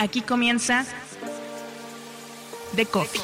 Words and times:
Aquí 0.00 0.22
comienza 0.22 0.86
The 2.74 2.86
Coffee. 2.86 3.20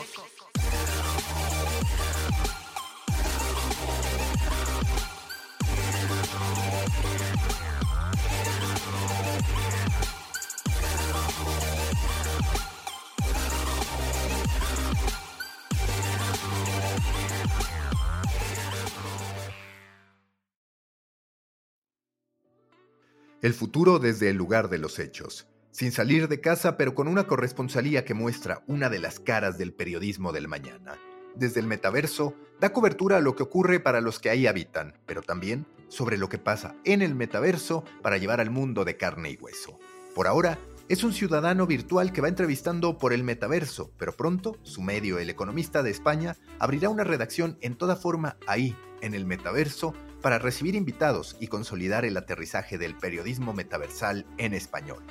El 23.41 23.55
futuro 23.55 23.99
desde 23.99 24.29
el 24.29 24.37
lugar 24.37 24.69
de 24.69 24.77
los 24.77 24.99
hechos, 24.99 25.47
sin 25.77 25.93
salir 25.93 26.27
de 26.29 26.41
casa 26.41 26.79
pero 26.79 26.95
con 26.95 27.07
una 27.07 27.27
corresponsalía 27.27 28.07
que 28.07 28.15
muestra 28.15 28.63
una 28.67 28.89
de 28.89 28.99
las 28.99 29.21
caras 29.21 29.59
del 29.59 29.75
periodismo 29.75 30.33
del 30.33 30.49
mañana. 30.49 30.99
Desde 31.35 31.61
el 31.61 31.67
metaverso, 31.67 32.35
da 32.59 32.73
cobertura 32.73 33.19
a 33.19 33.21
lo 33.21 33.37
que 33.37 33.43
ocurre 33.43 33.79
para 33.79 34.01
los 34.01 34.19
que 34.19 34.31
ahí 34.31 34.47
habitan, 34.47 34.95
pero 35.05 35.21
también 35.21 35.67
sobre 35.89 36.17
lo 36.17 36.31
que 36.31 36.39
pasa 36.39 36.77
en 36.85 37.03
el 37.03 37.15
metaverso 37.15 37.85
para 38.01 38.17
llevar 38.17 38.41
al 38.41 38.49
mundo 38.49 38.87
de 38.87 38.97
carne 38.97 39.33
y 39.33 39.37
hueso. 39.37 39.79
Por 40.15 40.27
ahora, 40.27 40.59
es 40.89 41.05
un 41.05 41.13
ciudadano 41.13 41.67
virtual 41.67 42.11
que 42.11 42.23
va 42.23 42.29
entrevistando 42.29 42.97
por 42.97 43.13
el 43.13 43.23
metaverso, 43.23 43.91
pero 43.99 44.17
pronto 44.17 44.57
su 44.63 44.81
medio, 44.81 45.19
El 45.19 45.29
Economista 45.29 45.83
de 45.83 45.91
España, 45.91 46.39
abrirá 46.59 46.89
una 46.89 47.05
redacción 47.05 47.59
en 47.61 47.77
toda 47.77 47.97
forma 47.97 48.39
ahí, 48.47 48.75
en 49.03 49.13
el 49.13 49.27
metaverso, 49.27 49.93
para 50.23 50.39
recibir 50.39 50.75
invitados 50.75 51.37
y 51.39 51.49
consolidar 51.49 52.07
el 52.07 52.17
aterrizaje 52.17 52.79
del 52.79 52.97
periodismo 52.97 53.53
metaversal 53.53 54.25
en 54.39 54.55
español. 54.55 55.05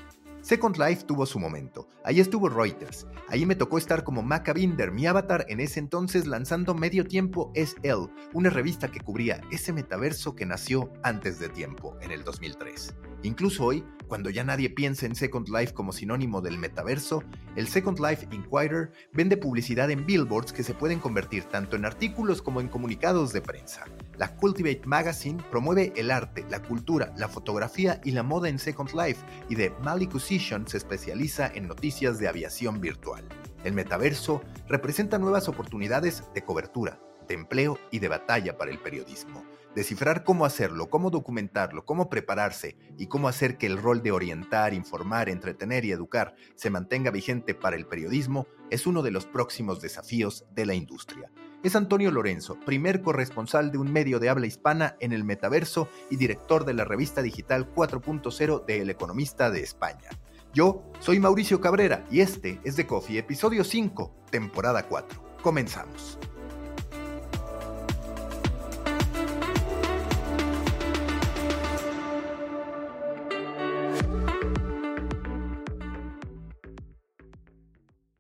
Second 0.46 0.78
Life 0.78 1.06
tuvo 1.06 1.26
su 1.26 1.40
momento. 1.40 1.90
Ahí 2.04 2.20
estuvo 2.20 2.50
Reuters. 2.50 3.08
Ahí 3.30 3.48
me 3.48 3.56
tocó 3.56 3.80
estar 3.80 4.04
como 4.04 4.22
Maca 4.22 4.54
Binder, 4.54 4.92
mi 4.92 5.08
avatar 5.08 5.44
en 5.50 5.60
ese 5.60 5.80
entonces 5.80 6.28
lanzando 6.28 6.76
Medio 6.76 7.04
Tiempo 7.08 7.52
es 7.56 7.76
él, 7.82 8.12
una 8.32 8.52
revista 8.52 8.92
que 8.92 9.00
cubría 9.00 9.42
ese 9.50 9.74
metaverso 9.74 10.36
que 10.36 10.46
nació 10.46 10.94
antes 11.02 11.40
de 11.40 11.50
tiempo, 11.50 11.98
en 12.00 12.12
el 12.12 12.24
2003. 12.24 12.94
Incluso 13.24 13.66
hoy, 13.66 13.84
cuando 14.08 14.30
ya 14.30 14.44
nadie 14.44 14.70
piensa 14.70 15.06
en 15.06 15.16
Second 15.16 15.50
Life 15.50 15.74
como 15.74 15.92
sinónimo 15.92 16.42
del 16.42 16.58
metaverso, 16.58 17.24
el 17.56 17.68
Second 17.68 18.00
Life 18.00 18.28
Inquirer 18.32 18.92
vende 19.14 19.38
publicidad 19.38 19.90
en 19.92 20.06
billboards 20.06 20.54
que 20.54 20.64
se 20.64 20.74
pueden 20.74 21.00
convertir 21.00 21.44
tanto 21.46 21.76
en 21.76 21.86
artículos 21.86 22.42
como 22.42 22.62
en 22.62 22.68
comunicados 22.68 23.34
de 23.34 23.42
prensa. 23.42 23.86
La 24.18 24.36
Cultivate 24.36 24.82
Magazine 24.86 25.44
promueve 25.50 25.94
el 25.96 26.12
arte, 26.12 26.46
la 26.50 26.62
cultura, 26.62 27.14
la 27.18 27.28
fotografía 27.28 28.00
y 28.04 28.12
la 28.12 28.24
moda 28.24 28.50
en 28.50 28.60
Second 28.60 28.92
Life 28.94 29.26
y 29.50 29.56
The 29.56 29.74
Malicusition 29.82 30.68
se 30.68 30.78
especializa 30.78 31.48
en 31.48 31.68
noticias 31.68 32.20
de 32.20 32.28
aviación 32.28 32.80
virtual. 32.80 33.24
El 33.64 33.74
metaverso 33.74 34.42
representa 34.68 35.18
nuevas 35.18 35.48
oportunidades 35.48 36.24
de 36.34 36.44
cobertura, 36.44 37.00
de 37.28 37.34
empleo 37.34 37.80
y 37.92 38.00
de 38.00 38.08
batalla 38.08 38.58
para 38.58 38.72
el 38.72 38.80
periodismo. 38.80 39.44
Descifrar 39.76 40.24
cómo 40.24 40.46
hacerlo, 40.46 40.90
cómo 40.90 41.10
documentarlo, 41.10 41.84
cómo 41.84 42.10
prepararse 42.10 42.78
y 42.98 43.08
cómo 43.08 43.28
hacer 43.28 43.58
que 43.58 43.68
el 43.68 43.78
rol 43.78 44.02
de 44.02 44.14
orientar, 44.14 44.74
informar, 44.74 45.28
entretener 45.28 45.84
y 45.84 45.92
educar 45.92 46.34
se 46.56 46.70
mantenga 46.70 47.12
vigente 47.12 47.54
para 47.54 47.76
el 47.76 47.86
periodismo 47.86 48.48
es 48.70 48.88
uno 48.88 49.04
de 49.04 49.12
los 49.12 49.26
próximos 49.26 49.82
desafíos 49.82 50.46
de 50.56 50.66
la 50.66 50.76
industria. 50.76 51.30
Es 51.62 51.76
Antonio 51.76 52.10
Lorenzo, 52.10 52.58
primer 52.66 53.02
corresponsal 53.02 53.70
de 53.72 53.78
un 53.78 53.92
medio 53.92 54.20
de 54.20 54.30
habla 54.30 54.48
hispana 54.48 54.96
en 55.02 55.12
el 55.12 55.26
metaverso 55.26 55.90
y 56.10 56.16
director 56.16 56.64
de 56.64 56.74
la 56.74 56.86
revista 56.86 57.22
digital 57.22 57.74
4.0 57.74 58.66
de 58.66 58.80
El 58.80 58.90
Economista 58.90 59.52
de 59.52 59.60
España. 59.60 60.10
Yo 60.54 60.90
soy 61.00 61.20
Mauricio 61.20 61.60
Cabrera 61.60 62.06
y 62.10 62.22
este 62.22 62.62
es 62.64 62.78
The 62.78 62.88
Coffee, 62.88 63.18
episodio 63.18 63.66
5, 63.66 64.28
temporada 64.32 64.88
4. 64.88 65.40
Comenzamos. 65.42 66.18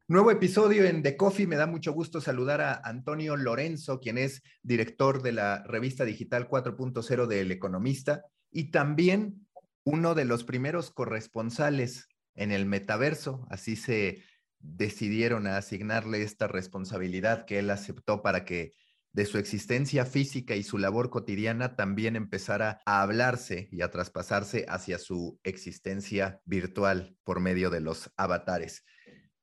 Nuevo 0.07 0.29
episodio 0.29 0.85
en 0.85 1.01
The 1.01 1.17
Coffee. 1.17 1.47
Me 1.47 1.55
da 1.55 1.65
mucho 1.65 1.91
gusto 1.91 2.21
saludar 2.21 2.61
a 2.61 2.75
Antonio 2.83 3.35
Lorenzo, 3.35 3.99
quien 3.99 4.19
es 4.19 4.43
director 4.61 5.23
de 5.23 5.31
la 5.31 5.63
revista 5.63 6.05
digital 6.05 6.47
4.0 6.47 7.25
del 7.25 7.51
Economista 7.51 8.23
y 8.51 8.69
también 8.69 9.47
uno 9.83 10.13
de 10.13 10.25
los 10.25 10.43
primeros 10.43 10.91
corresponsales 10.91 12.07
en 12.35 12.51
el 12.51 12.67
metaverso. 12.67 13.47
Así 13.49 13.75
se 13.75 14.21
decidieron 14.59 15.47
a 15.47 15.57
asignarle 15.57 16.21
esta 16.21 16.45
responsabilidad 16.45 17.45
que 17.45 17.57
él 17.57 17.71
aceptó 17.71 18.21
para 18.21 18.45
que 18.45 18.73
de 19.11 19.25
su 19.25 19.39
existencia 19.39 20.05
física 20.05 20.55
y 20.55 20.61
su 20.61 20.77
labor 20.77 21.09
cotidiana 21.09 21.75
también 21.75 22.15
empezara 22.15 22.79
a 22.85 23.01
hablarse 23.01 23.69
y 23.71 23.81
a 23.81 23.89
traspasarse 23.89 24.67
hacia 24.69 24.99
su 24.99 25.39
existencia 25.43 26.41
virtual 26.45 27.17
por 27.23 27.39
medio 27.39 27.71
de 27.71 27.81
los 27.81 28.11
avatares. 28.17 28.83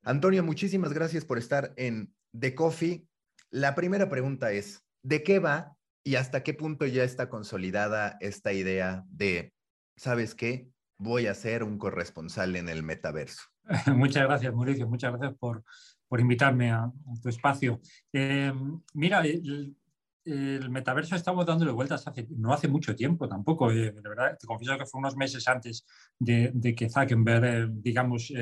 Antonio, 0.05 0.43
muchísimas 0.43 0.93
gracias 0.93 1.25
por 1.25 1.39
estar 1.39 1.73
en 1.77 2.13
The 2.37 2.57
Coffee. 2.57 3.07
La 3.51 3.77
primera 3.77 4.09
pregunta 4.09 4.51
es, 4.51 4.85
¿de 5.05 5.23
qué 5.23 5.39
va 5.39 5.77
y 6.03 6.17
hasta 6.17 6.43
qué 6.43 6.55
punto 6.55 6.87
ya 6.87 7.05
está 7.05 7.29
consolidada 7.29 8.17
esta 8.21 8.53
idea 8.53 9.05
de, 9.09 9.53
¿sabes 9.97 10.35
qué? 10.35 10.69
Voy 10.99 11.27
a 11.27 11.35
ser 11.35 11.63
un 11.63 11.79
corresponsal 11.79 12.57
en 12.57 12.69
el 12.69 12.83
metaverso. 12.83 13.43
Muchas 13.95 14.25
gracias, 14.25 14.53
Mauricio. 14.53 14.89
Muchas 14.89 15.13
gracias 15.13 15.39
por, 15.39 15.63
por 16.09 16.19
invitarme 16.19 16.73
a, 16.73 16.91
tu 17.23 17.29
espacio. 17.29 17.81
Eh, 18.13 18.53
mira, 18.95 19.21
el, 19.21 19.77
metaverso 20.71 21.15
estamos 21.15 21.47
dándole 21.47 21.73
vueltas 21.73 22.07
hace, 22.07 22.27
no 22.31 22.53
hace 22.53 22.67
mucho 22.67 22.97
tiempo 22.97 23.29
tampoco. 23.29 23.71
Eh, 23.71 23.93
de 23.93 24.09
verdad, 24.09 24.37
te 24.37 24.49
confieso 24.49 24.77
que 24.77 24.87
fue 24.87 24.99
unos 24.99 25.17
meses 25.17 25.47
antes 25.47 25.85
de, 26.19 26.75
que 26.77 26.91
Zuckerberg, 26.91 27.45
eh, 27.45 27.69
digamos, 27.71 28.33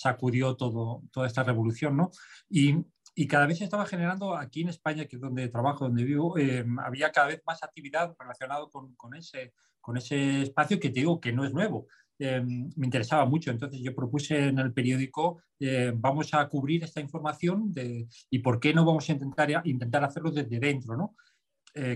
sacudió 0.00 0.56
todo, 0.56 1.02
toda 1.12 1.26
esta 1.26 1.42
revolución, 1.42 1.96
¿no? 1.96 2.10
Y, 2.48 2.74
y, 3.14 3.26
cada 3.26 3.46
vez 3.46 3.58
se 3.58 3.64
estaba 3.64 3.84
generando 3.84 4.34
aquí 4.34 4.62
en 4.62 4.70
España, 4.70 5.04
que 5.04 5.16
es 5.16 5.22
donde 5.22 5.48
trabajo, 5.48 5.84
donde 5.84 6.04
vivo, 6.04 6.38
eh, 6.38 6.64
había 6.82 7.12
cada 7.12 7.28
vez 7.28 7.42
más 7.46 7.62
actividad 7.62 8.14
relacionada 8.18 8.66
con, 8.72 8.94
con, 8.94 9.14
ese, 9.14 9.52
con 9.80 9.98
ese 9.98 10.42
espacio 10.42 10.80
que 10.80 10.88
te 10.88 11.00
digo 11.00 11.20
que 11.20 11.32
no 11.32 11.44
es 11.44 11.52
nuevo. 11.52 11.86
Eh, 12.18 12.40
me 12.42 12.86
interesaba 12.86 13.26
mucho, 13.26 13.50
entonces 13.50 13.80
yo 13.82 13.94
propuse 13.94 14.48
en 14.48 14.58
el 14.58 14.72
periódico, 14.72 15.42
eh, 15.58 15.92
vamos 15.94 16.32
a 16.32 16.48
cubrir 16.48 16.84
esta 16.84 17.00
información 17.00 17.72
de, 17.72 18.08
y 18.30 18.38
por 18.38 18.58
qué 18.58 18.72
no 18.72 18.84
vamos 18.84 19.08
a 19.08 19.12
intentar, 19.12 19.50
intentar 19.64 20.04
hacerlo 20.04 20.30
desde 20.30 20.58
dentro, 20.58 20.96
¿no? 20.96 21.14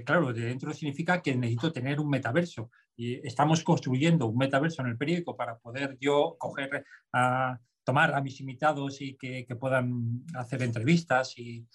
claro, 0.07 0.33
de 0.33 0.43
dentro 0.43 0.73
significa 0.73 1.21
que 1.21 1.35
necesito 1.35 1.73
tener 1.73 1.99
un 1.99 2.09
metaverso 2.09 2.71
y 2.97 3.27
estamos 3.27 3.65
construyendo 3.65 4.27
un 4.27 4.39
metaverso 4.39 4.83
en 4.83 4.89
el 4.89 4.97
periódico 4.97 5.37
para 5.37 5.59
poder 5.59 5.99
yo 6.01 6.37
coger 6.39 6.85
a, 7.13 7.59
tomar 7.85 8.15
a 8.15 8.21
mis 8.21 8.41
invitados 8.41 9.01
y 9.01 9.17
que, 9.17 9.47
puedan 9.59 10.25
hacer 10.35 10.63
entrevistas 10.63 11.35
y, 11.37 11.67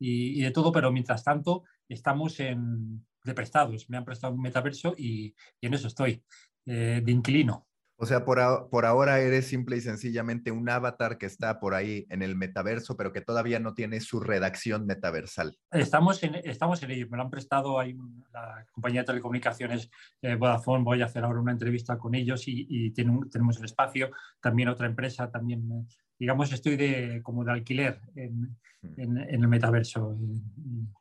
de 0.00 0.50
todo, 0.50 0.72
pero 0.72 0.92
mientras 0.92 1.24
tanto 1.24 1.64
estamos 1.88 2.40
en, 2.40 3.04
de 3.24 3.34
prestados. 3.34 3.88
Me 3.90 3.96
han 3.96 4.04
prestado 4.04 4.34
un 4.34 4.40
metaverso 4.40 4.94
y, 4.96 5.34
en 5.60 5.74
eso 5.74 5.88
estoy, 5.88 6.22
eh, 6.66 7.00
de 7.04 7.12
inquilino. 7.12 7.66
O 8.00 8.06
sea, 8.06 8.24
por, 8.24 8.68
por, 8.70 8.86
ahora 8.86 9.18
eres 9.18 9.48
simple 9.48 9.76
y 9.76 9.80
sencillamente 9.80 10.52
un 10.52 10.70
avatar 10.70 11.18
que 11.18 11.26
está 11.26 11.58
por 11.58 11.74
ahí 11.74 12.06
en 12.10 12.22
el 12.22 12.36
metaverso, 12.36 12.96
pero 12.96 13.12
que 13.12 13.22
todavía 13.22 13.58
no 13.58 13.74
tiene 13.74 14.00
su 14.00 14.20
redacción 14.20 14.86
metaversal. 14.86 15.58
Estamos 15.72 16.22
en, 16.22 16.36
estamos 16.36 16.80
en 16.84 16.92
ello. 16.92 17.08
Me 17.10 17.16
lo 17.16 17.24
han 17.24 17.30
prestado 17.30 17.80
ahí 17.80 17.96
la 18.32 18.64
compañía 18.70 19.00
de 19.00 19.06
telecomunicaciones 19.06 19.90
eh, 20.22 20.36
Vodafone. 20.36 20.84
Voy 20.84 21.02
a 21.02 21.06
hacer 21.06 21.24
ahora 21.24 21.40
una 21.40 21.50
entrevista 21.50 21.98
con 21.98 22.14
ellos 22.14 22.44
y, 22.46 22.92
tenemos 22.92 23.58
el 23.58 23.64
espacio. 23.64 24.10
También 24.40 24.68
otra 24.68 24.86
empresa, 24.86 25.28
también, 25.28 25.88
digamos, 26.18 26.52
estoy 26.52 26.76
de, 26.76 27.20
como 27.22 27.44
de 27.44 27.52
alquiler 27.52 28.00
en, 28.14 28.56
en, 28.96 29.18
el 29.18 29.48
metaverso. 29.48 30.16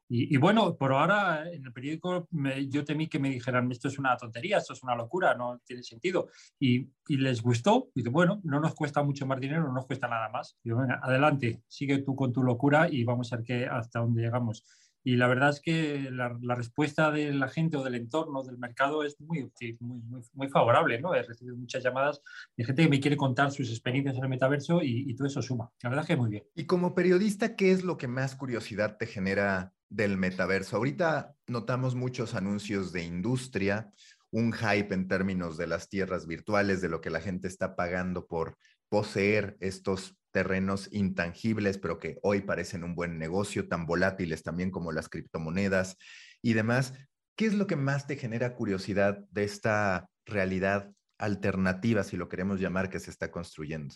Y, 0.09 0.37
bueno, 0.37 0.75
por 0.77 0.93
ahora 0.93 1.51
en 1.51 1.65
el 1.65 1.73
periódico 1.73 2.27
yo 2.69 2.85
temí 2.85 3.07
que 3.07 3.19
me 3.19 3.29
dijeran, 3.29 3.71
esto 3.71 3.87
es 3.87 3.99
una 3.99 4.15
tontería, 4.15 4.57
esto 4.57 4.73
es 4.73 4.81
una 4.83 4.95
locura, 4.95 5.35
no 5.35 5.59
tiene 5.65 5.83
sentido. 5.83 6.29
Y, 6.59 6.89
les 7.09 7.41
gustó, 7.41 7.89
y 7.95 8.07
bueno, 8.09 8.41
no 8.43 8.59
nos 8.59 8.73
cuesta 8.73 9.03
mucho 9.03 9.25
más 9.25 9.39
dinero, 9.39 9.63
no 9.63 9.73
nos 9.73 9.85
cuesta 9.85 10.07
nada 10.07 10.29
más. 10.29 10.57
Y 10.63 10.71
bueno, 10.71 10.95
adelante, 11.01 11.61
sigue 11.67 11.99
tú 11.99 12.15
con 12.15 12.31
tu 12.31 12.43
locura 12.43 12.87
y 12.89 13.03
vamos 13.03 13.31
a 13.31 13.37
ver 13.37 13.45
qué, 13.45 13.65
hasta 13.65 13.99
dónde 13.99 14.21
llegamos. 14.21 14.63
Y 15.07 15.15
la 15.15 15.29
verdad 15.29 15.51
es 15.51 15.61
que 15.61 16.09
la, 16.11 16.37
respuesta 16.53 17.11
de 17.11 17.31
la 17.31 17.47
gente 17.47 17.77
o 17.77 17.83
del 17.85 17.95
entorno, 17.95 18.43
del 18.43 18.57
mercado, 18.57 19.05
es 19.05 19.17
muy, 19.21 19.49
muy, 19.79 20.01
muy, 20.33 20.49
favorable. 20.49 20.99
¿no? 20.99 21.15
He 21.15 21.23
recibido 21.23 21.55
muchas 21.55 21.81
llamadas 21.81 22.21
de 22.57 22.65
gente 22.65 22.83
que 22.83 22.89
me 22.89 22.99
quiere 22.99 23.15
contar 23.15 23.53
sus 23.53 23.69
experiencias 23.69 24.17
en 24.17 24.23
el 24.23 24.29
metaverso 24.29 24.81
y, 24.83 25.15
todo 25.15 25.29
eso 25.29 25.41
suma. 25.41 25.71
La 25.81 25.91
verdad 25.91 26.03
es 26.03 26.07
que 26.09 26.17
muy 26.17 26.29
bien. 26.29 26.43
Y 26.55 26.65
como 26.65 26.93
periodista, 26.93 27.55
¿qué 27.55 27.71
es 27.71 27.85
lo 27.85 27.97
que 27.97 28.09
más 28.09 28.35
curiosidad 28.35 28.97
te 28.97 29.05
genera 29.05 29.71
del 29.87 30.17
metaverso? 30.17 30.75
Ahorita 30.75 31.37
notamos 31.47 31.95
muchos 31.95 32.35
anuncios 32.35 32.91
de 32.91 33.05
industria, 33.05 33.93
un 34.29 34.51
hype 34.51 34.93
en 34.93 35.07
términos 35.07 35.55
de 35.55 35.67
las 35.67 35.87
tierras 35.87 36.27
virtuales, 36.27 36.81
de 36.81 36.89
lo 36.89 36.99
que 36.99 37.11
la 37.11 37.21
gente 37.21 37.47
está 37.47 37.77
pagando 37.77 38.27
por 38.27 38.57
poseer 38.89 39.57
estos 39.59 40.17
terrenos 40.31 40.89
intangibles, 40.91 41.77
pero 41.77 41.99
que 41.99 42.19
hoy 42.21 42.41
parecen 42.41 42.83
un 42.83 42.95
buen 42.95 43.17
negocio, 43.17 43.67
tan 43.67 43.85
volátiles 43.85 44.43
también 44.43 44.71
como 44.71 44.91
las 44.91 45.09
criptomonedas 45.09 45.97
y 46.41 46.53
demás. 46.53 46.93
¿Qué 47.35 47.45
es 47.45 47.53
lo 47.53 47.67
que 47.67 47.75
más 47.75 48.07
te 48.07 48.17
genera 48.17 48.55
curiosidad 48.55 49.19
de 49.31 49.43
esta 49.43 50.09
realidad 50.25 50.91
alternativa, 51.17 52.03
si 52.03 52.17
lo 52.17 52.29
queremos 52.29 52.59
llamar, 52.59 52.89
que 52.89 52.99
se 52.99 53.09
está 53.09 53.31
construyendo? 53.31 53.95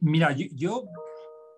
mira, 0.00 0.34
yo 0.34 0.84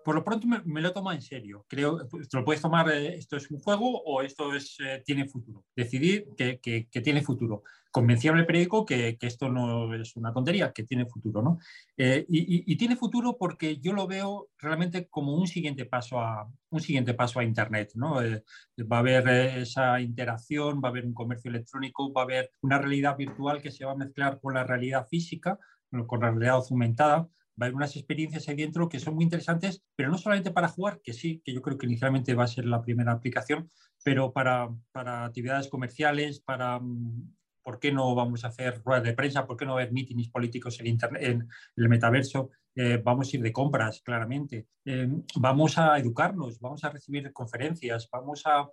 por 0.05 0.13
lo 0.13 0.23
pronto 0.23 0.47
me, 0.47 0.81
lo 0.81 0.93
tomo 0.93 1.11
en 1.11 1.21
serio. 1.21 1.65
Creo, 1.67 2.07
pues, 2.07 2.29
te 2.29 2.37
lo 2.37 2.45
puedes 2.45 2.61
tomar, 2.61 2.87
eh, 2.91 3.15
esto 3.15 3.37
es 3.37 3.49
un 3.49 3.59
juego 3.59 4.03
o 4.03 4.21
esto 4.21 4.53
es, 4.53 4.77
eh, 4.79 5.01
tiene 5.03 5.27
futuro. 5.27 5.65
Decidir 5.75 6.27
que, 6.37 6.59
que, 6.59 7.01
tiene 7.01 7.23
futuro. 7.23 7.63
Convencerle 7.89 8.41
al 8.41 8.45
periódico 8.45 8.85
que, 8.85 9.17
que, 9.17 9.25
esto 9.25 9.49
no 9.49 9.91
es 9.95 10.15
una 10.15 10.31
tontería, 10.31 10.71
que 10.71 10.83
tiene 10.83 11.07
futuro. 11.07 11.41
¿no? 11.41 11.57
Eh, 11.97 12.23
y, 12.29 12.71
y, 12.71 12.75
tiene 12.77 12.95
futuro 12.95 13.35
porque 13.35 13.77
yo 13.79 13.93
lo 13.93 14.05
veo 14.05 14.49
realmente 14.59 15.07
como 15.07 15.33
un 15.33 15.47
siguiente 15.47 15.85
paso 15.85 16.19
a, 16.19 16.47
un 16.69 16.81
siguiente 16.81 17.15
paso 17.15 17.39
a 17.39 17.43
Internet. 17.43 17.93
¿no? 17.95 18.17
va 18.17 18.97
a 18.97 18.99
haber 18.99 19.27
esa 19.57 19.99
interacción, 19.99 20.81
va 20.83 20.89
a 20.89 20.91
haber 20.91 21.07
un 21.07 21.15
comercio 21.15 21.49
electrónico, 21.49 22.13
va 22.13 22.21
a 22.21 22.25
haber 22.25 22.51
una 22.61 22.77
realidad 22.77 23.17
virtual 23.17 23.59
que 23.59 23.71
se 23.71 23.85
va 23.85 23.93
a 23.93 23.97
mezclar 23.97 24.39
con 24.39 24.53
la 24.53 24.63
realidad 24.63 25.07
física, 25.07 25.57
con 26.05 26.19
la 26.19 26.29
realidad 26.29 26.61
aumentada 26.69 27.27
va 27.59 27.65
a 27.65 27.67
haber 27.67 27.75
unas 27.75 27.95
experiencias 27.95 28.47
ahí 28.47 28.55
dentro 28.55 28.89
que 28.89 28.99
son 28.99 29.15
muy 29.15 29.23
interesantes, 29.23 29.83
pero 29.95 30.09
no 30.09 30.17
solamente 30.17 30.51
para 30.51 30.67
jugar, 30.67 30.99
que 31.03 31.13
sí, 31.13 31.41
que 31.43 31.53
yo 31.53 31.61
creo 31.61 31.77
que 31.77 31.85
inicialmente 31.85 32.33
va 32.33 32.43
a 32.43 32.47
ser 32.47 32.65
la 32.65 32.81
primera 32.81 33.13
aplicación, 33.13 33.69
pero 34.03 34.33
para, 34.33 34.69
para 34.91 35.25
actividades 35.25 35.67
comerciales, 35.67 36.41
para, 36.41 36.79
mm, 36.79 37.33
¿por 37.63 37.79
qué 37.79 37.91
no 37.91 38.13
vamos 38.13 38.43
a 38.43 38.49
hacer 38.49 38.81
ruedas 38.83 39.03
de 39.03 39.13
prensa? 39.13 39.47
¿Por 39.47 39.57
qué 39.57 39.65
no 39.65 39.73
haber 39.73 39.91
mítines 39.91 40.29
políticos 40.29 40.79
en, 40.79 40.87
internet, 40.87 41.23
en 41.23 41.47
el 41.77 41.89
metaverso? 41.89 42.51
Eh, 42.75 43.01
vamos 43.01 43.31
a 43.31 43.37
ir 43.37 43.41
de 43.41 43.53
compras, 43.53 44.01
claramente. 44.03 44.67
Eh, 44.83 45.07
vamos 45.37 45.77
a 45.77 45.97
educarnos, 45.97 46.59
vamos 46.59 46.83
a 46.83 46.89
recibir 46.89 47.31
conferencias, 47.31 48.07
vamos 48.11 48.43
a, 48.45 48.67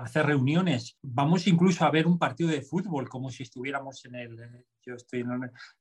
hacer 0.00 0.26
reuniones, 0.26 0.98
vamos 1.02 1.46
incluso 1.46 1.84
a 1.84 1.90
ver 1.90 2.06
un 2.06 2.18
partido 2.18 2.50
de 2.50 2.62
fútbol 2.62 3.08
como 3.08 3.30
si 3.30 3.42
estuviéramos 3.42 4.04
en 4.04 4.14
el, 4.14 4.64
yo 4.84 4.94
estoy 4.94 5.24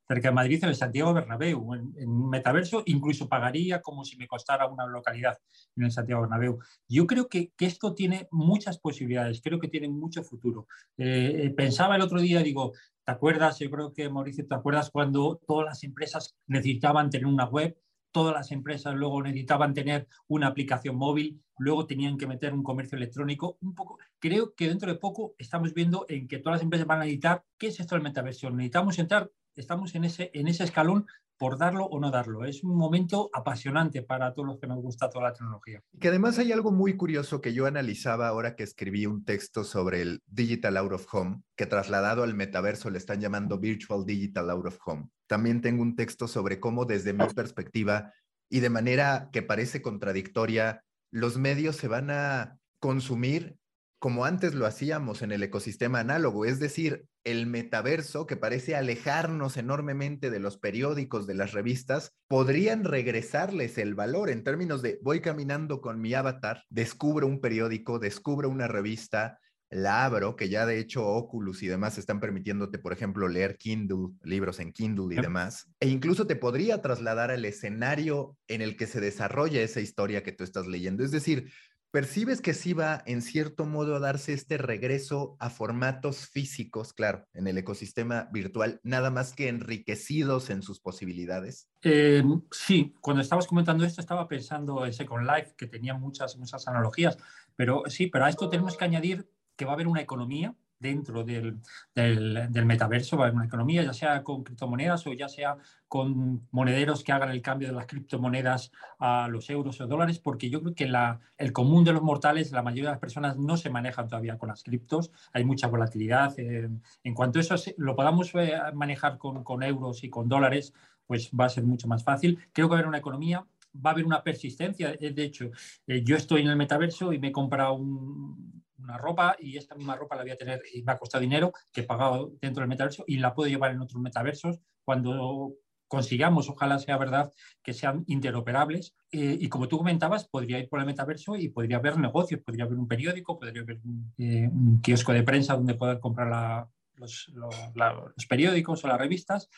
cerca 0.07 0.29
de 0.29 0.33
Madrid, 0.33 0.63
en 0.63 0.69
el 0.69 0.75
Santiago 0.75 1.13
Bernabéu, 1.13 1.75
en, 1.75 2.09
un 2.09 2.29
metaverso, 2.29 2.81
incluso 2.85 3.27
pagaría 3.27 3.81
como 3.81 4.03
si 4.03 4.17
me 4.17 4.27
costara 4.27 4.67
una 4.67 4.87
localidad 4.87 5.37
en 5.75 5.83
el 5.83 5.91
Santiago 5.91 6.21
Bernabéu. 6.21 6.59
Yo 6.87 7.05
creo 7.05 7.27
que, 7.27 7.51
esto 7.59 7.93
tiene 7.93 8.27
muchas 8.31 8.79
posibilidades, 8.79 9.41
creo 9.41 9.59
que 9.59 9.67
tiene 9.67 9.89
mucho 9.89 10.23
futuro. 10.23 10.65
Eh, 10.97 11.53
pensaba 11.55 11.95
el 11.95 12.01
otro 12.01 12.19
día, 12.19 12.41
digo, 12.41 12.73
¿Te 13.09 13.13
acuerdas? 13.13 13.57
Yo 13.57 13.71
creo 13.71 13.91
que, 13.91 14.07
Mauricio, 14.07 14.45
¿te 14.45 14.53
acuerdas 14.53 14.91
cuando 14.91 15.41
todas 15.47 15.65
las 15.65 15.83
empresas 15.83 16.37
necesitaban 16.45 17.09
tener 17.09 17.25
una 17.25 17.45
web? 17.45 17.75
Todas 18.11 18.35
las 18.35 18.51
empresas 18.51 18.93
luego 18.93 19.23
necesitaban 19.23 19.73
tener 19.73 20.07
una 20.27 20.45
aplicación 20.45 20.95
móvil, 20.95 21.41
luego 21.57 21.87
tenían 21.87 22.19
que 22.19 22.27
meter 22.27 22.53
un 22.53 22.61
comercio 22.61 22.97
electrónico. 22.97 23.57
Un 23.61 23.73
poco, 23.73 23.97
creo 24.19 24.53
que 24.53 24.67
dentro 24.67 24.93
de 24.93 24.99
poco 24.99 25.33
estamos 25.39 25.73
viendo 25.73 26.05
en 26.07 26.27
que 26.27 26.37
todas 26.37 26.57
las 26.57 26.63
empresas 26.63 26.85
van 26.85 26.99
a 26.99 27.05
necesitar 27.05 27.43
qué 27.57 27.69
es 27.69 27.79
esto 27.79 27.95
del 27.95 28.03
metaversión. 28.03 28.55
Necesitamos 28.55 28.99
entrar, 28.99 29.31
estamos 29.55 29.95
en 29.95 30.03
ese, 30.03 30.29
en 30.35 30.47
ese 30.47 30.65
escalón 30.65 31.07
por 31.39 31.57
darlo 31.57 31.85
o 31.85 31.99
no 31.99 32.11
darlo. 32.11 32.45
Es 32.45 32.63
un 32.63 32.77
momento 32.77 33.29
apasionante 33.33 34.03
para 34.03 34.33
todos 34.33 34.47
los 34.47 34.59
que 34.59 34.67
nos 34.67 34.81
gusta 34.81 35.09
toda 35.09 35.29
la 35.29 35.33
tecnología. 35.33 35.81
Que 35.99 36.09
además 36.09 36.37
hay 36.37 36.51
algo 36.51 36.71
muy 36.71 36.97
curioso 36.97 37.39
que 37.39 37.53
yo 37.53 37.65
analizaba 37.65 38.27
ahora 38.27 38.55
que 38.55 38.63
escribí 38.63 39.05
un 39.05 39.23
texto 39.23 39.63
sobre 39.63 40.01
el 40.01 40.21
Digital 40.27 40.75
Out 40.75 40.91
of 40.91 41.07
Home, 41.13 41.41
que 41.55 41.65
trasladado 41.65 42.23
al 42.23 42.35
metaverso 42.35 42.89
le 42.89 42.97
están 42.97 43.21
llamando 43.21 43.57
Virtual 43.57 44.05
Digital 44.05 44.49
Out 44.49 44.67
of 44.67 44.77
Home. 44.85 45.09
También 45.27 45.61
tengo 45.61 45.81
un 45.81 45.95
texto 45.95 46.27
sobre 46.27 46.59
cómo 46.59 46.83
desde 46.83 47.13
mi 47.13 47.25
perspectiva 47.33 48.11
y 48.49 48.59
de 48.59 48.69
manera 48.69 49.29
que 49.31 49.41
parece 49.41 49.81
contradictoria, 49.81 50.83
los 51.11 51.37
medios 51.37 51.77
se 51.77 51.87
van 51.87 52.11
a 52.11 52.57
consumir 52.79 53.58
como 53.99 54.23
antes 54.23 54.55
lo 54.55 54.65
hacíamos 54.65 55.21
en 55.21 55.33
el 55.33 55.43
ecosistema 55.43 55.99
análogo, 55.99 56.45
es 56.45 56.59
decir, 56.59 57.05
el 57.25 57.47
metaverso, 57.47 58.25
que 58.25 58.37
parece 58.37 58.75
alejarnos 58.75 59.57
enormemente 59.57 60.29
de 60.29 60.39
los 60.39 60.57
periódicos, 60.57 61.27
de 61.27 61.35
las 61.35 61.51
revistas, 61.51 62.13
podrían 62.27 62.85
regresarles 62.85 63.77
el 63.77 63.95
valor 63.95 64.29
en 64.29 64.45
términos 64.45 64.81
de 64.81 64.99
voy 65.03 65.19
caminando 65.19 65.81
con 65.81 65.99
mi 65.99 66.13
avatar, 66.13 66.63
descubro 66.69 67.27
un 67.27 67.41
periódico, 67.41 67.99
descubro 67.99 68.49
una 68.49 68.69
revista, 68.69 69.37
la 69.69 70.05
abro, 70.05 70.35
que 70.35 70.49
ya 70.49 70.65
de 70.65 70.79
hecho 70.79 71.05
Oculus 71.05 71.61
y 71.61 71.67
demás 71.67 71.97
están 71.97 72.19
permitiéndote, 72.19 72.79
por 72.79 72.91
ejemplo, 72.91 73.27
leer 73.27 73.57
Kindle, 73.57 74.13
libros 74.23 74.59
en 74.59 74.71
Kindle 74.71 75.13
y 75.15 75.21
demás, 75.21 75.67
e 75.79 75.87
incluso 75.87 76.25
te 76.25 76.35
podría 76.35 76.81
trasladar 76.81 77.29
al 77.29 77.45
escenario 77.45 78.35
en 78.47 78.61
el 78.61 78.75
que 78.75 78.87
se 78.87 78.99
desarrolla 78.99 79.61
esa 79.61 79.81
historia 79.81 80.23
que 80.23 80.31
tú 80.31 80.43
estás 80.43 80.65
leyendo. 80.65 81.03
Es 81.03 81.11
decir, 81.11 81.51
¿Percibes 81.91 82.39
que 82.39 82.53
sí 82.53 82.73
va 82.73 83.01
en 83.07 83.23
cierto 83.23 83.65
modo 83.65 83.95
a 83.95 83.99
darse 83.99 84.33
este 84.33 84.59
regreso 84.59 85.35
a 85.39 85.49
formatos 85.49 86.27
físicos, 86.27 86.93
claro, 86.93 87.25
en 87.33 87.47
el 87.47 87.57
ecosistema 87.57 88.29
virtual, 88.31 88.79
nada 88.83 89.09
más 89.09 89.33
que 89.33 89.47
enriquecidos 89.47 90.51
en 90.51 90.61
sus 90.61 90.79
posibilidades? 90.79 91.67
Eh, 91.81 92.21
sí, 92.51 92.93
cuando 93.01 93.23
estabas 93.23 93.47
comentando 93.47 93.85
esto 93.85 94.01
estaba 94.01 94.27
pensando 94.27 94.85
en 94.85 94.93
Second 94.93 95.25
Life, 95.25 95.55
que 95.57 95.65
tenía 95.65 95.95
muchas, 95.95 96.37
muchas 96.37 96.67
analogías, 96.67 97.17
pero 97.55 97.81
sí, 97.87 98.05
pero 98.05 98.25
a 98.25 98.29
esto 98.29 98.49
tenemos 98.49 98.77
que 98.77 98.85
añadir 98.85 99.27
que 99.55 99.65
va 99.65 99.71
a 99.71 99.73
haber 99.73 99.87
una 99.87 100.01
economía 100.01 100.55
dentro 100.79 101.23
del, 101.23 101.59
del, 101.93 102.65
metaverso, 102.65 103.17
va 103.17 103.25
a 103.25 103.27
haber 103.27 103.35
una 103.35 103.45
economía, 103.45 103.83
ya 103.83 103.93
sea 103.93 104.23
con 104.23 104.43
criptomonedas 104.43 105.05
o 105.07 105.13
ya 105.13 105.27
sea 105.27 105.57
con 105.87 106.47
monederos 106.51 107.03
que 107.03 107.11
hagan 107.11 107.31
el 107.31 107.41
cambio 107.41 107.67
de 107.67 107.73
las 107.73 107.85
criptomonedas 107.85 108.71
a 108.99 109.27
los 109.27 109.49
euros 109.49 109.81
o 109.81 109.87
dólares, 109.87 110.19
porque 110.19 110.49
yo 110.49 110.61
creo 110.61 110.75
que 110.75 110.87
la, 110.87 111.19
el 111.37 111.51
común 111.51 111.83
de 111.83 111.93
los 111.93 112.01
mortales, 112.01 112.51
la 112.51 112.63
mayoría 112.63 112.89
de 112.89 112.93
las 112.93 112.99
personas 112.99 113.37
no 113.37 113.57
se 113.57 113.69
manejan 113.69 114.07
todavía 114.07 114.37
con 114.37 114.49
las 114.49 114.63
criptos, 114.63 115.11
hay 115.33 115.43
mucha 115.43 115.67
volatilidad. 115.67 116.33
Eh, 116.39 116.69
en 117.03 117.13
cuanto 117.13 117.39
a 117.39 117.41
eso 117.41 117.55
lo 117.77 117.95
podamos 117.95 118.31
eh, 118.35 118.53
manejar 118.73 119.17
con, 119.17 119.43
con 119.43 119.63
euros 119.63 120.03
y 120.03 120.09
con 120.09 120.29
dólares, 120.29 120.73
pues 121.07 121.31
va 121.37 121.45
a 121.45 121.49
ser 121.49 121.63
mucho 121.63 121.87
más 121.87 122.03
fácil. 122.03 122.39
Creo 122.53 122.67
que 122.67 122.71
va 122.71 122.75
a 122.75 122.79
haber 122.79 122.87
una 122.87 122.99
economía 122.99 123.45
va 123.75 123.91
a 123.91 123.93
haber 123.93 124.05
una 124.05 124.23
persistencia. 124.23 124.93
De 124.93 125.23
hecho, 125.23 125.51
eh, 125.87 126.03
yo 126.03 126.15
estoy 126.15 126.41
en 126.41 126.47
el 126.47 126.55
metaverso 126.55 127.13
y 127.13 127.19
me 127.19 127.29
he 127.29 127.31
comprado 127.31 127.73
un, 127.73 128.63
una 128.77 128.97
ropa 128.97 129.35
y 129.39 129.57
esta 129.57 129.75
misma 129.75 129.95
ropa 129.95 130.15
la 130.15 130.23
voy 130.23 130.31
a 130.31 130.37
tener 130.37 130.61
y 130.73 130.81
me 130.83 130.91
ha 130.91 130.97
costado 130.97 131.21
dinero 131.21 131.53
que 131.71 131.81
he 131.81 131.83
pagado 131.83 132.33
dentro 132.41 132.61
del 132.61 132.69
metaverso 132.69 133.03
y 133.07 133.17
la 133.17 133.33
puedo 133.33 133.49
llevar 133.49 133.71
en 133.71 133.81
otros 133.81 134.01
metaversos 134.01 134.59
cuando 134.83 135.53
consigamos, 135.87 136.47
ojalá 136.49 136.79
sea 136.79 136.97
verdad, 136.97 137.33
que 137.63 137.73
sean 137.73 138.03
interoperables. 138.07 138.95
Eh, 139.11 139.37
y 139.41 139.49
como 139.49 139.67
tú 139.67 139.77
comentabas, 139.79 140.27
podría 140.27 140.59
ir 140.59 140.69
por 140.69 140.79
el 140.79 140.85
metaverso 140.85 141.35
y 141.35 141.49
podría 141.49 141.77
haber 141.77 141.97
negocios, 141.97 142.41
podría 142.41 142.65
haber 142.65 142.77
un 142.77 142.87
periódico, 142.87 143.37
podría 143.37 143.63
haber 143.63 143.79
un, 143.83 144.13
eh, 144.17 144.49
kiosco 144.81 145.11
de 145.11 145.23
prensa 145.23 145.55
donde 145.55 145.73
poder 145.73 145.99
comprar 145.99 146.67
los, 146.95 147.31
los, 147.33 148.25
periódicos 148.27 148.83
o 148.83 148.87
las 148.87 148.99
revistas 148.99 149.49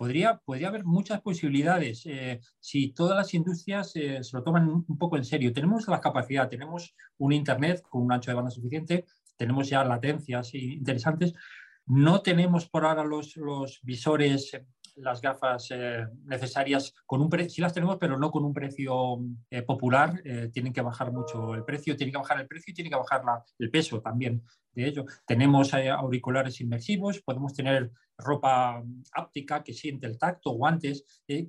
podría, 0.00 0.38
podría 0.38 0.68
haber 0.68 0.86
muchas 0.86 1.20
posibilidades 1.20 2.06
eh, 2.06 2.40
si 2.58 2.90
todas 2.92 3.14
las 3.14 3.34
industrias 3.34 3.94
eh, 3.96 4.24
se 4.24 4.34
lo 4.34 4.42
toman 4.42 4.66
un 4.66 4.96
poco 4.96 5.18
en 5.18 5.26
serio. 5.26 5.52
Tenemos 5.52 5.86
la 5.88 6.00
capacidad, 6.00 6.48
tenemos 6.48 6.96
un 7.18 7.34
Internet 7.34 7.82
con 7.82 8.00
un 8.00 8.10
ancho 8.10 8.30
de 8.30 8.34
banda 8.34 8.50
suficiente, 8.50 9.04
tenemos 9.36 9.68
ya 9.68 9.84
latencias 9.84 10.54
interesantes. 10.54 11.34
No 11.84 12.22
tenemos 12.22 12.66
por 12.66 12.86
ahora 12.86 13.04
los, 13.04 13.36
los 13.36 13.80
visores 13.82 14.58
las 14.96 15.20
gafas 15.20 15.68
eh, 15.70 16.06
necesarias 16.24 16.94
con 17.06 17.20
un 17.20 17.28
precio, 17.28 17.50
sí 17.50 17.60
las 17.60 17.72
tenemos, 17.72 17.96
pero 17.98 18.18
no 18.18 18.30
con 18.30 18.44
un 18.44 18.52
precio 18.52 19.18
eh, 19.50 19.62
popular, 19.62 20.20
eh, 20.24 20.50
tienen 20.52 20.72
que 20.72 20.82
bajar 20.82 21.12
mucho 21.12 21.54
el 21.54 21.64
precio, 21.64 21.96
tiene 21.96 22.12
que 22.12 22.18
bajar 22.18 22.40
el 22.40 22.46
precio 22.46 22.72
y 22.72 22.74
tiene 22.74 22.90
que 22.90 22.96
bajar 22.96 23.24
la, 23.24 23.42
el 23.58 23.70
peso 23.70 24.00
también 24.00 24.42
de 24.72 24.86
ello. 24.86 25.04
Tenemos 25.26 25.74
auriculares 25.74 26.60
inmersivos, 26.60 27.20
podemos 27.22 27.54
tener 27.54 27.90
ropa 28.16 28.82
áptica 29.12 29.62
que 29.64 29.72
siente 29.72 30.06
el 30.06 30.18
tacto, 30.18 30.50
guantes, 30.50 31.04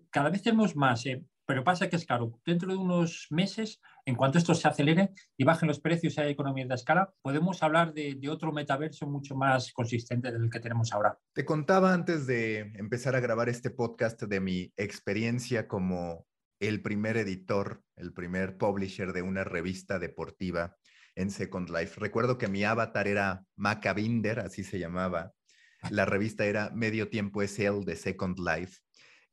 cada 0.10 0.30
vez 0.30 0.42
tenemos 0.42 0.76
más, 0.76 1.04
pero 1.46 1.64
pasa 1.64 1.90
que 1.90 1.98
es 1.98 2.06
caro. 2.06 2.40
Dentro 2.46 2.72
de 2.72 2.78
unos 2.78 3.28
meses, 3.30 3.80
en 4.06 4.16
cuanto 4.16 4.38
esto 4.38 4.56
se 4.56 4.68
acelere 4.68 5.12
y 5.38 5.44
bajen 5.44 5.68
los 5.68 5.80
precios 5.80 6.18
y 6.18 6.22
haya 6.22 6.30
economía 6.30 6.66
de 6.66 6.76
escala, 6.76 7.14
podemos 7.22 7.62
hablar 7.64 7.94
de, 7.94 8.20
otro 8.30 8.52
metaverso 8.52 9.08
mucho 9.08 9.36
más 9.36 9.72
consistente 9.74 10.32
del 10.32 10.50
que 10.50 10.60
tenemos 10.60 10.94
ahora. 10.94 11.18
Te 11.34 11.44
contaba 11.44 11.94
antes 11.94 12.26
de 12.28 12.60
empezar 12.76 13.16
a 13.16 13.20
grabar 13.20 13.50
este 13.50 13.70
podcast 13.70 14.22
de 14.24 14.40
mi 14.40 14.72
experiencia 14.78 15.68
como 15.68 16.26
el 16.60 16.82
primer 16.82 17.18
editor, 17.18 17.82
el 17.96 18.14
primer 18.14 18.58
publisher 18.58 19.12
de 19.12 19.22
una 19.22 19.44
revista 19.44 20.00
deportiva 20.00 20.78
en 21.16 21.30
Second 21.30 21.70
Life. 21.70 22.00
Recuerdo 22.00 22.38
que 22.38 22.48
mi 22.48 22.64
avatar 22.64 23.08
era 23.08 23.44
Macabinder, 23.56 24.40
así 24.40 24.64
se 24.64 24.80
llamaba. 24.80 25.34
La 25.90 26.06
revista 26.06 26.46
era 26.46 26.70
Medio 26.70 27.10
Tiempo 27.10 27.42
SL 27.42 27.84
de 27.84 27.96
Second 27.96 28.38
Life. 28.40 28.80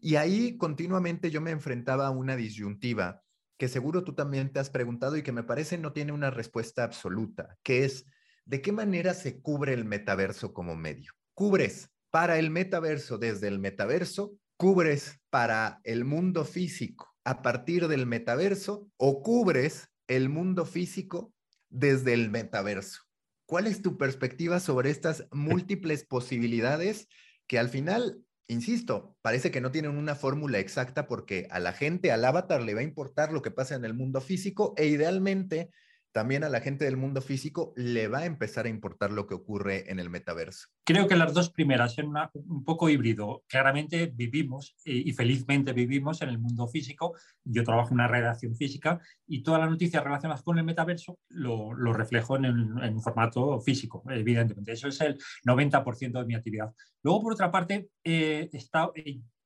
Y 0.01 0.17
ahí 0.17 0.57
continuamente 0.57 1.31
yo 1.31 1.41
me 1.41 1.51
enfrentaba 1.51 2.07
a 2.07 2.11
una 2.11 2.37
disyuntiva 2.37 3.23
que 3.59 3.69
seguro 3.69 4.05
tú 4.05 4.15
también 4.15 4.53
te 4.53 4.61
has 4.61 4.71
preguntado 4.71 5.17
y 5.17 5.23
que 5.23 5.33
me 5.33 5.43
parece 5.43 5.77
no 5.77 5.93
tiene 5.93 6.12
una 6.12 6.31
respuesta 6.31 6.85
absoluta, 6.85 7.59
que 7.62 7.85
es, 7.85 8.07
¿de 8.45 8.62
qué 8.62 8.73
manera 8.73 9.12
se 9.12 9.41
cubre 9.41 9.75
el 9.75 9.85
metaverso 9.85 10.55
como 10.55 10.77
medio? 10.77 11.12
¿Cubres 11.35 11.91
para 12.11 12.38
el 12.38 12.50
metaverso 12.50 13.19
desde 13.19 13.49
el 13.49 13.59
metaverso 13.59 14.38
¿Cubres 14.61 15.21
para 15.31 15.81
el 15.85 16.05
mundo 16.05 16.45
físico 16.45 17.15
a 17.23 17.43
partir 17.43 17.87
del 17.87 18.07
metaverso 18.07 18.88
o 18.97 19.23
cubres 19.23 19.88
el 20.09 20.31
mundo 20.31 20.65
físico 20.65 21.33
desde 21.69 22.12
el 22.12 22.29
metaverso? 22.29 23.03
¿Cuál 23.47 23.69
es 23.69 23.83
tu 23.83 23.97
perspectiva 23.97 24.59
sobre 24.59 24.91
estas 24.91 25.29
múltiples 25.31 26.05
posibilidades 26.05 27.07
que 27.47 27.61
al 27.61 27.69
final, 27.69 28.21
insisto, 28.49 29.17
parece 29.23 29.50
que 29.50 29.61
no 29.61 29.71
tienen 29.71 29.97
una 29.97 30.14
fórmula 30.14 30.59
exacta 30.59 31.07
porque 31.07 31.47
a 31.50 31.61
la 31.61 31.73
gente, 31.73 32.12
al 32.12 32.25
avatar 32.25 32.62
le 32.62 32.75
va 32.75 32.81
a 32.81 32.85
importar 32.85 33.33
lo 33.33 33.43
que 33.43 33.50
pasa 33.50 33.75
en 33.75 33.85
el 33.85 33.95
mundo 33.95 34.21
físico 34.21 34.75
e 34.76 34.87
idealmente 34.87 35.71
también 36.19 36.43
a 36.43 36.49
la 36.49 36.61
gente 36.61 36.85
del 36.85 36.97
mundo 36.97 37.21
físico 37.21 37.73
le 37.77 38.09
va 38.09 38.19
a 38.19 38.25
empezar 38.25 38.67
a 38.67 38.69
importar 38.69 39.13
lo 39.13 39.29
que 39.29 39.35
ocurre 39.35 39.89
en 39.89 40.01
el 40.01 40.11
metaverso. 40.11 40.67
Creo 40.85 41.07
que 41.07 41.15
las 41.15 41.33
dos 41.33 41.51
primeras 41.51 41.95
son 41.95 42.13
un 42.35 42.65
poco 42.65 42.89
híbrido. 42.89 43.45
Claramente 43.47 44.07
vivimos 44.13 44.75
eh, 44.85 45.01
y 45.07 45.13
felizmente 45.13 45.73
vivimos 45.73 46.21
en 46.23 46.31
el 46.31 46.41
mundo 46.41 46.67
físico. 46.67 47.15
Yo 47.45 47.63
trabajo 47.63 47.91
en 47.91 48.01
una 48.01 48.09
redacción 48.09 48.57
física 48.57 49.01
y 49.29 49.45
todas 49.45 49.61
las 49.61 49.71
noticias 49.71 50.03
relacionadas 50.03 50.43
con 50.43 50.59
el 50.59 50.65
metaverso 50.65 51.21
lo, 51.29 51.73
reflejo 51.93 52.35
en, 52.35 52.47
un 52.47 53.01
formato 53.01 53.61
físico, 53.61 54.03
evidentemente. 54.11 54.73
Eso 54.73 54.89
es 54.89 55.01
el 55.01 55.17
90% 55.47 56.19
de 56.19 56.25
mi 56.25 56.35
actividad. 56.35 56.75
Luego, 57.05 57.23
por 57.23 57.35
otra 57.35 57.53
parte, 57.53 57.91
he 58.03 58.51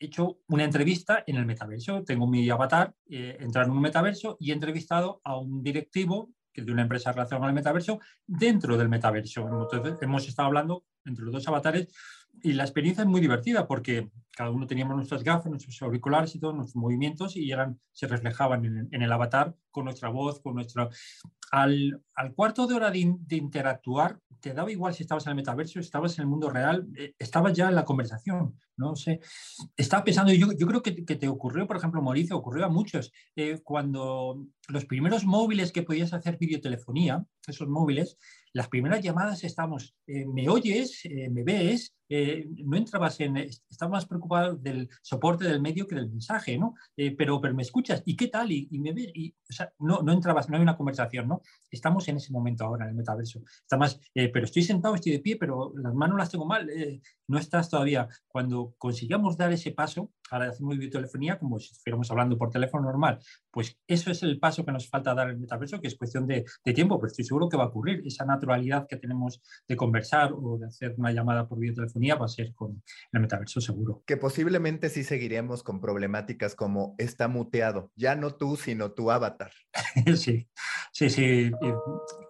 hecho 0.01 0.39
una 0.49 0.65
entrevista 0.65 1.23
en 1.27 1.37
el 1.37 1.45
metaverso. 1.45 2.03
Tengo 2.03 2.27
mi 2.27 2.49
avatar, 2.49 2.95
eh, 3.11 3.37
entrar 3.41 3.67
en 3.67 3.73
un 3.73 3.83
metaverso 3.83 4.39
y 4.41 4.53
he 4.53 4.55
entrevistado 4.55 5.21
a 5.23 5.37
un 5.37 5.63
directivo 5.63 6.31
que 6.53 6.63
de 6.63 6.73
una 6.73 6.83
empresa 6.83 7.13
relacionada 7.13 7.41
con 7.41 7.49
el 7.49 7.55
metaverso, 7.55 8.01
dentro 8.27 8.77
del 8.77 8.89
metaverso. 8.89 9.43
Entonces, 9.43 10.01
hemos 10.03 10.27
estado 10.29 10.47
hablando 10.47 10.85
entre 11.05 11.25
los 11.25 11.33
dos 11.33 11.49
avatares 11.49 11.89
y 12.43 12.53
la 12.53 12.65
experiencia 12.65 13.03
es 13.03 13.09
muy 13.09 13.21
divertida 13.21 13.67
porque 13.67 14.11
cada 14.37 14.51
uno 14.51 14.67
teníamos 14.67 14.97
nuestras 14.97 15.23
gafas, 15.23 15.51
nuestros 15.51 15.81
auriculares 15.83 16.35
y 16.35 16.41
todos 16.41 16.55
nuestros 16.55 16.77
movimientos 16.77 17.37
y 17.37 17.51
eran, 17.51 17.79
se 17.93 18.07
reflejaban 18.07 18.89
en, 18.91 19.03
el 19.03 19.13
avatar 19.13 19.55
con 19.71 19.85
nuestra 19.85 20.09
voz, 20.09 20.41
con 20.41 20.55
nuestra... 20.55 20.89
Al, 21.51 22.03
al 22.15 22.35
cuarto 22.35 22.67
de 22.67 22.75
hora 22.75 22.91
de, 22.91 23.15
de, 23.19 23.37
interactuar, 23.37 24.19
te 24.41 24.55
daba 24.55 24.73
igual 24.73 24.95
si 24.95 25.03
estabas 25.03 25.27
en 25.27 25.31
el 25.31 25.37
metaverso, 25.37 25.81
estabas 25.81 26.17
en 26.17 26.23
el 26.23 26.29
mundo 26.29 26.49
real, 26.49 26.89
eh, 26.97 27.15
estabas 27.19 27.53
ya 27.53 27.69
en 27.69 27.75
la 27.75 27.85
conversación, 27.85 28.59
no 28.79 28.97
sé. 28.97 29.21
Estaba 29.77 30.03
pensando, 30.03 30.33
yo, 30.33 30.53
yo 30.59 30.67
creo 30.67 30.83
que, 30.83 31.05
que, 31.05 31.17
te 31.17 31.29
ocurrió, 31.29 31.67
por 31.67 31.77
ejemplo, 31.77 32.01
Mauricio, 32.01 32.39
ocurrió 32.39 32.65
a 32.65 32.71
muchos, 32.71 33.13
eh, 33.37 33.61
cuando 33.63 34.47
los 34.69 34.87
primeros 34.87 35.27
móviles 35.27 35.73
que 35.73 35.83
podías 35.83 36.15
hacer 36.15 36.39
videotelefonía, 36.39 37.23
esos 37.47 37.69
móviles, 37.69 38.17
las 38.53 38.69
primeras 38.69 39.03
llamadas 39.03 39.45
estamos, 39.45 39.95
eh, 40.07 40.27
¿me 40.27 40.49
oyes? 40.49 41.03
¿Me 41.31 41.43
ves? 41.43 41.95
no 42.65 42.77
entrabas 42.77 43.19
en, 43.21 43.39
estabas 43.39 43.91
más 43.91 44.07
preocupado 44.07 44.55
del 44.55 44.87
soporte 45.01 45.47
del 45.47 45.63
medio 45.63 45.87
que 45.87 45.95
del 45.95 46.11
mensaje, 46.11 46.59
¿no? 46.59 46.75
pero, 47.17 47.41
pero 47.41 47.55
me 47.55 47.63
escuchas, 47.63 48.03
¿y 48.05 48.17
qué 48.17 48.29
tal? 48.29 48.53
¿Y, 48.53 48.69
me 48.81 48.93
ves? 48.93 49.11
Y, 49.15 49.35
o 49.49 49.53
sea, 49.53 49.73
no, 49.79 50.03
no 50.03 50.13
entrabas, 50.13 50.51
no 50.51 50.57
hay 50.57 50.63
una 50.63 50.77
conversación, 50.77 51.27
¿no? 51.27 51.41
Estamos 51.71 52.07
en 52.09 52.19
ese 52.19 52.31
momento 52.31 52.67
ahora 52.67 52.85
en 52.85 52.91
el 52.91 52.97
metaverso. 52.97 53.41
Está 53.63 53.79
más, 53.79 53.99
pero 54.13 54.45
estoy 54.45 54.63
sentado, 54.63 54.95
estoy 54.95 55.13
de 55.13 55.21
pie, 55.21 55.37
pero 55.37 55.73
las 55.75 55.95
manos 55.95 56.19
las 56.19 56.29
tengo 56.29 56.45
mal, 56.45 56.71
no 57.29 57.39
estás 57.39 57.71
todavía. 57.71 58.07
Cuando 58.29 58.75
consigamos 58.77 59.39
dar 59.39 59.51
ese 59.51 59.71
paso, 59.71 60.11
ahora 60.33 60.49
hacemos 60.49 60.79
videotelefonía 60.79 61.39
como 61.39 61.59
si 61.59 61.73
estuviéramos 61.73 62.11
hablando 62.11 62.39
por 62.39 62.51
teléfono 62.51 62.85
normal, 62.85 63.19
pues 63.51 63.79
eso 63.87 64.11
es 64.11 64.23
el 64.23 64.39
paso 64.39 64.65
que 64.65 64.73
nos 64.73 64.89
falta 64.89 65.15
dar 65.15 65.29
en 65.29 65.35
el 65.35 65.41
metaverso, 65.41 65.81
que 65.81 65.89
es 65.89 65.97
cuestión 65.97 66.27
de, 66.27 66.45
tiempo, 66.75 66.99
pero 66.99 67.09
estoy 67.09 67.25
seguro 67.25 67.49
que 67.49 67.57
va 67.57 67.65
a 67.65 67.67
ocurrir. 67.67 68.03
Esa 68.07 68.25
naturalidad 68.25 68.87
que 68.89 68.97
tenemos 68.97 69.43
de 69.69 69.77
conversar 69.77 70.33
o 70.33 70.57
de 70.59 70.67
hacer 70.67 70.95
una 70.97 71.13
llamada 71.13 71.47
por 71.47 71.59
videotelefonía 71.59 72.15
va 72.15 72.25
a 72.25 72.29
ser 72.29 72.55
con 72.55 72.83
el 73.13 73.21
metaverso 73.21 73.61
seguro. 73.61 74.03
Que 74.07 74.17
posiblemente 74.17 74.89
sí 74.89 75.05
seguiremos 75.05 75.63
con 75.63 75.81
problemáticas 75.81 76.55
como 76.55 76.95
está 76.99 77.29
muteado, 77.29 77.91
ya 77.95 78.17
no 78.17 78.35
tú, 78.35 78.57
sino 78.57 78.93
tu 78.93 79.11
avatar. 79.11 79.53
sí, 80.17 80.49
sí, 80.93 81.11
sí. 81.11 81.51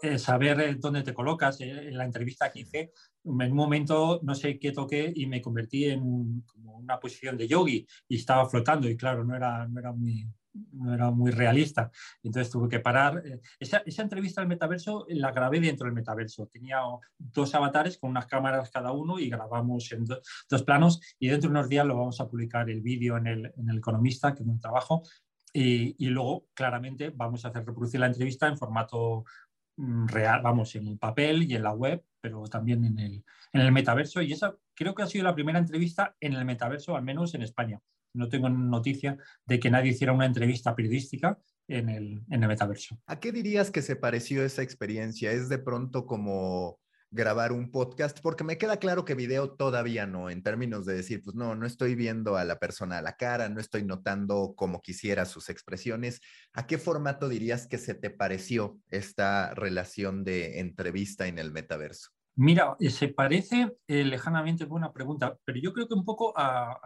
Eh, 0.02 0.18
saber 0.18 0.60
eh, 0.60 0.76
dónde 0.78 1.02
te 1.02 1.14
colocas. 1.14 1.60
Eh, 1.60 1.70
en 1.70 1.96
la 1.96 2.04
entrevista 2.04 2.50
que 2.50 2.60
hice, 2.60 2.92
en 3.24 3.50
un 3.50 3.56
momento 3.56 4.20
no 4.22 4.34
sé 4.34 4.58
qué 4.58 4.72
toqué 4.72 5.12
y 5.14 5.26
me 5.26 5.40
convertí 5.40 5.86
en 5.86 6.42
como 6.42 6.76
una 6.78 6.98
posición 6.98 7.36
de 7.36 7.48
yogi 7.48 7.86
y 8.08 8.16
estaba 8.16 8.48
flotando 8.48 8.88
y 8.88 8.96
claro, 8.96 9.24
no 9.24 9.36
era, 9.36 9.66
no 9.68 9.78
era 9.78 9.92
muy, 9.92 10.28
no 10.72 10.92
era 10.94 11.10
muy 11.10 11.30
realista. 11.30 11.90
Entonces 12.22 12.50
tuve 12.50 12.68
que 12.68 12.80
parar. 12.80 13.22
Esa, 13.58 13.78
esa, 13.86 14.02
entrevista 14.02 14.40
al 14.40 14.48
metaverso 14.48 15.06
la 15.08 15.32
grabé 15.32 15.60
dentro 15.60 15.86
del 15.86 15.94
metaverso. 15.94 16.46
Tenía 16.46 16.80
dos 17.18 17.54
avatares 17.54 17.98
con 17.98 18.10
unas 18.10 18.26
cámaras 18.26 18.70
cada 18.70 18.92
uno 18.92 19.18
y 19.18 19.28
grabamos 19.28 19.90
en 19.92 20.04
dos 20.04 20.62
planos 20.64 21.00
y 21.18 21.28
dentro 21.28 21.48
de 21.48 21.56
unos 21.56 21.68
días 21.68 21.86
lo 21.86 21.96
vamos 21.96 22.20
a 22.20 22.28
publicar 22.28 22.68
el 22.70 22.80
vídeo 22.80 23.16
en 23.16 23.26
el, 23.26 23.52
en 23.56 23.68
el 23.68 23.78
Economista, 23.78 24.34
que 24.34 24.42
es 24.42 24.48
un 24.48 24.60
trabajo. 24.60 25.02
Y, 25.54 26.06
y, 26.06 26.08
luego, 26.08 26.46
claramente, 26.54 27.10
vamos 27.10 27.44
a 27.44 27.48
hacer 27.48 27.66
reproducir 27.66 28.00
la 28.00 28.06
entrevista 28.06 28.48
en 28.48 28.56
formato 28.56 29.24
real, 30.06 30.42
vamos, 30.42 30.74
en 30.76 30.86
el 30.86 30.98
papel 30.98 31.42
y 31.42 31.54
en 31.54 31.62
la 31.62 31.72
web, 31.72 32.04
pero 32.20 32.44
también 32.44 32.84
en 32.84 32.98
el, 32.98 33.24
en 33.52 33.60
el 33.60 33.72
metaverso. 33.72 34.22
Y 34.22 34.32
esa 34.32 34.56
creo 34.74 34.94
que 34.94 35.02
ha 35.02 35.06
sido 35.06 35.24
la 35.24 35.34
primera 35.34 35.58
entrevista 35.58 36.16
en 36.20 36.34
el 36.34 36.44
metaverso, 36.44 36.96
al 36.96 37.02
menos 37.02 37.34
en 37.34 37.42
España. 37.42 37.80
No 38.14 38.28
tengo 38.28 38.48
noticia 38.48 39.16
de 39.46 39.58
que 39.58 39.70
nadie 39.70 39.92
hiciera 39.92 40.12
una 40.12 40.26
entrevista 40.26 40.76
periodística 40.76 41.38
en 41.68 41.88
el, 41.88 42.22
en 42.30 42.42
el 42.42 42.48
metaverso. 42.48 42.98
¿A 43.06 43.18
qué 43.18 43.32
dirías 43.32 43.70
que 43.70 43.82
se 43.82 43.96
pareció 43.96 44.44
esa 44.44 44.62
experiencia? 44.62 45.32
¿Es 45.32 45.48
de 45.48 45.58
pronto 45.58 46.06
como 46.06 46.78
grabar 47.12 47.52
un 47.52 47.70
podcast, 47.70 48.18
porque 48.22 48.42
me 48.42 48.56
queda 48.56 48.78
claro 48.78 49.04
que 49.04 49.14
video 49.14 49.52
todavía 49.52 50.06
no, 50.06 50.30
en 50.30 50.42
términos 50.42 50.86
de 50.86 50.94
decir, 50.94 51.22
pues 51.22 51.36
no, 51.36 51.54
no 51.54 51.66
estoy 51.66 51.94
viendo 51.94 52.36
a 52.36 52.44
la 52.44 52.58
persona 52.58 52.98
a 52.98 53.02
la 53.02 53.16
cara, 53.16 53.50
no 53.50 53.60
estoy 53.60 53.84
notando 53.84 54.54
como 54.56 54.80
quisiera 54.80 55.26
sus 55.26 55.50
expresiones. 55.50 56.20
¿A 56.54 56.66
qué 56.66 56.78
formato 56.78 57.28
dirías 57.28 57.66
que 57.66 57.76
se 57.76 57.94
te 57.94 58.08
pareció 58.08 58.78
esta 58.88 59.54
relación 59.54 60.24
de 60.24 60.60
entrevista 60.60 61.26
en 61.26 61.38
el 61.38 61.52
metaverso? 61.52 62.08
Mira, 62.34 62.76
eh, 62.80 62.88
se 62.88 63.08
parece 63.08 63.76
eh, 63.86 64.04
lejanamente, 64.04 64.64
buena 64.64 64.90
pregunta, 64.90 65.36
pero 65.44 65.58
yo 65.60 65.72
creo 65.72 65.86
que 65.86 65.92
un 65.92 66.04
poco 66.04 66.32
al 66.36 66.80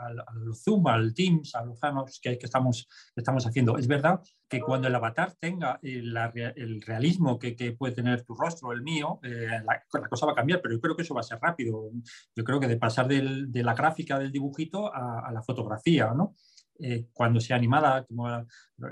Zoom, 0.57 0.88
al 0.88 1.15
Teams, 1.15 1.55
a 1.55 1.65
los 1.65 1.79
Hangouts 1.81 2.19
que, 2.21 2.37
estamos, 2.43 2.88
estamos 3.15 3.47
haciendo. 3.47 3.79
Es 3.79 3.87
verdad 3.87 4.21
que 4.49 4.61
cuando 4.61 4.88
el 4.88 4.95
avatar 4.95 5.35
tenga 5.38 5.79
el, 5.83 6.17
el 6.57 6.83
realismo 6.83 7.38
que, 7.38 7.55
puede 7.79 7.95
tener 7.95 8.25
tu 8.25 8.35
rostro, 8.35 8.73
el 8.73 8.83
mío, 8.83 9.21
eh, 9.23 9.61
la, 9.65 10.09
cosa 10.09 10.26
va 10.26 10.33
a 10.33 10.37
cambiar, 10.37 10.61
pero 10.61 10.75
yo 10.75 10.81
creo 10.81 10.97
que 10.97 11.03
eso 11.03 11.15
va 11.15 11.21
a 11.21 11.25
ser 11.25 11.38
rápido. 11.41 11.91
Yo 12.35 12.45
creo 12.45 12.59
que 12.59 12.67
de 12.67 12.76
pasar 12.76 13.07
de 13.07 13.62
la 13.62 13.75
gráfica 13.75 14.19
del 14.19 14.33
dibujito 14.33 14.93
a, 14.93 15.29
a 15.29 15.33
la 15.33 15.43
fotografía, 15.43 16.12
¿no? 16.12 16.35
Eh, 16.80 17.06
cuando 17.12 17.40
sea 17.40 17.56
animada, 17.56 18.04
como 18.04 18.28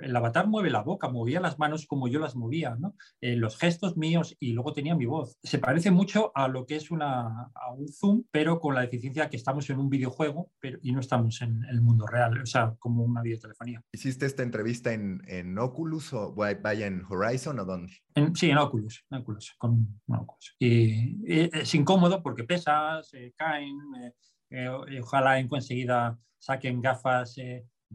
el 0.00 0.16
avatar 0.16 0.46
mueve 0.46 0.70
la 0.70 0.82
boca, 0.82 1.08
movía 1.08 1.40
las 1.40 1.58
manos 1.58 1.86
como 1.86 2.08
yo 2.08 2.18
las 2.18 2.36
movía, 2.36 2.76
¿no? 2.78 2.94
Eh, 3.20 3.36
los 3.36 3.58
gestos 3.58 3.96
míos 3.96 4.34
y 4.40 4.52
luego 4.52 4.72
tenía 4.72 4.94
mi 4.94 5.06
voz. 5.06 5.36
Se 5.42 5.58
parece 5.58 5.90
mucho 5.90 6.32
a 6.34 6.48
lo 6.48 6.66
que 6.66 6.76
es 6.76 6.90
una, 6.90 7.50
a 7.54 7.72
un 7.72 7.88
Zoom, 7.88 8.24
pero 8.30 8.60
con 8.60 8.74
la 8.74 8.82
deficiencia 8.82 9.28
que 9.28 9.36
estamos 9.36 9.68
en 9.70 9.78
un 9.78 9.90
videojuego 9.90 10.50
pero, 10.58 10.78
y 10.82 10.92
no 10.92 11.00
estamos 11.00 11.42
en 11.42 11.64
el 11.64 11.82
mundo 11.82 12.06
real, 12.06 12.40
o 12.40 12.46
sea, 12.46 12.74
como 12.78 13.04
una 13.04 13.22
videotelefonía. 13.22 13.82
¿Hiciste 13.92 14.26
esta 14.26 14.42
entrevista 14.42 14.92
en, 14.92 15.22
en 15.26 15.58
Oculus 15.58 16.12
o 16.12 16.34
vaya 16.34 16.86
en 16.86 17.04
Horizon 17.08 17.58
o 17.58 17.64
dónde? 17.64 17.92
sí, 18.34 18.50
en 18.50 18.58
Oculus, 18.58 19.04
en 19.10 19.18
Oculus, 19.18 19.54
con 19.58 20.00
Oculus. 20.08 20.56
Y, 20.58 21.20
es 21.26 21.74
incómodo 21.74 22.22
porque 22.22 22.44
pesas, 22.44 23.08
se 23.08 23.32
caen, 23.36 23.76
eh, 24.50 24.68
ojalá 25.00 25.38
enseguida 25.38 26.18
saquen 26.38 26.80
gafas 26.80 27.36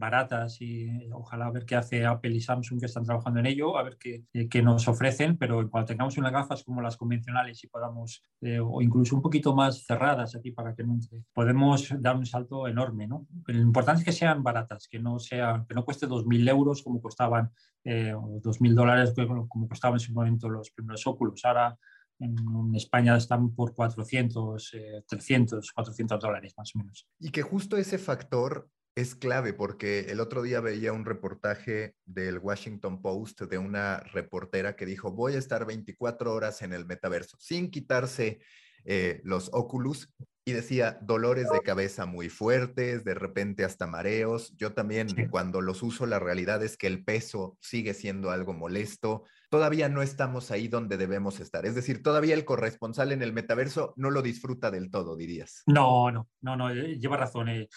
baratas 0.00 0.60
y 0.60 0.88
ojalá 1.12 1.50
ver 1.50 1.64
qué 1.64 1.76
hace 1.76 2.04
Apple 2.04 2.34
y 2.34 2.40
Samsung 2.40 2.80
que 2.80 2.86
están 2.86 3.04
trabajando 3.04 3.38
en 3.38 3.46
ello, 3.46 3.76
a 3.76 3.84
ver 3.84 3.96
qué, 3.98 4.24
eh, 4.32 4.48
qué 4.48 4.62
nos 4.62 4.88
ofrecen, 4.88 5.36
pero 5.36 5.70
cuando 5.70 5.86
tengamos 5.86 6.18
unas 6.18 6.32
gafas 6.32 6.64
como 6.64 6.80
las 6.80 6.96
convencionales 6.96 7.62
y 7.62 7.68
podamos, 7.68 8.24
eh, 8.40 8.58
o 8.58 8.82
incluso 8.82 9.14
un 9.14 9.22
poquito 9.22 9.54
más 9.54 9.84
cerradas 9.84 10.34
aquí 10.34 10.50
para 10.50 10.74
que 10.74 10.82
no 10.82 10.94
entre, 10.94 11.22
podemos 11.32 11.94
dar 12.00 12.16
un 12.16 12.26
salto 12.26 12.66
enorme, 12.66 13.06
¿no? 13.06 13.26
Pero 13.44 13.58
lo 13.58 13.64
importante 13.64 14.00
es 14.00 14.04
que 14.04 14.12
sean 14.12 14.42
baratas, 14.42 14.88
que 14.88 14.98
no, 14.98 15.18
sea, 15.20 15.64
que 15.68 15.74
no 15.74 15.84
cueste 15.84 16.08
2.000 16.08 16.48
euros 16.48 16.82
como 16.82 17.00
costaban, 17.00 17.50
eh, 17.84 18.14
o 18.14 18.40
2.000 18.42 18.74
dólares 18.74 19.14
como 19.48 19.68
costaban 19.68 19.96
en 19.96 20.00
su 20.00 20.12
momento 20.12 20.48
los 20.48 20.70
primeros 20.70 21.06
óculos. 21.06 21.44
Ahora 21.44 21.78
en 22.18 22.74
España 22.74 23.16
están 23.16 23.54
por 23.54 23.74
400, 23.74 24.72
300, 25.06 25.72
400 25.72 26.20
dólares 26.20 26.54
más 26.56 26.70
o 26.74 26.78
menos. 26.78 27.08
Y 27.18 27.30
que 27.30 27.40
justo 27.40 27.78
ese 27.78 27.96
factor 27.96 28.68
es 28.94 29.14
clave 29.14 29.52
porque 29.52 30.10
el 30.10 30.20
otro 30.20 30.42
día 30.42 30.60
veía 30.60 30.92
un 30.92 31.04
reportaje 31.04 31.94
del 32.04 32.38
Washington 32.38 33.00
Post 33.00 33.42
de 33.42 33.58
una 33.58 34.00
reportera 34.00 34.76
que 34.76 34.86
dijo, 34.86 35.12
voy 35.12 35.34
a 35.34 35.38
estar 35.38 35.64
24 35.66 36.32
horas 36.32 36.62
en 36.62 36.72
el 36.72 36.86
metaverso 36.86 37.36
sin 37.40 37.70
quitarse 37.70 38.40
eh, 38.84 39.20
los 39.24 39.50
Oculus 39.52 40.12
y 40.44 40.52
decía 40.52 40.98
dolores 41.02 41.48
de 41.50 41.60
cabeza 41.60 42.06
muy 42.06 42.28
fuertes, 42.28 43.04
de 43.04 43.14
repente 43.14 43.64
hasta 43.64 43.86
mareos. 43.86 44.56
Yo 44.56 44.72
también 44.72 45.08
cuando 45.30 45.60
los 45.60 45.82
uso 45.82 46.06
la 46.06 46.18
realidad 46.18 46.64
es 46.64 46.76
que 46.76 46.86
el 46.86 47.04
peso 47.04 47.56
sigue 47.60 47.94
siendo 47.94 48.30
algo 48.30 48.54
molesto. 48.54 49.24
Todavía 49.50 49.88
no 49.88 50.02
estamos 50.02 50.50
ahí 50.50 50.66
donde 50.66 50.96
debemos 50.96 51.40
estar. 51.40 51.66
Es 51.66 51.74
decir, 51.74 52.02
todavía 52.02 52.34
el 52.34 52.44
corresponsal 52.44 53.12
en 53.12 53.22
el 53.22 53.32
metaverso 53.32 53.92
no 53.96 54.10
lo 54.10 54.22
disfruta 54.22 54.70
del 54.70 54.90
todo, 54.90 55.14
dirías. 55.14 55.62
No, 55.66 56.10
no, 56.10 56.28
no, 56.40 56.56
no, 56.56 56.70
eh, 56.70 56.98
lleva 56.98 57.18
razón. 57.18 57.48
Eh 57.48 57.60
eh, 57.60 57.68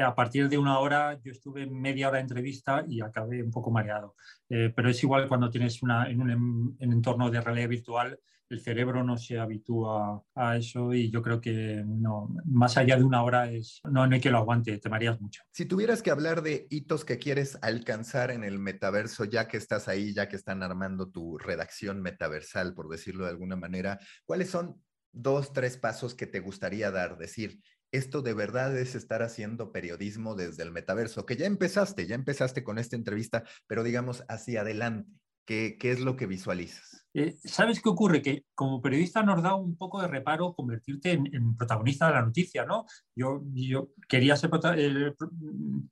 a 0.00 0.14
partir 0.14 0.48
de 0.48 0.58
una 0.58 0.78
hora, 0.78 1.18
yo 1.22 1.32
estuve 1.32 1.66
media 1.66 2.08
hora 2.08 2.16
de 2.16 2.22
entrevista 2.22 2.84
y 2.88 3.00
acabé 3.00 3.42
un 3.42 3.50
poco 3.50 3.70
mareado. 3.70 4.16
Eh, 4.48 4.72
pero 4.74 4.88
es 4.88 5.02
igual 5.02 5.28
cuando 5.28 5.50
tienes 5.50 5.82
una, 5.82 6.08
en 6.08 6.20
un 6.20 6.76
en 6.78 6.92
entorno 6.92 7.30
de 7.30 7.40
realidad 7.40 7.68
virtual, 7.68 8.18
el 8.52 8.60
cerebro 8.60 9.02
no 9.02 9.16
se 9.16 9.38
habitúa 9.38 10.22
a 10.34 10.56
eso 10.56 10.92
y 10.92 11.10
yo 11.10 11.22
creo 11.22 11.40
que 11.40 11.82
no, 11.86 12.28
más 12.44 12.76
allá 12.76 12.96
de 12.96 13.04
una 13.04 13.22
hora 13.22 13.50
es, 13.50 13.80
no, 13.84 14.06
no 14.06 14.14
hay 14.14 14.20
que 14.20 14.30
lo 14.30 14.38
aguante, 14.38 14.76
te 14.78 14.90
mareas 14.90 15.20
mucho. 15.20 15.42
Si 15.50 15.64
tuvieras 15.64 16.02
que 16.02 16.10
hablar 16.10 16.42
de 16.42 16.66
hitos 16.68 17.04
que 17.06 17.18
quieres 17.18 17.58
alcanzar 17.62 18.30
en 18.30 18.44
el 18.44 18.58
metaverso, 18.58 19.24
ya 19.24 19.48
que 19.48 19.56
estás 19.56 19.88
ahí, 19.88 20.12
ya 20.12 20.28
que 20.28 20.36
están 20.36 20.62
armando 20.62 21.08
tu 21.08 21.38
redacción 21.38 22.02
metaversal, 22.02 22.74
por 22.74 22.90
decirlo 22.90 23.24
de 23.24 23.30
alguna 23.30 23.56
manera, 23.56 23.98
¿cuáles 24.26 24.50
son 24.50 24.82
dos, 25.12 25.54
tres 25.54 25.78
pasos 25.78 26.14
que 26.14 26.26
te 26.26 26.40
gustaría 26.40 26.90
dar? 26.90 27.16
Decir, 27.16 27.58
esto 27.92 28.22
de 28.22 28.34
verdad 28.34 28.76
es 28.76 28.94
estar 28.94 29.22
haciendo 29.22 29.70
periodismo 29.70 30.34
desde 30.34 30.62
el 30.62 30.72
metaverso, 30.72 31.26
que 31.26 31.36
ya 31.36 31.46
empezaste, 31.46 32.06
ya 32.06 32.14
empezaste 32.14 32.64
con 32.64 32.78
esta 32.78 32.96
entrevista, 32.96 33.44
pero 33.66 33.84
digamos 33.84 34.24
hacia 34.28 34.62
adelante. 34.62 35.10
¿Qué, 35.44 35.76
qué 35.78 35.90
es 35.90 35.98
lo 36.00 36.16
que 36.16 36.26
visualizas? 36.26 37.04
Eh, 37.14 37.36
¿Sabes 37.44 37.82
qué 37.82 37.88
ocurre? 37.88 38.22
Que 38.22 38.44
como 38.54 38.80
periodista 38.80 39.22
nos 39.22 39.42
da 39.42 39.54
un 39.54 39.76
poco 39.76 40.00
de 40.00 40.08
reparo 40.08 40.54
convertirte 40.54 41.12
en, 41.12 41.56
protagonista 41.56 42.06
de 42.06 42.12
la 42.14 42.22
noticia, 42.22 42.64
¿no? 42.64 42.86
Yo, 43.14 43.42
yo 43.52 43.90
quería 44.08 44.36
ser 44.36 44.50
eh, 44.76 45.12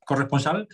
corresponsal 0.07 0.69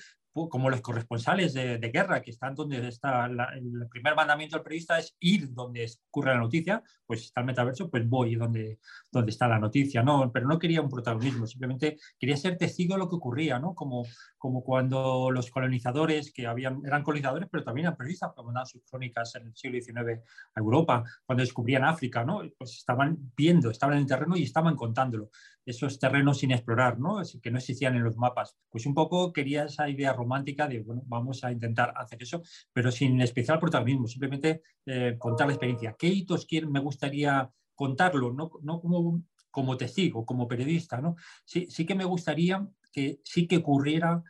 como 0.49 0.69
los 0.69 0.83
corresponsales 0.83 1.55
de, 1.55 1.79
guerra, 1.93 2.21
que 2.21 2.31
están 2.31 2.55
donde 2.55 2.89
está 2.89 3.27
el 3.27 3.89
primer 3.89 4.15
mandamiento 4.15 4.57
del 4.57 4.63
periodista 4.63 4.99
es 4.99 5.17
ir 5.21 5.53
donde 5.53 5.91
ocurre 6.09 6.35
la 6.35 6.41
noticia, 6.41 6.83
pues 7.07 7.23
está 7.23 7.41
el 7.41 7.47
metaverso, 7.47 7.89
pues 7.89 8.07
voy 8.07 8.35
donde, 8.35 8.79
donde 9.11 9.31
está 9.31 9.49
la 9.49 9.59
noticia, 9.59 10.03
¿no? 10.03 10.31
Pero 10.31 10.47
no 10.47 10.59
quería 10.59 10.83
un 10.83 10.91
protagonismo, 10.91 11.47
simplemente 11.47 11.97
quería 12.19 12.37
ser 12.37 12.59
testigo 12.59 12.95
de 12.95 12.99
lo 12.99 13.09
que 13.09 13.17
ocurría, 13.17 13.59
¿no? 13.59 13.75
Como, 13.75 14.05
como 14.37 14.63
cuando 14.63 15.31
los 15.31 15.51
colonizadores, 15.51 16.33
que 16.33 16.47
habían, 16.47 16.83
eran 16.85 17.03
colonizadores, 17.03 17.49
pero 17.51 17.65
también 17.65 17.87
eran 17.87 17.97
periodistas, 17.97 18.33
que 18.37 18.43
mandaban 18.43 18.67
sus 18.67 18.83
crónicas 18.85 19.35
en 19.37 19.47
el 19.47 19.57
siglo 19.57 19.81
XIX 19.81 20.21
a 20.55 20.61
Europa, 20.61 21.03
cuando 21.25 21.43
descubrían 21.43 21.85
África, 21.85 22.25
¿no? 22.25 22.43
Pues 22.59 22.73
estaban 22.77 23.33
viendo, 23.35 23.71
estaban 23.71 23.97
en 23.97 24.03
el 24.03 24.07
terreno 24.07 24.37
y 24.37 24.43
estaban 24.43 24.77
contándolo 24.77 25.31
esos 25.67 25.99
terrenos 25.99 26.39
sin 26.39 26.53
explorar, 26.53 26.99
¿no? 26.99 27.21
que 27.43 27.51
no 27.51 27.59
existían 27.59 27.97
en 27.97 28.05
los 28.05 28.17
mapas. 28.17 28.57
Pues 28.71 28.87
un 28.87 28.95
poco 28.95 29.33
quería 29.33 29.65
esa 29.65 29.89
idea 29.89 30.13
romántica 30.13 30.69
de, 30.69 30.81
bueno, 30.81 31.03
vamos 31.07 31.43
a 31.43 31.51
intentar 31.51 31.93
hacer 31.97 32.23
eso, 32.23 32.43
pero 32.73 32.93
sin 32.93 33.21
especial 33.21 33.59
protagonismo, 33.59 34.07
simplemente 34.07 34.63
eh, 34.87 35.17
contar 35.19 35.49
la 35.49 35.55
experiencia. 35.55 35.97
¿Qué 35.99 36.07
hitos 36.07 36.47
me 36.69 36.81
gustaría 36.81 37.51
contarlo? 37.75 38.33
No, 38.33 38.51
no 38.63 38.81
como, 38.81 39.23
como 39.51 39.77
testigo, 39.77 40.25
como 40.25 40.47
periodista, 40.47 41.01
¿no? 41.01 41.17
Sí, 41.45 41.67
sí 41.69 41.85
que 41.85 41.97
me 41.97 42.05
gustaría 42.05 42.67
que 42.93 43.21
sí 43.25 43.49
que 43.49 43.59
ocurriera 43.59 44.23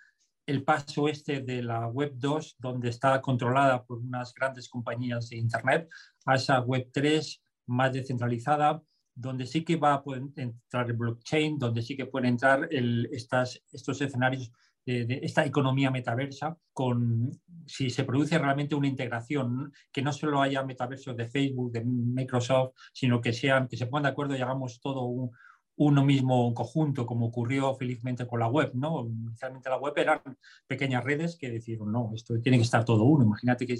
el 0.47 0.64
paso 0.64 1.09
este 1.09 1.40
de 1.43 1.62
la 1.62 1.87
Web 1.88 2.12
2, 2.16 2.57
donde 2.59 2.88
está 2.88 3.21
controlada 3.21 3.85
por 3.85 3.99
unas 3.99 4.33
grandes 4.33 4.69
compañías 4.69 5.28
de 5.28 5.37
Internet, 5.37 5.88
a 6.25 6.37
esa 6.37 6.61
Web 6.61 6.88
3 6.93 7.43
más 7.66 7.93
descentralizada, 7.93 8.81
donde 9.17 9.47
sí 9.47 9.65
que 9.65 9.77
va 9.77 9.95
a 9.95 10.03
poder 10.03 10.23
entrar 10.37 10.87
el 10.89 10.97
blockchain, 10.97 11.59
donde 11.59 11.83
sí 11.83 11.97
que 11.97 12.07
pueden 12.07 12.29
entrar 12.29 12.69
estas, 12.71 13.61
estos 13.73 14.01
escenarios 14.03 14.53
de, 14.85 15.21
esta 15.23 15.45
economía 15.45 15.91
metaversa, 15.91 16.57
con 16.73 17.33
si 17.67 17.91
se 17.91 18.05
produce 18.05 18.39
realmente 18.39 18.75
una 18.75 18.87
integración, 18.87 19.73
que 19.91 20.03
no 20.03 20.13
solo 20.13 20.43
haya 20.43 20.63
metaversos 20.63 21.17
de 21.17 21.27
Facebook, 21.27 21.73
de 21.73 21.85
Microsoft, 21.85 22.75
sino 22.93 23.21
que, 23.21 23.33
sean, 23.33 23.67
que 23.69 23.77
se 23.77 23.87
pongan 23.87 24.05
de 24.05 24.09
acuerdo 24.11 24.37
y 24.37 24.43
hagamos 24.43 24.81
todo 24.81 25.03
un, 25.05 25.33
uno 25.77 26.05
mismo 26.05 26.55
conjunto, 26.55 27.07
como 27.07 27.27
ocurrió 27.27 27.75
felizmente 27.75 28.27
con 28.27 28.41
la 28.41 28.49
web, 28.49 28.71
¿no? 28.75 29.07
Inicialmente 29.07 29.69
la 29.69 29.77
web 29.77 29.93
eran 29.97 30.21
pequeñas 30.67 31.05
redes 31.05 31.37
que 31.37 31.50
decidieron, 31.50 31.93
no, 31.93 32.13
esto 32.15 32.41
tiene 32.41 32.59
que 32.59 32.65
estar 32.65 32.85
todo 32.85 33.05
uno, 33.05 33.25
imagínate 33.25 33.67
que 33.67 33.76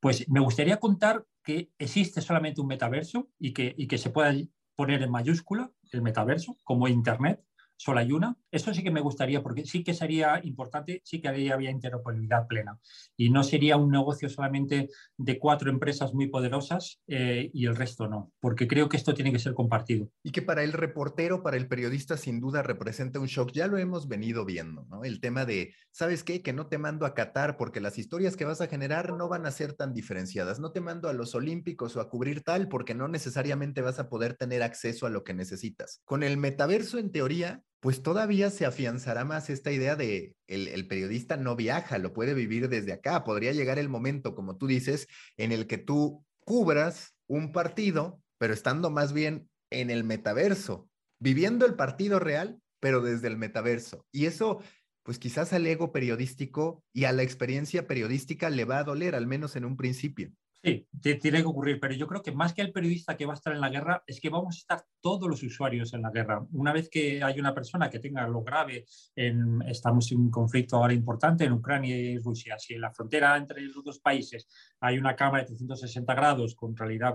Pues 0.00 0.28
me 0.28 0.40
gustaría 0.40 0.78
contar 0.78 1.24
que 1.42 1.70
existe 1.78 2.20
solamente 2.20 2.60
un 2.60 2.68
metaverso 2.68 3.28
y 3.38 3.52
que, 3.52 3.74
y 3.76 3.86
que 3.88 3.98
se 3.98 4.10
pueda 4.10 4.32
poner 4.74 5.02
en 5.02 5.10
mayúscula 5.10 5.70
el 5.90 6.02
metaverso 6.02 6.58
como 6.64 6.88
Internet, 6.88 7.44
solo 7.82 7.98
hay 7.98 8.12
una. 8.12 8.36
Esto 8.52 8.72
sí 8.72 8.84
que 8.84 8.92
me 8.92 9.00
gustaría 9.00 9.42
porque 9.42 9.64
sí 9.64 9.82
que 9.82 9.92
sería 9.92 10.40
importante, 10.44 11.00
sí 11.04 11.20
que 11.20 11.28
había 11.28 11.70
interoperabilidad 11.70 12.46
plena 12.46 12.78
y 13.16 13.30
no 13.30 13.42
sería 13.42 13.76
un 13.76 13.90
negocio 13.90 14.28
solamente 14.28 14.88
de 15.16 15.38
cuatro 15.38 15.68
empresas 15.68 16.14
muy 16.14 16.28
poderosas 16.28 17.00
eh, 17.08 17.50
y 17.52 17.66
el 17.66 17.74
resto 17.74 18.06
no, 18.06 18.30
porque 18.38 18.68
creo 18.68 18.88
que 18.88 18.96
esto 18.96 19.14
tiene 19.14 19.32
que 19.32 19.40
ser 19.40 19.54
compartido. 19.54 20.08
Y 20.22 20.30
que 20.30 20.42
para 20.42 20.62
el 20.62 20.72
reportero, 20.72 21.42
para 21.42 21.56
el 21.56 21.66
periodista, 21.66 22.16
sin 22.16 22.38
duda 22.38 22.62
representa 22.62 23.18
un 23.18 23.26
shock. 23.26 23.50
Ya 23.52 23.66
lo 23.66 23.78
hemos 23.78 24.06
venido 24.06 24.44
viendo, 24.44 24.86
¿no? 24.88 25.02
El 25.02 25.20
tema 25.20 25.44
de, 25.44 25.74
¿sabes 25.90 26.22
qué? 26.22 26.40
Que 26.40 26.52
no 26.52 26.68
te 26.68 26.78
mando 26.78 27.04
a 27.04 27.14
Qatar 27.14 27.56
porque 27.56 27.80
las 27.80 27.98
historias 27.98 28.36
que 28.36 28.44
vas 28.44 28.60
a 28.60 28.68
generar 28.68 29.12
no 29.12 29.28
van 29.28 29.44
a 29.44 29.50
ser 29.50 29.72
tan 29.72 29.92
diferenciadas. 29.92 30.60
No 30.60 30.70
te 30.70 30.80
mando 30.80 31.08
a 31.08 31.12
los 31.12 31.34
Olímpicos 31.34 31.96
o 31.96 32.00
a 32.00 32.08
cubrir 32.08 32.42
tal 32.44 32.68
porque 32.68 32.94
no 32.94 33.08
necesariamente 33.08 33.80
vas 33.80 33.98
a 33.98 34.08
poder 34.08 34.34
tener 34.34 34.62
acceso 34.62 35.06
a 35.06 35.10
lo 35.10 35.24
que 35.24 35.34
necesitas. 35.34 36.00
Con 36.04 36.22
el 36.22 36.36
metaverso, 36.36 36.98
en 36.98 37.10
teoría, 37.10 37.64
pues 37.82 38.00
todavía 38.04 38.48
se 38.50 38.64
afianzará 38.64 39.24
más 39.24 39.50
esta 39.50 39.72
idea 39.72 39.96
de 39.96 40.36
el, 40.46 40.86
periodista 40.86 41.36
no 41.36 41.56
viaja, 41.56 41.98
lo 41.98 42.12
puede 42.12 42.32
vivir 42.32 42.68
desde 42.68 42.92
acá. 42.92 43.24
Podría 43.24 43.50
llegar 43.50 43.80
el 43.80 43.88
momento, 43.88 44.36
como 44.36 44.56
tú 44.56 44.68
dices, 44.68 45.08
en 45.36 45.50
el 45.50 45.66
que 45.66 45.78
tú 45.78 46.24
cubras 46.44 47.16
un 47.26 47.50
partido, 47.50 48.22
pero 48.38 48.54
estando 48.54 48.88
más 48.90 49.12
bien 49.12 49.50
en 49.70 49.90
el 49.90 50.04
metaverso, 50.04 50.88
viviendo 51.18 51.66
el 51.66 51.74
partido 51.74 52.20
real, 52.20 52.60
pero 52.78 53.00
desde 53.00 53.26
el 53.26 53.36
metaverso. 53.36 54.06
Y 54.12 54.26
eso, 54.26 54.62
pues 55.02 55.18
quizás 55.18 55.52
al 55.52 55.66
ego 55.66 55.90
periodístico 55.90 56.84
y 56.92 57.06
a 57.06 57.12
la 57.12 57.24
experiencia 57.24 57.88
periodística 57.88 58.48
le 58.48 58.64
va 58.64 58.78
a 58.78 58.84
doler, 58.84 59.16
al 59.16 59.26
menos 59.26 59.56
en 59.56 59.64
un 59.64 59.76
principio. 59.76 60.30
Sí, 60.64 60.86
tiene 61.00 61.40
que 61.40 61.48
ocurrir, 61.48 61.80
pero 61.80 61.92
yo 61.92 62.06
creo 62.06 62.22
que 62.22 62.30
más 62.30 62.54
que 62.54 62.62
el 62.62 62.70
periodista 62.70 63.16
que 63.16 63.26
va 63.26 63.32
a 63.32 63.34
estar 63.34 63.52
en 63.52 63.60
la 63.60 63.68
guerra, 63.68 64.04
es 64.06 64.20
que 64.20 64.28
vamos 64.28 64.54
a 64.54 64.58
estar 64.58 64.84
todos 65.00 65.28
los 65.28 65.42
usuarios 65.42 65.92
en 65.92 66.02
la 66.02 66.12
guerra. 66.12 66.46
Una 66.52 66.72
vez 66.72 66.88
que 66.88 67.20
hay 67.20 67.40
una 67.40 67.52
persona 67.52 67.90
que 67.90 67.98
tenga 67.98 68.28
lo 68.28 68.44
grave, 68.44 68.84
en, 69.16 69.60
estamos 69.62 70.12
en 70.12 70.20
un 70.20 70.30
conflicto 70.30 70.76
ahora 70.76 70.92
importante 70.92 71.44
en 71.44 71.52
Ucrania 71.52 71.98
y 71.98 72.16
Rusia, 72.18 72.60
si 72.60 72.74
en 72.74 72.80
la 72.80 72.92
frontera 72.92 73.36
entre 73.36 73.60
los 73.62 73.82
dos 73.82 73.98
países 73.98 74.46
hay 74.78 74.98
una 74.98 75.16
cámara 75.16 75.42
de 75.42 75.48
360 75.48 76.14
grados 76.14 76.54
con, 76.54 76.76
realidad, 76.76 77.12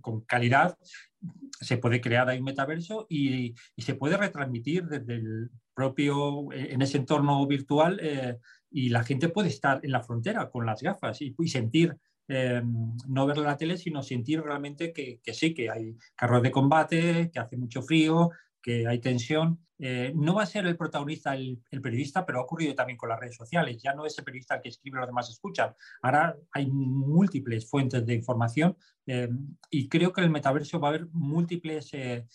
con 0.00 0.22
calidad, 0.22 0.76
se 1.60 1.76
puede 1.76 2.00
crear 2.00 2.28
ahí 2.28 2.38
un 2.38 2.46
metaverso 2.46 3.06
y, 3.08 3.54
se 3.78 3.94
puede 3.94 4.16
retransmitir 4.16 4.86
desde 4.86 5.14
el 5.14 5.50
propio, 5.72 6.52
en 6.52 6.82
ese 6.82 6.98
entorno 6.98 7.46
virtual 7.46 8.00
eh, 8.02 8.38
y 8.72 8.88
la 8.88 9.04
gente 9.04 9.28
puede 9.28 9.48
estar 9.48 9.80
en 9.84 9.92
la 9.92 10.02
frontera 10.02 10.50
con 10.50 10.66
las 10.66 10.82
gafas 10.82 11.22
y, 11.22 11.34
y 11.38 11.48
sentir 11.48 11.96
Em, 12.32 12.96
no 13.08 13.26
ver 13.26 13.38
la 13.38 13.56
tele, 13.56 13.76
sino 13.76 14.04
sentir 14.04 14.40
realmente 14.40 14.92
que, 14.92 15.20
sí, 15.34 15.52
que 15.52 15.68
hay 15.68 15.96
carros 16.14 16.44
de 16.44 16.52
combate, 16.52 17.28
que 17.32 17.40
hace 17.40 17.56
mucho 17.56 17.82
frío, 17.82 18.30
que 18.62 18.86
hay 18.86 19.00
tensión. 19.00 19.58
Eh, 19.80 20.12
no 20.14 20.34
va 20.34 20.44
a 20.44 20.46
ser 20.46 20.64
el 20.66 20.76
protagonista 20.76 21.34
el, 21.34 21.60
periodista, 21.82 22.24
pero 22.24 22.38
ha 22.38 22.42
ocurrido 22.42 22.72
también 22.76 22.96
con 22.96 23.08
las 23.08 23.18
redes 23.18 23.34
sociales. 23.34 23.82
Ya 23.82 23.94
no 23.94 24.06
es 24.06 24.16
el 24.16 24.24
periodista 24.24 24.54
el 24.54 24.62
que 24.62 24.68
escribe 24.68 24.98
los 24.98 25.08
demás 25.08 25.28
escuchan. 25.28 25.74
Ahora 26.02 26.36
hay 26.52 26.70
múltiples 26.70 27.68
fuentes 27.68 28.06
de 28.06 28.14
información 28.14 28.76
eh, 29.06 29.28
y 29.70 29.88
creo 29.88 30.12
que 30.12 30.20
en 30.20 30.26
el 30.26 30.32
metaverso 30.32 30.80
va 30.80 30.88
a 30.88 30.90
haber 30.90 31.08
múltiples 31.12 31.90
eh, 31.92 32.26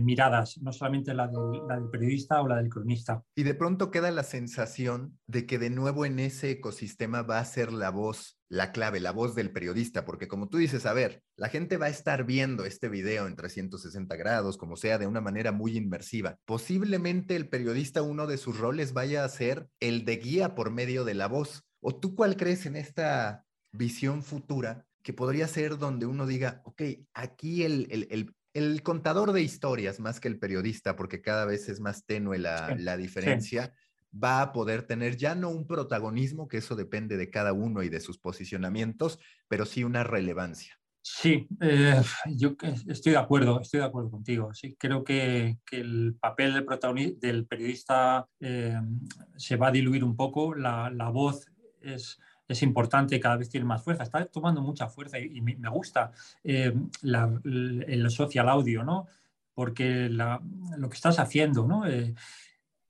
miradas, 0.00 0.58
no 0.58 0.72
solamente 0.72 1.14
la, 1.14 1.30
la 1.68 1.76
del 1.76 1.90
periodista 1.90 2.42
o 2.42 2.48
la 2.48 2.56
del 2.56 2.68
cronista. 2.68 3.22
Y 3.34 3.44
de 3.44 3.54
pronto 3.54 3.90
queda 3.90 4.10
la 4.10 4.24
sensación 4.24 5.18
de 5.26 5.46
que 5.46 5.58
de 5.58 5.70
nuevo 5.70 6.04
en 6.04 6.18
ese 6.18 6.50
ecosistema 6.50 7.22
va 7.22 7.38
a 7.38 7.44
ser 7.44 7.72
la 7.72 7.90
voz 7.90 8.38
la 8.48 8.72
clave, 8.72 9.00
la 9.00 9.12
voz 9.12 9.34
del 9.34 9.52
periodista, 9.52 10.04
porque 10.04 10.26
como 10.26 10.48
tú 10.48 10.58
dices, 10.58 10.86
a 10.86 10.94
ver, 10.94 11.22
la 11.36 11.48
gente 11.48 11.76
va 11.76 11.86
a 11.86 11.90
estar 11.90 12.24
viendo 12.24 12.64
este 12.64 12.88
video 12.88 13.26
en 13.26 13.36
360 13.36 14.16
grados, 14.16 14.56
como 14.56 14.76
sea, 14.76 14.98
de 14.98 15.06
una 15.06 15.20
manera 15.20 15.52
muy 15.52 15.76
inmersiva. 15.76 16.38
Posiblemente 16.46 17.36
el 17.36 17.48
periodista, 17.48 18.02
uno 18.02 18.26
de 18.26 18.38
sus 18.38 18.58
roles 18.58 18.92
vaya 18.92 19.24
a 19.24 19.28
ser 19.28 19.68
el 19.80 20.04
de 20.04 20.16
guía 20.16 20.54
por 20.54 20.70
medio 20.70 21.04
de 21.04 21.14
la 21.14 21.28
voz. 21.28 21.64
¿O 21.80 21.94
tú 21.94 22.14
cuál 22.14 22.36
crees 22.36 22.66
en 22.66 22.76
esta 22.76 23.44
visión 23.72 24.22
futura 24.22 24.86
que 25.02 25.12
podría 25.12 25.48
ser 25.48 25.78
donde 25.78 26.06
uno 26.06 26.26
diga, 26.26 26.62
ok, 26.64 26.82
aquí 27.14 27.64
el, 27.64 28.34
el, 28.52 28.82
contador 28.82 29.32
de 29.32 29.42
historias 29.42 30.00
más 30.00 30.20
que 30.20 30.28
el 30.28 30.38
periodista, 30.38 30.96
porque 30.96 31.22
cada 31.22 31.44
vez 31.44 31.68
es 31.68 31.80
más 31.80 32.04
tenue 32.04 32.38
la, 32.38 32.96
diferencia 32.96 33.72
va 34.12 34.40
a 34.40 34.52
poder 34.52 34.84
tener 34.84 35.16
ya 35.16 35.34
no 35.34 35.50
un 35.50 35.66
protagonismo, 35.66 36.48
que 36.48 36.58
eso 36.58 36.74
depende 36.74 37.16
de 37.16 37.30
cada 37.30 37.52
uno 37.52 37.82
y 37.82 37.88
de 37.88 38.00
sus 38.00 38.18
posicionamientos, 38.18 39.18
pero 39.48 39.66
sí 39.66 39.84
una 39.84 40.02
relevancia. 40.02 40.78
Sí, 41.02 41.48
eh, 41.60 42.02
yo 42.36 42.54
estoy 42.86 43.12
de 43.12 43.18
acuerdo, 43.18 43.60
estoy 43.60 43.80
de 43.80 43.86
acuerdo 43.86 44.10
contigo. 44.10 44.52
Sí, 44.52 44.76
creo 44.78 45.04
que, 45.04 45.58
el 45.70 46.16
papel 46.20 46.54
del, 46.54 46.64
protagonista, 46.64 47.26
del 47.26 47.46
periodista 47.46 48.26
eh, 48.40 48.80
se 49.36 49.56
va 49.56 49.68
a 49.68 49.72
diluir 49.72 50.04
un 50.04 50.16
poco, 50.16 50.54
la, 50.54 50.90
voz 51.12 51.46
es, 51.80 52.18
es, 52.48 52.62
importante, 52.62 53.20
cada 53.20 53.36
vez 53.36 53.48
tiene 53.50 53.66
más 53.66 53.82
fuerza, 53.82 54.02
está 54.02 54.24
tomando 54.26 54.60
mucha 54.60 54.88
fuerza 54.88 55.18
y, 55.18 55.40
me, 55.40 55.68
gusta 55.68 56.10
eh, 56.42 56.74
el 57.02 58.10
social 58.10 58.48
audio, 58.48 58.82
¿no? 58.82 59.06
Porque 59.54 60.08
lo 60.08 60.88
que 60.88 60.96
estás 60.96 61.18
haciendo, 61.18 61.66
¿no? 61.66 61.84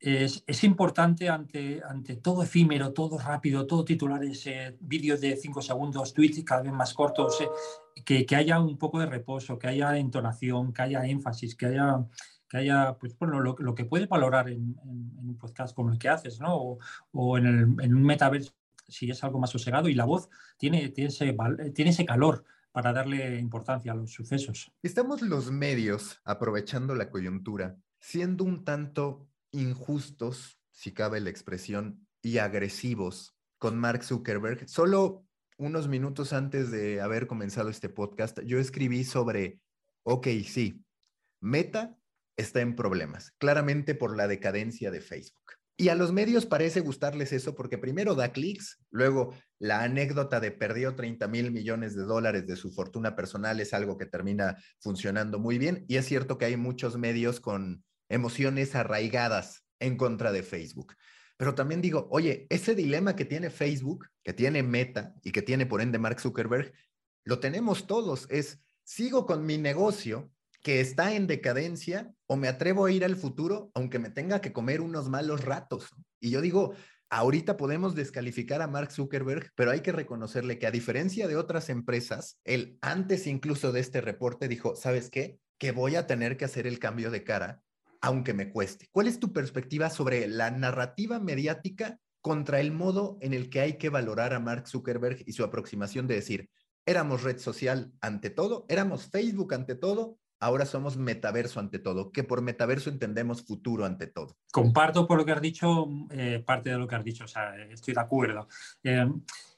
es, 0.01 0.64
importante 0.64 1.29
ante, 1.29 1.83
ante 1.83 2.16
todo 2.16 2.42
efímero, 2.42 2.92
todo 2.92 3.18
rápido, 3.18 3.66
todo 3.66 3.85
titulares, 3.85 4.47
eh, 4.47 4.77
vídeos 4.81 5.21
de 5.21 5.37
cinco 5.37 5.61
segundos, 5.61 6.14
tweets 6.14 6.44
cada 6.44 6.62
vez 6.62 6.73
más 6.73 6.94
cortos, 6.94 7.40
eh, 7.40 7.49
que, 8.05 8.25
que, 8.25 8.37
haya 8.37 8.61
un 8.61 8.79
poco 8.79 9.01
de 9.01 9.07
reposo, 9.07 9.59
que 9.59 9.66
haya 9.66 9.97
entonación, 9.97 10.73
que 10.73 10.83
haya 10.83 11.05
énfasis, 11.05 11.57
que 11.57 11.66
haya, 11.66 12.07
que 12.49 12.59
haya 12.59 12.97
pues, 12.99 13.18
bueno, 13.18 13.40
lo, 13.40 13.75
que 13.75 13.85
puedes 13.85 14.09
valorar 14.09 14.49
en, 14.49 14.77
un 14.85 15.37
podcast 15.37 15.75
como 15.75 15.90
el 15.90 15.99
que 15.99 16.09
haces, 16.09 16.40
¿no? 16.40 16.57
o, 16.57 16.79
o 17.12 17.38
en, 17.38 17.77
en, 17.81 17.94
un 17.94 18.03
metaverso 18.03 18.53
si 18.88 19.11
es 19.11 19.22
algo 19.22 19.38
más 19.38 19.51
sosegado 19.51 19.88
y 19.88 19.94
la 19.94 20.05
voz 20.05 20.29
tiene, 20.57 20.88
tiene, 20.88 21.11
ese, 21.11 21.37
tiene 21.74 21.90
ese 21.90 22.05
calor 22.05 22.44
para 22.72 22.92
darle 22.92 23.38
importancia 23.38 23.92
a 23.92 23.94
los 23.94 24.12
sucesos. 24.12 24.70
Estamos 24.83 25.22
los 25.22 25.51
medios 25.51 26.20
aprovechando 26.24 26.94
la 26.94 27.11
coyuntura, 27.11 27.77
siendo 28.01 28.44
un 28.44 28.64
tanto 28.64 29.29
injustos, 29.51 30.61
si 30.70 30.92
cabe 30.92 31.20
la 31.20 31.31
expresión, 31.31 32.07
y 32.22 32.38
agresivos 32.38 33.35
con 33.59 33.79
Mark 33.79 34.05
Zuckerberg. 34.05 34.68
Solo 34.68 35.24
unos 35.57 35.88
minutos 35.88 36.33
antes 36.33 36.70
de 36.70 37.01
haber 37.01 37.27
comenzado 37.27 37.68
este 37.68 37.88
podcast, 37.88 38.40
yo 38.42 38.59
escribí 38.59 39.05
sobre, 39.05 39.61
ok, 40.05 40.29
sí, 40.44 40.85
Meta 41.40 41.96
está 42.37 42.61
en 42.61 42.77
problemas, 42.77 43.33
claramente 43.38 43.94
por 43.94 44.16
la 44.16 44.29
decadencia 44.29 44.90
de 44.90 45.01
Facebook. 45.01 45.58
Y 45.81 45.91
a 45.91 45.95
los 45.95 46.11
medios 46.11 46.45
parece 46.45 46.81
gustarles 46.81 47.33
eso 47.33 47.55
porque 47.55 47.79
primero 47.79 48.17
da 48.17 48.33
clics, 48.33 48.81
luego 48.91 49.33
la 49.61 49.85
anécdota 49.85 50.41
de 50.41 50.51
perdió 50.51 50.97
30 50.97 51.29
mil 51.29 51.53
millones 51.53 51.95
de 51.95 52.03
dólares 52.03 52.49
de 52.49 52.57
su 52.57 52.73
fortuna 52.73 53.14
personal 53.14 53.61
es 53.61 53.73
algo 53.73 53.97
que 53.97 54.05
termina 54.05 54.57
funcionando 54.81 55.38
muy 55.38 55.57
bien. 55.57 55.85
Y 55.87 55.95
es 55.95 56.07
cierto 56.07 56.37
que 56.37 56.47
hay 56.47 56.57
muchos 56.57 56.99
medios 56.99 57.38
con 57.38 57.85
emociones 58.09 58.75
arraigadas 58.75 59.64
en 59.79 59.97
contra 59.97 60.33
de 60.33 60.43
Facebook. 60.43 60.97
Pero 61.37 61.55
también 61.55 61.81
digo, 61.81 62.09
oye, 62.11 62.49
ese 62.51 62.75
dilema 62.75 63.14
que 63.14 63.25
tiene 63.25 63.49
Facebook, 63.49 64.09
que 64.25 64.33
tiene 64.33 64.64
Meta 64.64 65.14
y 65.23 65.31
que 65.31 65.43
tiene 65.43 65.64
por 65.64 65.81
ende 65.81 66.01
Mark 66.01 66.19
Zuckerberg, 66.19 66.73
lo 67.23 67.38
tenemos 67.38 67.87
todos. 67.87 68.27
Es, 68.31 68.59
sigo 68.83 69.27
con 69.27 69.47
mi 69.47 69.59
negocio 69.59 70.33
que 70.69 70.83
está 70.83 71.15
en 71.15 71.27
decadencia 71.27 72.13
o 72.27 72.37
me 72.37 72.47
atrevo 72.47 72.85
a 72.85 72.93
ir 72.93 73.03
al 73.03 73.17
futuro 73.17 73.71
aunque 73.73 73.99
me 73.99 74.11
tenga 74.11 74.43
que 74.43 74.53
comer 74.53 74.83
unos 74.83 75.09
malos 75.09 75.43
ratos. 75.47 75.89
Y 76.21 76.29
yo 76.29 76.43
digo, 76.43 76.75
ahorita 77.09 77.57
podemos 77.57 77.95
descalificar 77.95 78.61
a 78.61 78.67
Mark 78.67 78.93
Zuckerberg, 78.93 79.51
pero 79.55 79.71
hay 79.71 79.81
que 79.81 79.93
reconocerle 79.93 80.59
que 80.59 80.67
a 80.67 80.71
diferencia 80.71 81.27
de 81.27 81.37
otras 81.37 81.71
empresas, 81.71 82.39
él 82.45 82.77
antes 82.83 83.27
incluso 83.27 83.73
de 83.73 83.81
este 83.81 84.03
reporte 84.03 84.47
dijo, 84.47 84.77
¿sabes 84.77 85.09
qué? 85.09 85.39
Que 85.57 85.73
voy 85.73 85.97
a 85.97 86.07
tener 86.07 86.37
que 86.37 86.45
hacer 86.45 86.67
el 86.67 86.79
cambio 86.79 87.11
de 87.11 87.25
cara 87.25 87.63
aunque 88.03 88.35
me 88.35 88.51
cueste. 88.51 88.89
¿Cuál 88.93 89.07
es 89.07 89.19
tu 89.19 89.33
perspectiva 89.33 89.89
sobre 89.89 90.29
la 90.29 90.51
narrativa 90.51 91.19
mediática 91.19 91.99
contra 92.21 92.61
el 92.61 92.73
modo 92.73 93.17
en 93.23 93.33
el 93.33 93.49
que 93.49 93.61
hay 93.61 93.79
que 93.79 93.89
valorar 93.89 94.35
a 94.35 94.39
Mark 94.39 94.69
Zuckerberg 94.69 95.23
y 95.25 95.33
su 95.33 95.45
aproximación 95.45 96.07
de 96.07 96.17
decir, 96.17 96.51
éramos 96.85 97.23
red 97.23 97.39
social 97.39 97.91
ante 98.03 98.29
todo, 98.29 98.67
éramos 98.69 99.09
Facebook 99.09 99.55
ante 99.55 99.75
todo, 99.75 100.19
ahora 100.40 100.66
somos 100.66 100.96
metaverso 100.96 101.61
ante 101.61 101.79
todo, 101.79 102.11
que 102.12 102.24
por 102.24 102.42
metaverso 102.42 102.90
entendemos 102.90 103.42
futuro 103.42 103.85
ante 103.85 104.07
todo. 104.07 104.37
Comparto 104.53 105.07
por 105.07 105.18
lo 105.18 105.24
que 105.24 105.33
has 105.33 105.40
dicho, 105.40 105.88
eh, 106.11 106.42
parte 106.44 106.70
de 106.70 106.79
lo 106.79 106.87
que 106.87 106.94
has 106.96 107.05
dicho, 107.05 107.24
o 107.24 107.29
sea, 107.29 107.57
estoy 107.70 107.94
de 107.94 108.01
acuerdo. 108.01 108.48
Eh, 108.83 109.07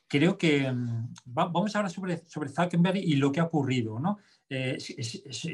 creo 0.08 0.36
que 0.36 0.70
mm, 0.70 1.14
vamos 1.24 1.76
ahora 1.76 1.88
sobre, 1.88 2.24
sobre 2.26 2.50
Zuckerberg 2.50 2.96
y 2.96 3.16
lo 3.16 3.30
que 3.30 3.40
ha 3.40 3.44
ocurrido, 3.44 3.98
¿no? 3.98 4.18
Eh, 4.48 4.76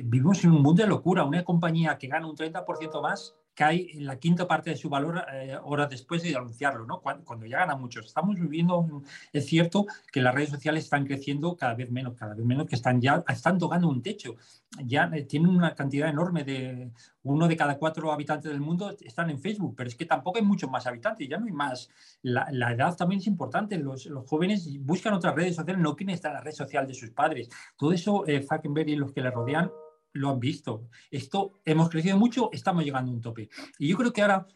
vivimos 0.04 0.42
en 0.44 0.52
un 0.52 0.62
mundo 0.62 0.82
de 0.82 0.88
locura. 0.88 1.24
Una 1.24 1.44
compañía 1.44 1.98
que 1.98 2.08
gana 2.08 2.26
un 2.26 2.34
30% 2.34 3.02
más 3.02 3.34
cae 3.56 3.90
en 3.92 4.04
la 4.04 4.18
quinta 4.18 4.46
parte 4.46 4.70
de 4.70 4.76
su 4.76 4.90
valor 4.90 5.24
eh, 5.32 5.56
horas 5.64 5.88
después 5.88 6.22
de 6.22 6.36
anunciarlo, 6.36 6.84
¿no? 6.84 7.00
Cuando, 7.00 7.46
ya 7.46 7.60
gana 7.60 7.74
mucho. 7.74 8.00
Estamos 8.00 8.38
viviendo, 8.38 9.02
es 9.32 9.46
cierto 9.46 9.86
que 10.12 10.20
las 10.20 10.34
redes 10.34 10.50
sociales 10.50 10.84
están 10.84 11.06
creciendo 11.06 11.56
cada 11.56 11.74
vez 11.74 11.90
menos, 11.90 12.14
cada 12.14 12.34
vez 12.34 12.44
menos, 12.44 12.66
que 12.66 12.76
están 12.76 13.00
ya 13.00 13.24
están 13.26 13.58
tocando 13.58 13.88
un 13.88 14.02
techo. 14.02 14.36
Ya 14.84 15.10
eh, 15.14 15.22
tienen 15.22 15.48
una 15.48 15.74
cantidad 15.74 16.10
enorme 16.10 16.44
de 16.44 16.92
uno 17.22 17.48
de 17.48 17.56
cada 17.56 17.78
cuatro 17.78 18.12
habitantes 18.12 18.52
del 18.52 18.60
mundo 18.60 18.94
están 19.00 19.30
en 19.30 19.40
Facebook, 19.40 19.74
pero 19.74 19.88
es 19.88 19.96
que 19.96 20.04
tampoco 20.04 20.38
hay 20.38 20.44
muchos 20.44 20.70
más 20.70 20.86
habitantes, 20.86 21.26
ya 21.26 21.38
no 21.38 21.46
hay 21.46 21.52
más. 21.52 21.88
La, 22.22 22.72
edad 22.72 22.94
también 22.94 23.20
es 23.20 23.26
importante. 23.26 23.78
Los, 23.78 24.04
los, 24.04 24.28
jóvenes 24.28 24.68
buscan 24.80 25.14
otras 25.14 25.34
redes 25.34 25.56
sociales, 25.56 25.82
no 25.82 25.96
quieren 25.96 26.14
estar 26.14 26.30
en 26.30 26.36
la 26.36 26.42
red 26.42 26.52
social 26.52 26.86
de 26.86 26.92
sus 26.92 27.10
padres. 27.10 27.48
Todo 27.74 27.92
eso, 27.92 28.26
eh, 28.26 28.42
Falkenberg 28.42 28.90
y 28.90 28.96
los 28.96 29.12
que 29.12 29.22
le 29.22 29.30
rodean 29.30 29.70
lo 30.16 30.30
han 30.30 30.40
visto. 30.40 30.88
Esto 31.10 31.52
hemos 31.64 31.88
crecido 31.88 32.18
mucho, 32.18 32.50
estamos 32.52 32.84
llegando 32.84 33.10
a 33.10 33.14
un 33.14 33.20
tope. 33.20 33.48
Y 33.78 33.88
yo 33.88 33.96
creo 33.96 34.12
que 34.12 34.22
ahora 34.22 34.46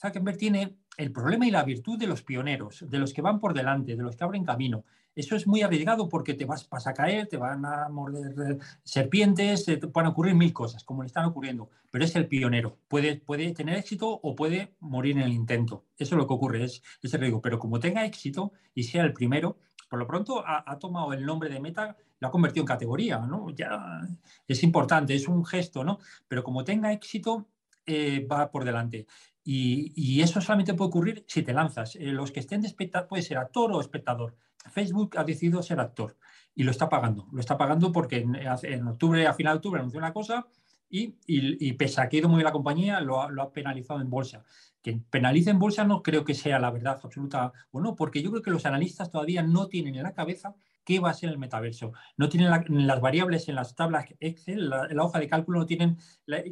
Zuckerberg 0.00 0.36
tiene 0.36 0.78
el 0.96 1.12
problema 1.12 1.46
y 1.46 1.50
la 1.50 1.64
virtud 1.64 1.98
de 1.98 2.06
los 2.06 2.22
pioneros, 2.22 2.84
de 2.88 2.98
los 2.98 3.12
que 3.12 3.22
van 3.22 3.38
por 3.38 3.54
delante, 3.54 3.96
de 3.96 4.02
los 4.02 4.16
que 4.16 4.24
abren 4.24 4.44
camino. 4.44 4.84
Eso 5.14 5.34
es 5.34 5.48
muy 5.48 5.62
arriesgado 5.62 6.08
porque 6.08 6.34
te 6.34 6.44
vas, 6.44 6.68
a 6.70 6.94
caer, 6.94 7.26
te 7.26 7.36
van 7.36 7.64
a 7.66 7.88
morder 7.88 8.58
serpientes, 8.84 9.64
te 9.64 9.76
van 9.76 10.06
a 10.06 10.10
ocurrir 10.10 10.36
mil 10.36 10.52
cosas, 10.52 10.84
como 10.84 11.02
le 11.02 11.08
están 11.08 11.24
ocurriendo. 11.24 11.70
Pero 11.90 12.04
es 12.04 12.14
el 12.14 12.28
pionero. 12.28 12.78
Puede, 12.86 13.16
puede 13.16 13.52
tener 13.52 13.76
éxito 13.76 14.08
o 14.08 14.36
puede 14.36 14.74
morir 14.78 15.16
en 15.16 15.24
el 15.24 15.32
intento. 15.32 15.84
Eso 15.96 16.14
es 16.14 16.18
lo 16.18 16.28
que 16.28 16.34
ocurre, 16.34 16.62
es 16.62 16.82
ese 17.02 17.16
riesgo. 17.16 17.42
Pero 17.42 17.58
como 17.58 17.80
tenga 17.80 18.04
éxito 18.04 18.52
y 18.74 18.84
sea 18.84 19.02
el 19.02 19.12
primero, 19.12 19.58
por 19.88 19.98
lo 19.98 20.06
pronto 20.06 20.44
ha, 20.46 20.78
tomado 20.78 21.12
el 21.12 21.24
nombre 21.24 21.48
de 21.48 21.60
Meta, 21.60 21.96
lo 22.20 22.28
ha 22.28 22.30
convertido 22.30 22.62
en 22.62 22.66
categoría, 22.66 23.18
¿no? 23.18 23.50
Ya 23.50 24.00
es 24.46 24.62
importante, 24.62 25.14
es 25.14 25.28
un 25.28 25.44
gesto, 25.44 25.84
¿no? 25.84 25.98
Pero 26.26 26.42
como 26.42 26.64
tenga 26.64 26.92
éxito, 26.92 27.48
eh, 27.86 28.26
va 28.30 28.50
por 28.50 28.64
delante. 28.64 29.06
Y, 29.44 30.20
eso 30.20 30.42
solamente 30.42 30.74
puede 30.74 30.88
ocurrir 30.88 31.24
si 31.26 31.42
te 31.42 31.54
lanzas. 31.54 31.96
Eh, 31.96 32.06
los 32.06 32.30
que 32.30 32.40
estén 32.40 32.60
de 32.60 32.66
espectador, 32.66 33.08
puede 33.08 33.22
ser 33.22 33.38
actor 33.38 33.72
o 33.72 33.80
espectador. 33.80 34.36
Facebook 34.70 35.16
ha 35.16 35.24
decidido 35.24 35.62
ser 35.62 35.80
actor 35.80 36.18
y 36.54 36.64
lo 36.64 36.70
está 36.70 36.88
pagando. 36.90 37.26
Lo 37.32 37.40
está 37.40 37.56
pagando 37.56 37.90
porque 37.90 38.18
en, 38.18 38.88
octubre, 38.88 39.26
a 39.26 39.32
final 39.32 39.54
de 39.54 39.56
octubre, 39.56 39.80
anunció 39.80 39.98
una 39.98 40.12
cosa 40.12 40.46
y, 40.90 41.14
y, 41.26 41.72
pese 41.74 42.02
a 42.02 42.08
que 42.08 42.18
ha 42.18 42.20
ido 42.20 42.28
muy 42.28 42.38
bien 42.38 42.44
la 42.44 42.52
compañía, 42.52 43.00
lo 43.00 43.22
ha, 43.22 43.30
lo 43.30 43.42
ha 43.42 43.52
penalizado 43.52 44.00
en 44.02 44.10
bolsa 44.10 44.44
que 44.82 45.00
penalice 45.10 45.50
en 45.50 45.58
bolsa 45.58 45.84
no 45.84 46.02
creo 46.02 46.24
que 46.24 46.34
sea 46.34 46.58
la 46.58 46.70
verdad 46.70 47.00
absoluta 47.02 47.52
o 47.70 47.80
no, 47.80 47.96
porque 47.96 48.22
yo 48.22 48.30
creo 48.30 48.42
que 48.42 48.50
los 48.50 48.66
analistas 48.66 49.10
todavía 49.10 49.42
no 49.42 49.66
tienen 49.66 49.96
en 49.96 50.04
la 50.04 50.14
cabeza 50.14 50.54
qué 50.88 51.00
va 51.00 51.10
a 51.10 51.14
ser 51.14 51.28
el 51.28 51.36
metaverso. 51.36 51.92
No 52.16 52.30
tienen 52.30 52.50
las 52.86 53.00
variables 53.02 53.46
en 53.50 53.56
las 53.56 53.74
tablas 53.74 54.06
Excel, 54.20 54.70
la, 54.70 54.88
la, 54.88 55.04
hoja 55.04 55.18
de 55.18 55.28
cálculo, 55.28 55.58
no 55.58 55.66
tienen, 55.66 55.98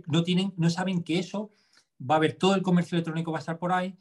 no 0.09 0.23
tienen, 0.25 0.53
no 0.59 0.69
saben 0.69 1.03
que 1.03 1.19
eso 1.19 1.53
va 1.99 2.17
a 2.17 2.19
haber 2.19 2.35
todo 2.35 2.55
el 2.55 2.61
comercio 2.61 2.97
electrónico 2.97 3.33
va 3.33 3.39
a 3.39 3.41
estar 3.41 3.59
por 3.59 3.73
ahí, 3.73 3.97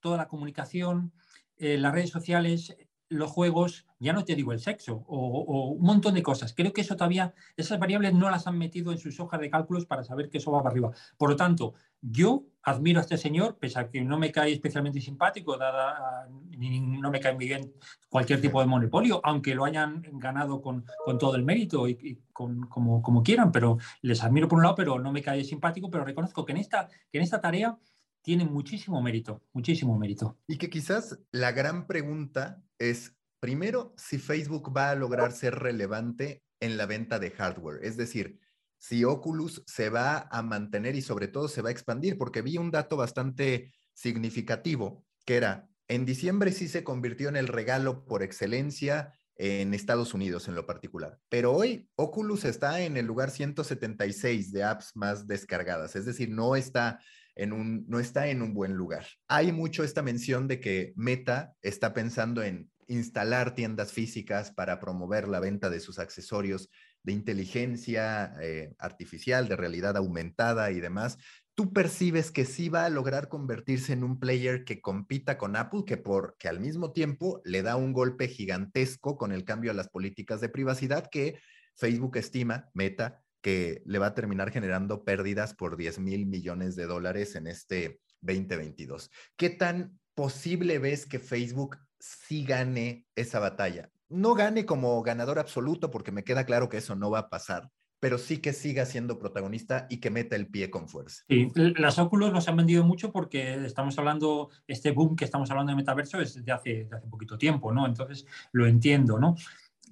toda 0.00 0.16
la 0.16 0.26
comunicación, 0.26 1.12
eh, 1.56 1.78
las 1.78 1.92
redes 1.92 2.10
sociales, 2.10 2.76
los 3.08 3.30
juegos, 3.30 3.86
ya 4.00 4.12
no 4.12 4.24
te 4.24 4.34
digo 4.34 4.50
el 4.50 4.58
sexo, 4.58 5.04
o, 5.06 5.70
un 5.70 5.86
montón 5.86 6.14
de 6.14 6.22
cosas. 6.24 6.52
Creo 6.52 6.72
que 6.72 6.80
eso 6.80 6.96
todavía, 6.96 7.32
esas 7.56 7.78
variables 7.78 8.12
no 8.12 8.28
las 8.28 8.48
han 8.48 8.58
metido 8.58 8.90
en 8.90 8.98
sus 8.98 9.20
hojas 9.20 9.38
de 9.38 9.50
cálculos 9.50 9.86
para 9.86 10.02
saber 10.02 10.30
que 10.30 10.38
eso 10.38 10.50
va 10.50 10.64
para 10.64 10.72
arriba. 10.72 10.90
Por 11.16 11.30
lo 11.30 11.36
tanto, 11.36 11.74
yo 12.00 12.42
admiro 12.66 12.98
a 12.98 13.02
este 13.02 13.16
señor, 13.16 13.58
pese 13.58 13.78
a 13.78 13.88
que 13.88 14.00
no 14.00 14.18
me 14.18 14.32
cae 14.32 14.52
especialmente 14.52 15.00
simpático, 15.00 15.56
dada, 15.56 16.28
no 16.28 17.10
me 17.12 17.20
cae 17.20 17.32
muy 17.32 17.46
bien 17.46 17.72
cualquier 18.08 18.40
tipo 18.40 18.60
de 18.60 18.66
monopolio, 18.66 19.20
aunque 19.22 19.54
lo 19.54 19.64
hayan 19.64 20.02
ganado 20.14 20.60
con, 20.60 20.84
todo 21.18 21.36
el 21.36 21.44
mérito 21.44 21.88
y, 21.88 22.20
como, 22.32 23.00
como, 23.02 23.22
quieran, 23.22 23.52
pero 23.52 23.78
les 24.02 24.22
admiro 24.24 24.48
por 24.48 24.58
un 24.58 24.64
lado, 24.64 24.74
pero 24.74 24.98
no 24.98 25.12
me 25.12 25.22
cae 25.22 25.44
simpático, 25.44 25.88
pero 25.90 26.04
reconozco 26.04 26.44
que 26.44 26.52
en 26.52 26.58
esta, 26.58 26.88
que 26.88 27.18
en 27.18 27.22
esta 27.22 27.40
tarea 27.40 27.78
tiene 28.20 28.44
muchísimo 28.44 29.00
mérito, 29.00 29.44
muchísimo 29.52 29.96
mérito. 29.96 30.36
Y 30.48 30.58
que 30.58 30.68
quizás 30.68 31.20
la 31.30 31.52
gran 31.52 31.86
pregunta 31.86 32.64
es, 32.80 33.16
primero, 33.38 33.94
si 33.96 34.18
Facebook 34.18 34.76
va 34.76 34.90
a 34.90 34.96
lograr 34.96 35.30
ser 35.30 35.54
relevante 35.54 36.42
en 36.58 36.76
la 36.76 36.86
venta 36.86 37.20
de 37.20 37.30
hardware. 37.30 37.84
Es 37.84 37.96
decir, 37.96 38.40
si 38.86 39.02
Oculus 39.02 39.64
se 39.66 39.90
va 39.90 40.28
a 40.30 40.42
mantener 40.42 40.94
y 40.94 41.02
sobre 41.02 41.26
todo 41.26 41.48
se 41.48 41.60
va 41.60 41.70
a 41.70 41.72
expandir, 41.72 42.16
porque 42.16 42.40
vi 42.40 42.56
un 42.56 42.70
dato 42.70 42.96
bastante 42.96 43.72
significativo, 43.94 45.04
que 45.24 45.36
era, 45.36 45.68
en 45.88 46.04
diciembre 46.04 46.52
sí 46.52 46.68
se 46.68 46.84
convirtió 46.84 47.28
en 47.28 47.34
el 47.34 47.48
regalo 47.48 48.04
por 48.04 48.22
excelencia 48.22 49.12
en 49.34 49.74
Estados 49.74 50.14
Unidos 50.14 50.46
en 50.46 50.54
lo 50.54 50.66
particular, 50.66 51.18
pero 51.28 51.52
hoy 51.52 51.88
Oculus 51.96 52.44
está 52.44 52.80
en 52.80 52.96
el 52.96 53.06
lugar 53.06 53.32
176 53.32 54.52
de 54.52 54.62
apps 54.62 54.92
más 54.94 55.26
descargadas, 55.26 55.96
es 55.96 56.06
decir, 56.06 56.30
no 56.30 56.54
está 56.54 57.00
un, 57.36 57.84
no 57.88 57.98
está 57.98 58.28
en 58.28 58.40
un 58.40 58.54
buen 58.54 58.74
lugar. 58.74 59.04
Hay 59.26 59.50
mucho 59.50 59.82
esta 59.82 60.02
mención 60.02 60.46
de 60.46 60.60
que 60.60 60.92
Meta 60.94 61.54
está 61.60 61.92
pensando 61.92 62.42
en 62.42 62.70
instalar 62.86 63.54
tiendas 63.56 63.92
físicas 63.92 64.52
para 64.52 64.78
promover 64.78 65.26
la 65.26 65.40
venta 65.40 65.70
de 65.70 65.80
sus 65.80 65.98
accesorios 65.98 66.70
de 67.06 67.12
inteligencia 67.12 68.34
eh, 68.42 68.74
artificial, 68.78 69.48
de 69.48 69.54
realidad 69.54 69.96
aumentada 69.96 70.72
y 70.72 70.80
demás. 70.80 71.18
¿Tú 71.54 71.72
percibes 71.72 72.32
que 72.32 72.44
sí 72.44 72.68
va 72.68 72.84
a 72.84 72.90
lograr 72.90 73.28
convertirse 73.28 73.92
en 73.92 74.02
un 74.02 74.18
player 74.18 74.64
que 74.64 74.80
compita 74.80 75.38
con 75.38 75.54
Apple, 75.54 75.84
que, 75.86 75.96
por, 75.96 76.36
que 76.36 76.48
al 76.48 76.58
mismo 76.58 76.92
tiempo 76.92 77.40
le 77.44 77.62
da 77.62 77.76
un 77.76 77.92
golpe 77.92 78.26
gigantesco 78.26 79.16
con 79.16 79.30
el 79.32 79.44
cambio 79.44 79.70
a 79.70 79.74
las 79.74 79.88
políticas 79.88 80.40
de 80.40 80.48
privacidad 80.48 81.08
que 81.08 81.38
Facebook 81.76 82.16
estima, 82.16 82.68
Meta, 82.74 83.22
que 83.40 83.82
le 83.86 84.00
va 84.00 84.06
a 84.06 84.14
terminar 84.14 84.50
generando 84.50 85.04
pérdidas 85.04 85.54
por 85.54 85.76
10 85.76 86.00
mil 86.00 86.26
millones 86.26 86.74
de 86.74 86.86
dólares 86.86 87.36
en 87.36 87.46
este 87.46 88.00
2022. 88.20 89.10
¿Qué 89.36 89.50
tan 89.50 90.00
posible 90.14 90.80
ves 90.80 91.06
que 91.06 91.20
Facebook 91.20 91.78
sí 92.00 92.44
gane 92.44 93.06
esa 93.14 93.38
batalla? 93.38 93.90
No 94.08 94.34
gane 94.34 94.64
como 94.64 95.02
ganador 95.02 95.38
absoluto, 95.38 95.90
porque 95.90 96.12
me 96.12 96.24
queda 96.24 96.44
claro 96.44 96.68
que 96.68 96.78
eso 96.78 96.94
no 96.94 97.10
va 97.10 97.20
a 97.20 97.28
pasar, 97.28 97.70
pero 98.00 98.18
sí 98.18 98.38
que 98.38 98.52
siga 98.52 98.84
siendo 98.86 99.18
protagonista 99.18 99.86
y 99.90 99.98
que 99.98 100.10
meta 100.10 100.36
el 100.36 100.48
pie 100.48 100.70
con 100.70 100.88
fuerza. 100.88 101.24
Sí, 101.28 101.50
las 101.54 101.98
óculos 101.98 102.32
nos 102.32 102.48
han 102.48 102.56
vendido 102.56 102.84
mucho 102.84 103.10
porque 103.10 103.54
estamos 103.64 103.98
hablando, 103.98 104.50
este 104.66 104.92
boom 104.92 105.16
que 105.16 105.24
estamos 105.24 105.50
hablando 105.50 105.70
de 105.70 105.76
metaverso 105.76 106.20
es 106.20 106.44
de 106.44 106.52
hace, 106.52 106.84
de 106.84 106.96
hace 106.96 107.08
poquito 107.08 107.36
tiempo, 107.36 107.72
¿no? 107.72 107.86
Entonces 107.86 108.26
lo 108.52 108.66
entiendo, 108.66 109.18
¿no? 109.18 109.34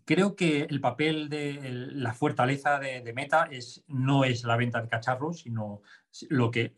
Creo 0.05 0.37
que 0.37 0.66
el 0.68 0.81
papel 0.81 1.29
de 1.29 1.59
la 1.92 2.12
fortaleza 2.12 2.79
de, 2.79 3.00
de, 3.00 3.12
Meta 3.14 3.48
es, 3.50 3.83
no 3.88 4.24
es 4.24 4.44
la 4.44 4.57
venta 4.57 4.83
de 4.83 4.88
cacharros, 4.88 5.40
sino 5.40 5.81
lo 6.29 6.50
que, 6.50 6.74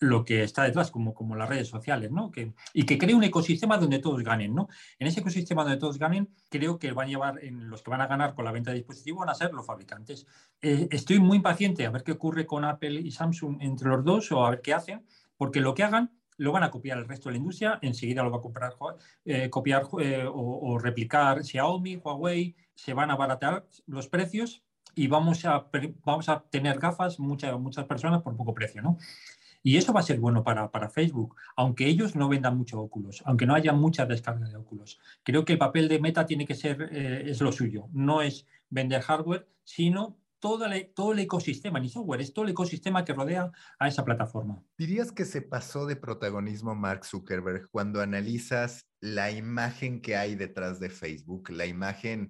lo 0.00 0.24
que 0.24 0.42
está 0.42 0.64
detrás, 0.64 0.90
como, 0.90 1.14
como 1.14 1.36
las 1.36 1.48
redes 1.48 1.68
sociales, 1.68 2.10
¿no? 2.10 2.30
Que, 2.30 2.52
y 2.72 2.84
que 2.84 2.98
cree 2.98 3.14
un 3.14 3.24
ecosistema 3.24 3.78
donde 3.78 3.98
todos 3.98 4.22
ganen, 4.22 4.54
¿no? 4.54 4.68
En 4.98 5.06
ese 5.06 5.20
ecosistema 5.20 5.62
donde 5.62 5.78
todos 5.78 5.98
ganen, 5.98 6.34
creo 6.50 6.78
que 6.78 6.92
van 6.92 7.06
a 7.06 7.10
llevar, 7.10 7.44
en 7.44 7.68
los 7.68 7.82
que 7.82 7.90
van 7.90 8.00
a 8.00 8.06
ganar 8.06 8.34
con 8.34 8.44
la 8.44 8.52
venta 8.52 8.70
de 8.70 8.78
dispositivos 8.78 9.20
van 9.20 9.30
a 9.30 9.34
ser 9.34 9.52
los 9.52 9.66
fabricantes. 9.66 10.26
Eh, 10.60 10.88
estoy 10.90 11.20
muy 11.20 11.36
impaciente 11.36 11.86
a 11.86 11.90
ver 11.90 12.02
qué 12.02 12.12
ocurre 12.12 12.46
con 12.46 12.64
Apple 12.64 13.00
y 13.00 13.10
Samsung 13.10 13.58
entre 13.60 13.88
los 13.88 14.04
dos 14.04 14.32
o 14.32 14.44
a 14.44 14.50
ver 14.50 14.60
qué 14.60 14.74
hacen, 14.74 15.04
porque 15.36 15.60
lo 15.60 15.74
que 15.74 15.84
hagan 15.84 16.12
lo 16.36 16.52
van 16.52 16.64
a 16.64 16.70
copiar 16.70 16.98
el 16.98 17.06
resto 17.06 17.28
de 17.28 17.34
la 17.34 17.38
industria, 17.38 17.78
enseguida 17.80 18.24
lo 18.24 18.30
va 18.30 18.38
a 18.38 18.40
comprar, 18.40 18.74
eh, 19.24 19.48
copiar 19.50 19.84
eh, 20.00 20.24
o, 20.26 20.72
o, 20.72 20.78
replicar 20.78 21.44
Xiaomi, 21.44 21.96
Huawei, 21.96 22.56
se 22.74 22.92
van 22.92 23.10
a 23.10 23.14
abaratar 23.14 23.66
los 23.86 24.08
precios 24.08 24.64
y 24.94 25.08
vamos 25.08 25.44
a, 25.44 25.68
vamos 26.04 26.28
a 26.28 26.44
tener 26.50 26.78
gafas 26.78 27.18
muchas, 27.18 27.58
muchas 27.58 27.84
personas 27.84 28.22
por 28.22 28.36
poco 28.36 28.54
precio, 28.54 28.82
¿no? 28.82 28.96
Y 29.66 29.78
eso 29.78 29.94
va 29.94 30.00
a 30.00 30.04
ser 30.04 30.20
bueno 30.20 30.44
para, 30.44 30.70
para 30.70 30.90
Facebook, 30.90 31.36
aunque 31.56 31.86
ellos 31.86 32.14
no 32.14 32.28
vendan 32.28 32.56
mucho 32.56 32.78
óculos, 32.78 33.22
aunque 33.24 33.46
no 33.46 33.54
haya 33.54 33.72
mucha 33.72 34.04
descarga 34.04 34.46
de 34.46 34.56
óculos. 34.56 35.00
Creo 35.22 35.46
que 35.46 35.54
el 35.54 35.58
papel 35.58 35.88
de 35.88 35.98
Meta 35.98 36.26
tiene 36.26 36.46
que 36.46 36.54
ser, 36.54 36.90
eh, 36.92 37.24
es 37.30 37.40
lo 37.40 37.50
suyo, 37.50 37.88
no 37.92 38.20
es 38.20 38.46
vender 38.68 39.00
hardware, 39.00 39.48
sino 39.64 40.18
todo 40.38 40.66
el, 40.66 40.92
todo 40.92 41.12
el 41.12 41.20
ecosistema, 41.20 41.80
ni 41.80 41.88
software, 41.88 42.20
es 42.20 42.34
todo 42.34 42.44
el 42.44 42.50
ecosistema 42.50 43.06
que 43.06 43.14
rodea 43.14 43.50
a 43.78 43.88
esa 43.88 44.04
plataforma. 44.04 44.62
¿Dirías 44.76 45.10
que 45.10 45.24
se 45.24 45.40
pasó 45.40 45.86
de 45.86 45.96
protagonismo 45.96 46.74
Mark 46.74 47.06
Zuckerberg 47.06 47.70
cuando 47.70 48.02
analizas 48.02 48.86
la 49.00 49.30
imagen 49.30 50.02
que 50.02 50.16
hay 50.16 50.34
detrás 50.34 50.78
de 50.78 50.90
Facebook, 50.90 51.48
la 51.48 51.64
imagen 51.64 52.28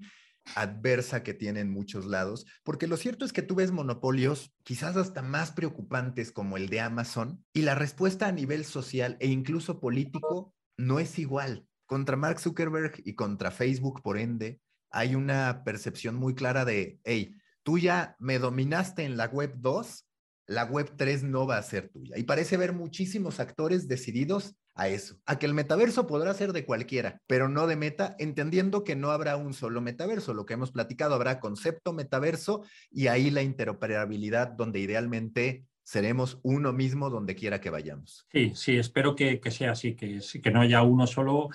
adversa 0.54 1.22
que 1.22 1.35
tiene 1.35 1.61
en 1.61 1.70
muchos 1.70 2.07
lados, 2.07 2.46
porque 2.62 2.87
lo 2.87 2.96
cierto 2.96 3.24
es 3.24 3.33
que 3.33 3.42
tú 3.42 3.54
ves 3.54 3.72
monopolios 3.72 4.52
quizás 4.62 4.96
hasta 4.96 5.22
más 5.22 5.52
preocupantes 5.52 6.33
como 6.33 6.57
el 6.57 6.68
de 6.68 6.80
Amazon 6.80 7.44
y 7.52 7.62
la 7.62 7.74
respuesta 7.74 8.26
a 8.26 8.33
nivel 8.33 8.64
social 8.64 9.16
e 9.20 9.28
incluso 9.28 9.80
político 9.80 10.54
no 10.76 10.98
es 11.00 11.18
igual. 11.18 11.66
Contra 11.87 12.16
Mark 12.16 12.40
Zuckerberg 12.40 13.02
y 13.04 13.14
contra 13.14 13.50
Facebook, 13.50 14.02
por 14.02 14.18
ende, 14.18 14.61
hay 14.90 15.14
una 15.14 15.64
percepción 15.64 16.14
muy 16.14 16.35
clara 16.35 16.64
de, 16.64 16.98
hey, 17.04 17.35
tú 17.62 17.78
ya 17.78 18.16
me 18.18 18.38
dominaste 18.38 19.04
en 19.04 19.16
la 19.16 19.26
web 19.26 19.54
2, 19.57 20.07
la 20.46 20.64
web 20.64 20.94
3 20.96 21.24
no 21.24 21.46
va 21.46 21.59
a 21.59 21.62
ser 21.62 21.88
tuya. 21.88 22.16
Y 22.18 22.24
parece 22.24 22.57
haber 22.57 22.72
muchísimos 22.72 23.40
actores 23.40 23.88
decididos 23.88 24.54
a 24.74 24.88
eso, 24.88 25.16
a 25.26 25.38
que 25.38 25.46
el 25.46 25.54
metaverso 25.54 26.06
podrá 26.06 26.34
ser 26.34 26.52
de 26.52 26.64
cualquiera, 26.64 27.22
pero 27.26 27.48
no 27.48 27.66
de 27.66 27.76
meta, 27.76 28.16
entendiendo 28.18 28.84
que 28.84 28.96
no 28.96 29.10
habrá 29.10 29.37
un 29.37 29.54
solo 29.54 29.80
metaverso. 29.80 30.34
Lo 30.34 30.46
que 30.46 30.54
hemos 30.54 30.72
platicado, 30.72 31.14
habrá 31.14 31.40
concepto 31.40 31.92
metaverso 31.92 32.64
y 32.90 33.06
ahí 33.06 33.30
la 33.30 33.42
interoperabilidad 33.42 34.48
donde 34.48 34.80
idealmente 34.80 35.66
seremos 35.84 36.40
uno 36.42 36.72
mismo 36.72 37.10
donde 37.10 37.34
quiera 37.34 37.60
que 37.60 37.70
vayamos. 37.70 38.26
Sí, 38.32 38.52
sí, 38.54 38.76
espero 38.76 39.14
que, 39.14 39.40
sea 39.50 39.72
así, 39.72 39.94
que, 39.94 40.20
que 40.42 40.50
no 40.50 40.62
haya 40.62 40.82
uno 40.82 41.06
solo 41.06 41.50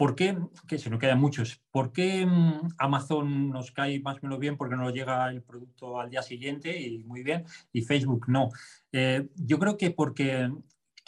¿Por 0.00 0.14
qué, 0.14 0.34
que 0.66 0.78
si 0.78 0.88
no 0.88 0.98
quedan 0.98 1.20
muchos, 1.20 1.60
por 1.70 1.92
qué 1.92 2.24
mm, 2.24 2.70
Amazon 2.78 3.50
nos 3.50 3.70
cae 3.70 4.00
más 4.00 4.16
o 4.16 4.20
menos 4.22 4.38
bien 4.38 4.56
porque 4.56 4.74
no 4.74 4.84
nos 4.84 4.94
llega 4.94 5.28
el 5.28 5.42
producto 5.42 6.00
al 6.00 6.08
día 6.08 6.22
siguiente 6.22 6.80
y 6.80 7.04
muy 7.04 7.22
bien, 7.22 7.44
y 7.70 7.82
Facebook 7.82 8.24
no? 8.26 8.48
Eh, 8.92 9.28
yo 9.34 9.58
creo 9.58 9.76
que 9.76 9.90
porque 9.90 10.50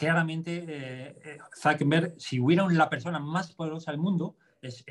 claramente 0.02 0.64
eh, 0.66 1.16
eh, 1.24 1.38
Zuckerberg, 1.54 2.14
si 2.18 2.40
hubiera 2.40 2.66
la 2.68 2.90
persona 2.90 3.20
más 3.20 3.52
poderosa 3.52 3.92
del 3.92 4.00
mundo, 4.00 4.34
es, 4.60 4.84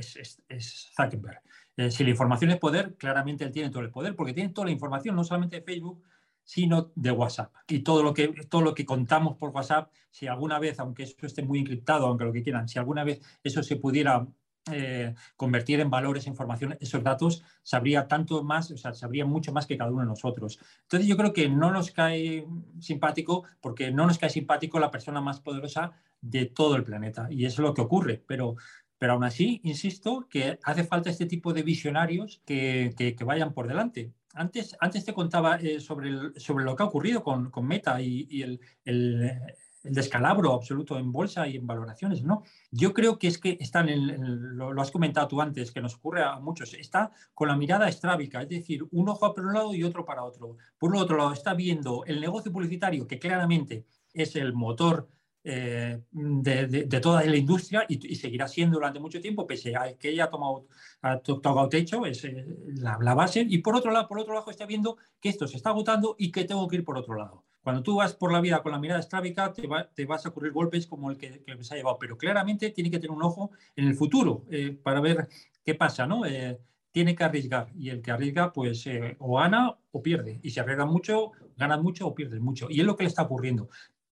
Zuckerberg. 0.95 1.41
si 1.89 2.05
la 2.05 2.11
información 2.11 2.51
es 2.51 2.59
poder, 2.59 2.95
claramente 2.95 3.43
él 3.43 3.51
tiene 3.51 3.69
todo 3.69 3.83
el 3.83 3.89
poder, 3.89 4.15
porque 4.15 4.33
tiene 4.33 4.53
toda 4.53 4.67
la 4.67 4.71
información, 4.71 5.13
no 5.17 5.25
solamente 5.25 5.57
de 5.57 5.63
Facebook, 5.63 6.01
sino 6.45 6.93
de 6.95 7.11
WhatsApp. 7.11 7.53
Y 7.67 7.79
todo 7.79 8.03
lo, 8.03 8.13
que, 8.13 8.29
todo 8.49 8.61
lo 8.61 8.73
que 8.73 8.85
contamos 8.85 9.35
por 9.35 9.49
WhatsApp, 9.49 9.91
si 10.09 10.27
alguna 10.27 10.59
vez, 10.59 10.79
aunque 10.79 11.03
eso 11.03 11.25
esté 11.25 11.43
muy 11.43 11.59
encriptado, 11.59 12.07
aunque 12.07 12.23
lo 12.23 12.31
que 12.31 12.43
quieran, 12.43 12.69
si 12.69 12.79
alguna 12.79 13.03
vez 13.03 13.19
eso 13.43 13.61
se 13.63 13.75
pudiera 13.75 14.25
eh, 14.71 15.15
convertir 15.35 15.79
en 15.79 15.89
valores, 15.89 16.27
información, 16.27 16.77
esos 16.79 17.03
datos, 17.03 17.43
sabría 17.63 18.07
tanto 18.07 18.43
más, 18.43 18.69
o 18.69 18.77
sea, 18.77 18.93
sabría 18.93 19.25
mucho 19.25 19.51
más 19.51 19.65
que 19.65 19.77
cada 19.77 19.91
uno 19.91 20.01
de 20.01 20.07
nosotros. 20.07 20.59
Entonces 20.83 21.07
yo 21.07 21.17
creo 21.17 21.33
que 21.33 21.49
no 21.49 21.71
nos 21.71 21.89
cae 21.91 22.45
simpático 22.79 23.43
porque 23.59 23.91
no 23.91 24.05
nos 24.05 24.19
cae 24.19 24.29
simpático 24.29 24.79
la 24.79 24.91
persona 24.91 25.19
más 25.19 25.39
poderosa 25.39 25.93
de 26.21 26.45
todo 26.45 26.75
el 26.75 26.83
planeta. 26.83 27.27
Y 27.31 27.45
eso 27.45 27.61
es 27.61 27.67
lo 27.67 27.73
que 27.73 27.81
ocurre. 27.81 28.23
Pero, 28.27 28.55
pero 28.99 29.13
aún 29.13 29.23
así, 29.23 29.61
insisto, 29.63 30.27
que 30.29 30.59
hace 30.63 30.83
falta 30.83 31.09
este 31.09 31.25
tipo 31.25 31.53
de 31.53 31.63
visionarios 31.63 32.41
que, 32.45 32.93
que, 32.95 33.23
vayan 33.23 33.53
por 33.53 33.67
delante 33.67 34.13
antes, 34.33 34.77
antes 34.79 35.03
te 35.03 35.13
contaba 35.13 35.57
eh, 35.57 35.79
sobre, 35.79 36.39
sobre 36.39 36.63
lo 36.63 36.75
que 36.75 36.83
ha 36.83 36.85
ocurrido 36.85 37.23
con, 37.23 37.49
con 37.49 37.67
Meta 37.67 38.01
y, 38.01 38.27
y 38.29 38.43
el, 38.43 38.59
el, 38.85 39.41
el, 39.83 39.93
descalabro 39.93 40.53
absoluto 40.53 40.97
en 40.97 41.11
bolsa 41.11 41.47
y 41.47 41.57
en 41.57 41.67
valoraciones, 41.67 42.23
¿no? 42.23 42.43
Yo 42.71 42.93
creo 42.93 43.17
que 43.17 43.27
es 43.27 43.37
que 43.37 43.57
están, 43.59 43.89
en, 43.89 44.57
lo, 44.57 44.73
lo, 44.73 44.81
has 44.81 44.91
comentado 44.91 45.27
tú 45.27 45.41
antes, 45.41 45.71
que 45.71 45.81
nos 45.81 45.95
ocurre 45.95 46.23
a 46.23 46.39
muchos, 46.39 46.73
está 46.73 47.11
con 47.33 47.47
la 47.47 47.55
mirada 47.55 47.87
estrábica, 47.87 48.41
es 48.41 48.49
decir, 48.49 48.85
un 48.91 49.09
ojo 49.09 49.33
para 49.33 49.47
un 49.47 49.53
lado 49.53 49.73
y 49.73 49.83
otro 49.83 50.05
para 50.05 50.23
otro. 50.23 50.57
Por 50.77 50.95
otro 50.95 51.17
lado, 51.17 51.33
está 51.33 51.53
viendo 51.53 52.03
el 52.05 52.21
negocio 52.21 52.51
publicitario, 52.51 53.07
que 53.07 53.19
claramente 53.19 53.85
es 54.13 54.35
el 54.35 54.53
motor 54.53 55.09
eh, 55.43 55.99
de, 56.11 56.99
toda 57.01 57.25
la 57.25 57.35
industria 57.35 57.83
y, 57.89 58.13
y, 58.13 58.15
seguirá 58.15 58.47
siendo 58.47 58.75
durante 58.75 58.99
mucho 58.99 59.19
tiempo, 59.19 59.47
pese 59.47 59.75
a 59.75 59.97
que 59.97 60.09
ella 60.09 60.25
ha 60.25 60.29
tomado, 60.29 60.67
ha 61.01 61.17
tocado 61.17 61.67
techo, 61.67 62.05
es 62.05 62.23
eh, 62.25 62.45
la, 62.75 62.99
la, 63.01 63.15
base. 63.15 63.43
Y 63.49 63.57
por 63.57 63.75
otro 63.75 63.91
lado, 63.91 64.07
por 64.07 64.19
otro 64.19 64.35
lado, 64.35 64.51
está 64.51 64.67
viendo 64.67 64.97
que 65.19 65.29
esto 65.29 65.47
se 65.47 65.57
está 65.57 65.69
agotando 65.69 66.15
y 66.19 66.31
que 66.31 66.45
tengo 66.45 66.67
que 66.67 66.75
ir 66.75 66.83
por 66.85 66.97
otro 66.97 67.15
lado. 67.15 67.43
Cuando 67.61 67.83
tú 67.83 67.97
vas 67.97 68.13
por 68.13 68.31
la 68.31 68.41
vida 68.41 68.61
con 68.61 68.71
la 68.71 68.79
mirada 68.79 68.99
estrábica, 68.99 69.53
te, 69.53 69.67
va, 69.67 69.89
te 69.89 70.05
vas 70.05 70.25
a 70.25 70.29
ocurrir 70.29 70.51
golpes 70.51 70.87
como 70.87 71.11
el 71.11 71.17
que, 71.17 71.43
que, 71.43 71.63
se 71.63 71.73
ha 71.73 71.77
llevado. 71.77 71.97
Pero 71.99 72.17
claramente 72.17 72.71
tiene 72.71 72.89
que 72.89 72.99
tener 72.99 73.11
un 73.11 73.23
ojo 73.23 73.51
en 73.75 73.87
el 73.87 73.95
futuro 73.95 74.45
eh, 74.49 74.71
para 74.71 74.99
ver 74.99 75.27
qué 75.63 75.75
pasa, 75.75 76.07
¿no? 76.07 76.25
Eh, 76.25 76.59
tiene 76.91 77.15
que 77.15 77.23
arriesgar 77.23 77.69
y 77.75 77.89
el 77.89 78.01
que 78.01 78.11
arriesga 78.11 78.51
pues 78.51 78.85
eh, 78.87 79.15
o 79.19 79.37
gana 79.37 79.77
o 79.91 80.01
pierde 80.03 80.39
y 80.43 80.51
si 80.51 80.59
arriesga 80.59 80.85
mucho 80.85 81.31
gana 81.55 81.77
mucho 81.77 82.07
o 82.07 82.13
pierde 82.13 82.41
mucho 82.41 82.67
y 82.69 82.81
es 82.81 82.85
lo 82.85 82.97
que 82.97 83.03
le 83.03 83.07
está 83.07 83.21
ocurriendo 83.21 83.69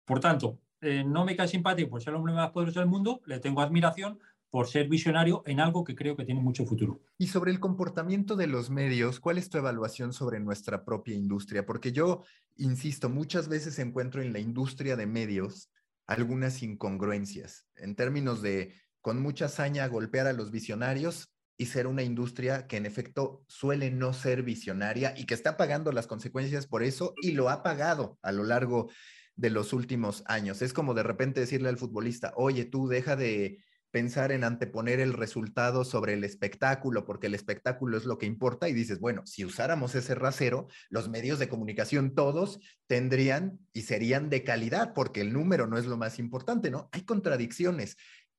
por 0.06 0.20
tanto 0.20 0.58
eh, 0.82 1.04
no 1.04 1.24
me 1.24 1.36
cae 1.36 1.46
simpático 1.46 1.90
por 1.90 2.02
ser 2.02 2.10
el 2.10 2.16
hombre 2.16 2.34
más 2.34 2.50
poderoso 2.50 2.80
del 2.80 2.88
mundo, 2.88 3.22
le 3.26 3.38
tengo 3.38 3.60
admiración 3.60 4.18
por 4.52 4.68
ser 4.68 4.86
visionario 4.86 5.42
en 5.46 5.60
algo 5.60 5.82
que 5.82 5.96
creo 5.96 6.14
que 6.14 6.26
tiene 6.26 6.42
mucho 6.42 6.66
futuro. 6.66 7.00
Y 7.16 7.28
sobre 7.28 7.50
el 7.50 7.58
comportamiento 7.58 8.36
de 8.36 8.46
los 8.46 8.68
medios, 8.68 9.18
¿cuál 9.18 9.38
es 9.38 9.48
tu 9.48 9.56
evaluación 9.56 10.12
sobre 10.12 10.40
nuestra 10.40 10.84
propia 10.84 11.14
industria? 11.14 11.64
Porque 11.64 11.90
yo, 11.90 12.22
insisto, 12.58 13.08
muchas 13.08 13.48
veces 13.48 13.78
encuentro 13.78 14.20
en 14.20 14.34
la 14.34 14.40
industria 14.40 14.94
de 14.94 15.06
medios 15.06 15.70
algunas 16.06 16.62
incongruencias 16.62 17.66
en 17.76 17.96
términos 17.96 18.42
de, 18.42 18.74
con 19.00 19.22
mucha 19.22 19.46
hazaña, 19.46 19.88
golpear 19.88 20.26
a 20.26 20.34
los 20.34 20.50
visionarios 20.50 21.32
y 21.56 21.66
ser 21.66 21.86
una 21.86 22.02
industria 22.02 22.66
que 22.66 22.76
en 22.76 22.84
efecto 22.84 23.46
suele 23.48 23.90
no 23.90 24.12
ser 24.12 24.42
visionaria 24.42 25.14
y 25.16 25.24
que 25.24 25.32
está 25.32 25.56
pagando 25.56 25.92
las 25.92 26.06
consecuencias 26.06 26.66
por 26.66 26.82
eso 26.82 27.14
y 27.22 27.32
lo 27.32 27.48
ha 27.48 27.62
pagado 27.62 28.18
a 28.20 28.32
lo 28.32 28.44
largo 28.44 28.90
de 29.34 29.48
los 29.48 29.72
últimos 29.72 30.22
años. 30.26 30.60
Es 30.60 30.74
como 30.74 30.92
de 30.92 31.04
repente 31.04 31.40
decirle 31.40 31.70
al 31.70 31.78
futbolista, 31.78 32.34
oye, 32.36 32.66
tú 32.66 32.86
deja 32.86 33.16
de 33.16 33.64
pensar 33.92 34.32
en 34.32 34.42
anteponer 34.42 34.98
el 34.98 35.12
resultado 35.12 35.84
sobre 35.84 36.14
el 36.14 36.24
espectáculo, 36.24 37.04
porque 37.04 37.28
el 37.28 37.34
espectáculo 37.34 37.96
es 37.96 38.06
lo 38.06 38.18
que 38.18 38.26
importa, 38.26 38.68
y 38.68 38.72
dices, 38.72 38.98
bueno, 38.98 39.22
si 39.26 39.44
usáramos 39.44 39.94
ese 39.94 40.16
rasero, 40.16 40.66
los 40.88 41.08
medios 41.08 41.38
de 41.38 41.48
comunicación 41.48 42.14
todos 42.14 42.58
tendrían 42.88 43.60
y 43.72 43.82
serían 43.82 44.30
de 44.30 44.42
calidad, 44.42 44.94
porque 44.94 45.20
el 45.20 45.32
número 45.32 45.66
no 45.66 45.78
es 45.78 45.86
lo 45.86 45.96
más 45.96 46.18
importante, 46.18 46.70
¿no? 46.70 46.88
Hay 46.92 47.02
contradicciones. 47.02 47.96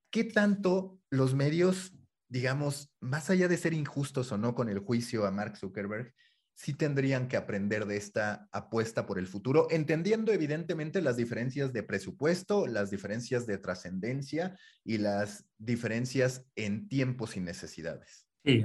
¿Qué 0.10 0.24
tanto 0.24 1.00
los 1.10 1.36
medios, 1.36 1.94
digamos, 2.28 2.92
más 3.00 3.30
allá 3.30 3.48
de 3.48 3.58
ser 3.58 3.74
injustos 3.74 4.32
o 4.32 4.38
no 4.38 4.56
con 4.56 4.70
el 4.70 4.80
juicio 4.80 5.26
a 5.26 5.32
Mark 5.32 5.56
Zuckerberg, 5.58 6.14
sí 6.56 6.74
tendrían 6.74 7.28
que 7.28 7.38
aprender 7.38 7.86
de 7.86 7.98
esta 7.98 8.48
apuesta 8.52 9.06
por 9.06 9.20
el 9.20 9.28
futuro, 9.28 9.68
entendiendo 9.72 10.32
evidentemente 10.32 11.02
las 11.02 11.18
diferencias 11.18 11.74
de 11.74 11.84
presupuesto, 11.84 12.68
las 12.68 12.92
diferencias 12.92 13.46
de 13.46 13.58
trascendencia 13.58 14.58
y 14.84 14.98
las 14.98 15.46
diferencias 15.58 16.46
en 16.56 16.88
tiempos 16.88 17.38
y 17.38 17.42
necesidades. 17.42 18.28
Sí, 18.46 18.62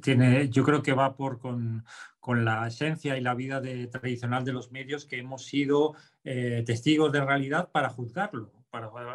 tiene, 0.00 0.48
yo 0.48 0.62
creo 0.62 0.80
que 0.80 0.92
va 0.92 1.16
por 1.16 1.40
con, 1.40 1.84
con, 2.20 2.44
la 2.44 2.68
esencia 2.68 3.16
y 3.16 3.20
la 3.20 3.34
vida 3.34 3.60
tradicional 3.90 4.44
de 4.44 4.52
los 4.52 4.70
medios 4.70 5.06
que 5.06 5.18
hemos 5.18 5.44
sido 5.44 5.96
testigos 6.22 7.10
de 7.10 7.24
realidad 7.24 7.68
para 7.72 7.88
juzgarlo 7.88 8.55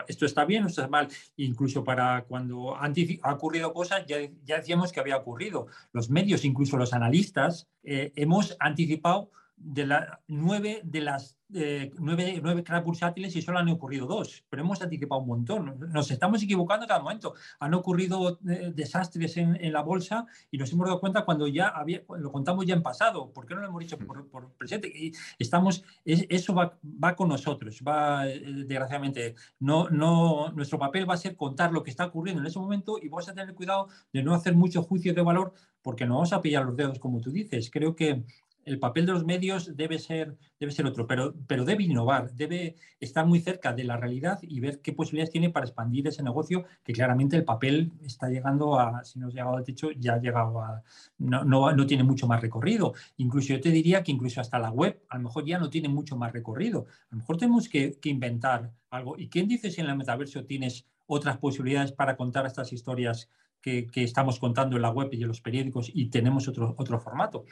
esto 0.08 0.26
está 0.26 0.46
bien, 0.46 0.66
esto 0.66 0.82
está 0.82 0.90
mal. 0.90 1.08
Incluso 1.38 1.84
para 1.84 2.24
cuando 2.24 2.76
han, 2.76 2.94
ha 3.22 3.34
ocurrido 3.34 3.74
cosas, 3.74 4.06
ya, 4.06 4.18
ya, 4.44 4.58
decíamos 4.58 4.92
que 4.92 5.00
había 5.00 5.18
ocurrido. 5.18 5.68
Los 5.92 6.10
medios, 6.10 6.46
incluso 6.46 6.78
los 6.78 6.94
analistas, 6.94 7.68
eh, 7.84 8.12
hemos 8.16 8.56
anticipado 8.60 9.32
de 9.64 9.86
la, 9.86 10.22
nueve 10.28 10.82
de 10.84 11.02
las 11.02 11.38
eh, 11.54 11.92
nueve, 12.00 12.40
nueve 12.42 12.64
cracks 12.64 12.86
bursátiles 12.86 13.36
y 13.36 13.42
solo 13.42 13.60
han 13.60 13.68
ocurrido 13.68 14.08
dos, 14.08 14.46
pero 14.50 14.62
hemos 14.62 14.82
anticipado 14.82 15.22
un 15.22 15.28
montón. 15.28 15.80
Nos 15.92 16.10
estamos 16.10 16.42
equivocando 16.42 16.88
cada 16.88 17.02
momento. 17.02 17.34
Han 17.60 17.74
ocurrido 17.74 18.40
eh, 18.48 18.72
desastres 18.74 19.36
en, 19.38 19.58
en, 19.58 19.74
la 19.74 19.82
bolsa 19.82 20.26
y 20.50 20.58
nos 20.58 20.72
hemos 20.72 20.88
dado 20.88 21.02
cuenta 21.02 21.26
cuando 21.26 21.48
ya 21.48 21.68
había, 21.68 22.04
lo 22.08 22.32
contamos 22.32 22.66
ya 22.66 22.74
en 22.74 22.82
pasado. 22.82 23.32
¿Por 23.34 23.46
qué 23.46 23.56
no 23.56 23.62
lo 23.62 23.68
hemos 23.68 23.82
dicho 23.82 23.98
por, 23.98 24.30
por 24.30 24.54
presente? 24.54 24.88
Y 24.88 25.12
estamos, 25.40 25.84
eso 26.06 26.54
va, 26.54 26.78
va, 26.84 27.16
con 27.16 27.28
nosotros, 27.28 27.82
va, 27.86 28.28
eh, 28.28 28.40
desgraciadamente. 28.66 29.36
No, 29.60 29.90
no, 29.90 30.52
nuestro 30.54 30.80
papel 30.80 31.10
va 31.10 31.16
a 31.16 31.18
ser 31.18 31.36
contar 31.36 31.74
lo 31.74 31.84
que 31.84 31.92
está 31.92 32.06
ocurriendo 32.06 32.42
en 32.42 32.48
ese 32.48 32.60
momento 32.60 32.98
y 33.02 33.10
vamos 33.10 33.28
a 33.28 33.34
tener 33.34 33.54
cuidado 33.54 33.90
de 34.14 34.24
no 34.24 34.34
hacer 34.34 34.56
mucho 34.56 34.84
juicio 34.84 35.14
de 35.14 35.22
valor 35.22 35.54
porque 35.82 36.06
no 36.06 36.16
vamos 36.16 36.32
a 36.32 36.42
pillar 36.42 36.64
los 36.64 36.78
dedos, 36.78 37.00
como 37.00 37.20
tú 37.20 37.32
dices. 37.32 37.70
Creo 37.72 37.96
que 37.96 38.24
el 38.72 38.80
papel 38.80 39.06
de 39.06 39.12
los 39.12 39.26
medios 39.26 39.76
debe 39.76 40.00
ser, 40.00 40.38
debe 40.58 40.72
ser 40.72 40.86
otro, 40.86 41.06
pero, 41.06 41.34
pero 41.46 41.66
debe 41.66 41.84
innovar, 41.84 42.32
debe 42.32 42.76
estar 43.02 43.26
muy 43.26 43.42
cerca 43.42 43.74
de 43.74 43.84
la 43.84 43.98
realidad 43.98 44.40
y 44.42 44.62
ver 44.62 44.80
qué 44.80 44.94
posibilidades 44.94 45.32
tiene 45.32 45.50
para 45.50 45.66
expandir 45.66 46.08
ese 46.08 46.24
negocio, 46.24 46.64
que 46.82 46.94
claramente 46.94 47.36
el 47.36 47.44
papel 47.44 47.92
está 48.02 48.30
llegando 48.30 48.80
a, 48.80 49.04
si 49.04 49.20
no 49.20 49.28
ha 49.28 49.30
llegado 49.30 49.58
al 49.58 49.66
techo, 49.66 49.92
ya 49.92 50.14
ha 50.14 50.20
llegado 50.20 50.62
a, 50.62 50.82
no, 51.18 51.44
no, 51.44 51.86
tiene 51.86 52.04
mucho 52.04 52.28
más 52.28 52.42
recorrido. 52.42 52.94
Incluso 53.18 53.50
yo 53.50 53.60
te 53.60 53.72
diría 53.72 54.04
que 54.04 54.14
incluso 54.14 54.40
hasta 54.40 54.58
la 54.58 54.72
web 54.72 55.02
a 55.10 55.18
lo 55.18 55.24
mejor 55.24 55.46
ya 55.46 55.60
no 55.60 55.70
tiene 55.70 55.90
mucho 55.90 56.16
más 56.16 56.32
recorrido. 56.32 56.86
A 57.10 57.16
lo 57.16 57.18
mejor 57.18 57.38
tenemos 57.38 57.68
que, 57.68 58.00
inventar 58.04 58.72
algo. 58.90 59.18
¿Y 59.18 59.28
quién 59.28 59.50
dice 59.50 59.70
si 59.70 59.82
en 59.82 59.88
el 59.88 59.98
metaverso 59.98 60.46
tienes 60.46 60.86
otras 61.08 61.38
posibilidades 61.38 61.92
para 61.92 62.16
contar 62.16 62.46
estas 62.46 62.72
historias 62.72 63.30
que, 63.62 63.88
que, 63.88 64.04
estamos 64.04 64.40
contando 64.40 64.78
en 64.78 64.82
la 64.82 64.92
web 64.92 65.10
y 65.12 65.22
en 65.22 65.28
los 65.28 65.42
periódicos 65.42 65.92
y 65.94 66.06
tenemos 66.06 66.48
otro, 66.48 66.74
otro 66.78 67.00
formato? 67.00 67.44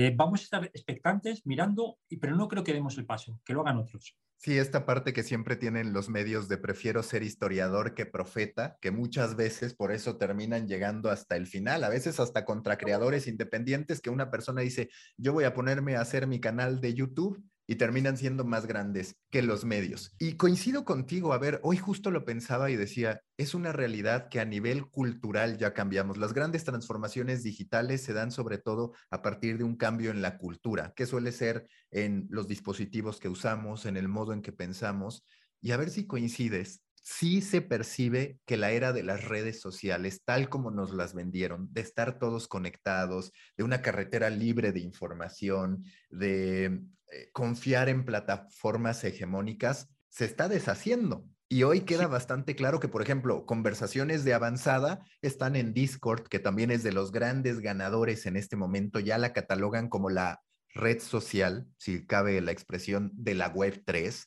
Eh, 0.00 0.12
vamos 0.14 0.38
a 0.38 0.44
estar 0.44 0.64
expectantes, 0.66 1.44
mirando, 1.44 1.98
pero 2.20 2.36
no 2.36 2.46
creo 2.46 2.62
que 2.62 2.72
demos 2.72 2.96
el 2.98 3.04
paso, 3.04 3.40
que 3.44 3.52
lo 3.52 3.62
hagan 3.62 3.78
otros. 3.78 4.16
Sí, 4.36 4.56
esta 4.56 4.86
parte 4.86 5.12
que 5.12 5.24
siempre 5.24 5.56
tienen 5.56 5.92
los 5.92 6.08
medios 6.08 6.48
de 6.48 6.56
prefiero 6.56 7.02
ser 7.02 7.24
historiador 7.24 7.96
que 7.96 8.06
profeta, 8.06 8.78
que 8.80 8.92
muchas 8.92 9.34
veces 9.34 9.74
por 9.74 9.90
eso 9.90 10.16
terminan 10.16 10.68
llegando 10.68 11.10
hasta 11.10 11.34
el 11.34 11.48
final, 11.48 11.82
a 11.82 11.88
veces 11.88 12.20
hasta 12.20 12.44
contra 12.44 12.78
creadores 12.78 13.26
independientes, 13.26 14.00
que 14.00 14.10
una 14.10 14.30
persona 14.30 14.60
dice, 14.60 14.88
yo 15.16 15.32
voy 15.32 15.42
a 15.42 15.52
ponerme 15.52 15.96
a 15.96 16.02
hacer 16.02 16.28
mi 16.28 16.38
canal 16.38 16.80
de 16.80 16.94
YouTube 16.94 17.42
y 17.70 17.76
terminan 17.76 18.16
siendo 18.16 18.44
más 18.44 18.66
grandes 18.66 19.14
que 19.30 19.42
los 19.42 19.66
medios. 19.66 20.14
Y 20.18 20.36
coincido 20.36 20.86
contigo, 20.86 21.34
a 21.34 21.38
ver, 21.38 21.60
hoy 21.62 21.76
justo 21.76 22.10
lo 22.10 22.24
pensaba 22.24 22.70
y 22.70 22.76
decía, 22.76 23.20
es 23.36 23.54
una 23.54 23.72
realidad 23.72 24.28
que 24.30 24.40
a 24.40 24.46
nivel 24.46 24.86
cultural 24.86 25.58
ya 25.58 25.74
cambiamos. 25.74 26.16
Las 26.16 26.32
grandes 26.32 26.64
transformaciones 26.64 27.42
digitales 27.42 28.02
se 28.02 28.14
dan 28.14 28.32
sobre 28.32 28.56
todo 28.56 28.94
a 29.10 29.20
partir 29.20 29.58
de 29.58 29.64
un 29.64 29.76
cambio 29.76 30.10
en 30.10 30.22
la 30.22 30.38
cultura, 30.38 30.94
que 30.96 31.04
suele 31.06 31.30
ser 31.30 31.68
en 31.90 32.26
los 32.30 32.48
dispositivos 32.48 33.20
que 33.20 33.28
usamos, 33.28 33.84
en 33.84 33.98
el 33.98 34.08
modo 34.08 34.32
en 34.32 34.40
que 34.40 34.52
pensamos. 34.52 35.26
Y 35.60 35.72
a 35.72 35.76
ver 35.76 35.90
si 35.90 36.06
coincides, 36.06 36.80
sí 37.02 37.42
se 37.42 37.60
percibe 37.60 38.38
que 38.46 38.56
la 38.56 38.70
era 38.70 38.94
de 38.94 39.02
las 39.02 39.24
redes 39.24 39.60
sociales, 39.60 40.22
tal 40.24 40.48
como 40.48 40.70
nos 40.70 40.94
las 40.94 41.12
vendieron, 41.12 41.68
de 41.72 41.82
estar 41.82 42.18
todos 42.18 42.48
conectados, 42.48 43.32
de 43.58 43.64
una 43.64 43.82
carretera 43.82 44.30
libre 44.30 44.72
de 44.72 44.80
información, 44.80 45.84
de 46.10 46.82
eh, 47.12 47.30
confiar 47.32 47.88
en 47.88 48.04
plataformas 48.04 49.02
hegemónicas, 49.04 49.88
se 50.08 50.24
está 50.24 50.48
deshaciendo. 50.48 51.24
Y 51.48 51.62
hoy 51.62 51.82
queda 51.82 52.06
bastante 52.06 52.54
claro 52.54 52.78
que, 52.78 52.88
por 52.88 53.00
ejemplo, 53.00 53.46
conversaciones 53.46 54.24
de 54.24 54.34
avanzada 54.34 55.00
están 55.22 55.56
en 55.56 55.72
Discord, 55.72 56.28
que 56.28 56.38
también 56.38 56.70
es 56.70 56.82
de 56.82 56.92
los 56.92 57.10
grandes 57.10 57.60
ganadores 57.60 58.26
en 58.26 58.36
este 58.36 58.56
momento, 58.56 59.00
ya 59.00 59.16
la 59.16 59.32
catalogan 59.32 59.88
como 59.88 60.10
la 60.10 60.42
red 60.74 61.00
social, 61.00 61.66
si 61.78 62.04
cabe 62.04 62.40
la 62.42 62.52
expresión, 62.52 63.10
de 63.14 63.34
la 63.34 63.48
Web 63.48 63.82
3 63.86 64.26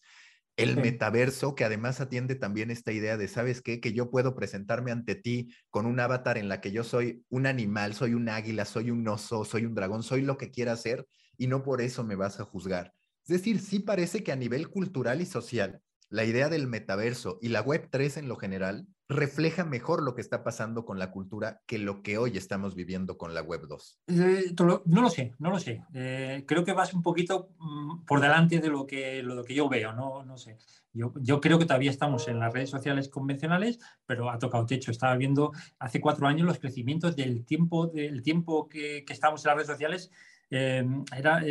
el 0.58 0.76
metaverso, 0.78 1.56
que 1.56 1.64
además 1.64 2.02
atiende 2.02 2.36
también 2.36 2.72
esta 2.72 2.92
idea 2.92 3.18
de, 3.18 3.28
¿sabes 3.28 3.62
qué? 3.62 3.80
Que 3.80 3.94
yo 3.94 4.12
puedo 4.12 4.36
presentarme 4.36 4.92
ante 4.92 5.16
ti 5.16 5.50
con 5.70 5.86
un 5.86 6.00
avatar 6.00 6.38
en 6.38 6.50
la 6.50 6.62
que 6.62 6.72
yo 6.72 6.84
soy 6.84 7.24
un 7.30 7.48
animal, 7.48 7.94
soy 7.94 8.14
un 8.14 8.30
águila, 8.30 8.66
soy 8.66 8.92
un 8.92 9.08
oso, 9.08 9.46
soy 9.46 9.66
un 9.66 9.74
dragón, 9.74 10.04
soy 10.04 10.22
lo 10.22 10.38
que 10.38 10.52
quiera 10.52 10.76
ser 10.76 11.08
y 11.42 11.48
no 11.48 11.64
por 11.64 11.82
eso 11.82 12.04
me 12.04 12.16
vas 12.16 12.40
a 12.40 12.46
juzgar. 12.46 12.94
Es 13.24 13.30
decir, 13.30 13.62
sí 13.62 13.80
parece 13.80 14.24
que 14.24 14.32
a 14.32 14.36
nivel 14.36 14.70
cultural 14.70 15.22
y 15.22 15.26
social, 15.26 15.82
la 16.08 16.24
idea 16.24 16.50
del 16.50 16.68
metaverso 16.68 17.40
y 17.42 17.48
la 17.48 17.62
Web 17.62 17.88
3 17.90 18.18
en 18.18 18.28
lo 18.28 18.36
general 18.36 18.88
refleja 19.10 19.66
mejor 19.66 20.04
lo 20.04 20.14
que 20.14 20.22
está 20.22 20.44
pasando 20.44 20.86
con 20.86 21.00
la 21.00 21.10
cultura 21.10 21.64
que 21.66 21.80
lo 21.80 22.04
que 22.04 22.20
hoy 22.20 22.38
estamos 22.38 22.76
viviendo 22.76 23.18
con 23.18 23.34
la 23.34 23.42
Web 23.42 23.62
2? 23.68 24.00
Eh, 24.06 24.54
no 24.56 25.02
lo 25.02 25.10
sé, 25.10 25.34
no 25.40 25.50
lo 25.50 25.58
sé. 25.58 25.84
Eh, 25.96 26.44
creo 26.48 26.64
que 26.64 26.74
vas 26.74 26.94
un 26.94 27.02
poquito 27.02 27.50
mm, 27.58 28.06
por 28.06 28.22
delante 28.22 28.60
de 28.60 28.70
lo 28.70 28.86
que, 28.86 29.24
lo 29.24 29.44
que 29.44 29.56
yo 29.56 29.68
veo, 29.68 29.94
no, 29.94 30.24
no 30.24 30.38
sé. 30.38 30.60
Yo, 30.94 31.12
yo, 31.22 31.42
creo 31.42 31.58
que 31.58 31.66
todavía 31.66 31.90
estamos 31.90 32.28
en 32.28 32.38
las 32.38 32.54
redes 32.54 32.70
sociales 32.70 33.10
convencionales, 33.10 33.80
pero 34.06 34.30
ha 34.30 34.38
tocado 34.38 34.68
techo. 34.68 34.92
Estaba 34.92 35.16
viendo 35.16 35.54
hace 35.80 36.00
cuatro 36.02 36.28
años 36.28 36.46
los 36.46 36.60
crecimientos 36.60 37.16
del 37.16 37.46
tiempo, 37.46 37.88
del 37.88 38.22
tiempo 38.22 38.70
que, 38.70 39.04
que 39.06 39.14
estamos 39.14 39.44
en 39.44 39.50
las 39.50 39.56
redes 39.56 39.72
sociales. 39.72 40.12
Eh, 40.52 40.86
era, 41.18 41.42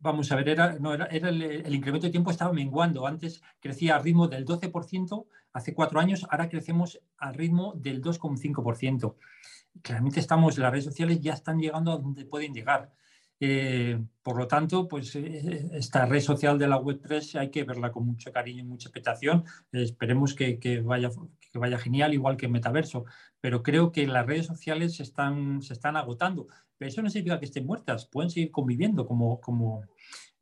vamos 0.00 0.32
a 0.32 0.36
ver, 0.36 0.48
era, 0.48 0.78
no, 0.78 0.94
era, 0.94 1.06
era 1.06 1.28
el, 1.28 1.74
incremento 1.74 2.06
de 2.06 2.10
tiempo 2.10 2.30
estaba 2.30 2.52
menguando. 2.52 3.06
Antes 3.06 3.42
crecía 3.60 3.96
al 3.96 4.02
ritmo 4.02 4.26
del 4.26 4.44
12% 4.44 5.26
hace 5.52 5.74
cuatro 5.74 6.00
años, 6.00 6.26
ahora 6.30 6.48
crecemos 6.48 7.00
al 7.16 7.34
ritmo 7.34 7.72
del 7.76 8.02
2,5%. 8.02 9.16
Claramente 9.82 10.20
estamos, 10.20 10.58
las 10.58 10.70
redes 10.70 10.84
sociales 10.84 11.20
ya 11.20 11.32
están 11.32 11.58
llegando 11.58 11.92
a 11.92 11.96
donde 11.96 12.24
pueden 12.26 12.52
llegar. 12.52 12.92
Eh, 13.38 14.02
por 14.22 14.36
lo 14.38 14.46
tanto, 14.46 14.88
pues 14.88 15.14
eh, 15.16 15.68
esta 15.72 16.06
red 16.06 16.20
social 16.20 16.58
de 16.58 16.68
la 16.68 16.78
Web3 16.78 17.38
hay 17.38 17.50
que 17.50 17.64
verla 17.64 17.92
con 17.92 18.06
mucho 18.06 18.32
cariño 18.32 18.60
y 18.60 18.66
mucha 18.66 18.88
expectación. 18.88 19.44
esperemos 19.72 20.34
que, 20.34 20.58
que, 20.58 20.80
vaya, 20.80 21.10
que 21.52 21.58
vaya 21.58 21.78
genial, 21.78 22.14
igual 22.14 22.36
que 22.36 22.48
Metaverso. 22.48 23.04
Pero 23.40 23.62
creo 23.62 23.92
que 23.92 24.06
las 24.06 24.26
redes 24.26 24.46
sociales 24.46 24.96
se 24.96 25.02
están, 25.02 25.62
se 25.62 25.74
están 25.74 25.96
agotando. 25.96 26.48
Pero 26.78 26.88
eso 26.88 27.02
no 27.02 27.10
significa 27.10 27.38
que 27.38 27.46
estén 27.46 27.66
muertas, 27.66 28.06
pueden 28.06 28.30
seguir 28.30 28.50
conviviendo 28.50 29.06
como, 29.06 29.40
como 29.40 29.82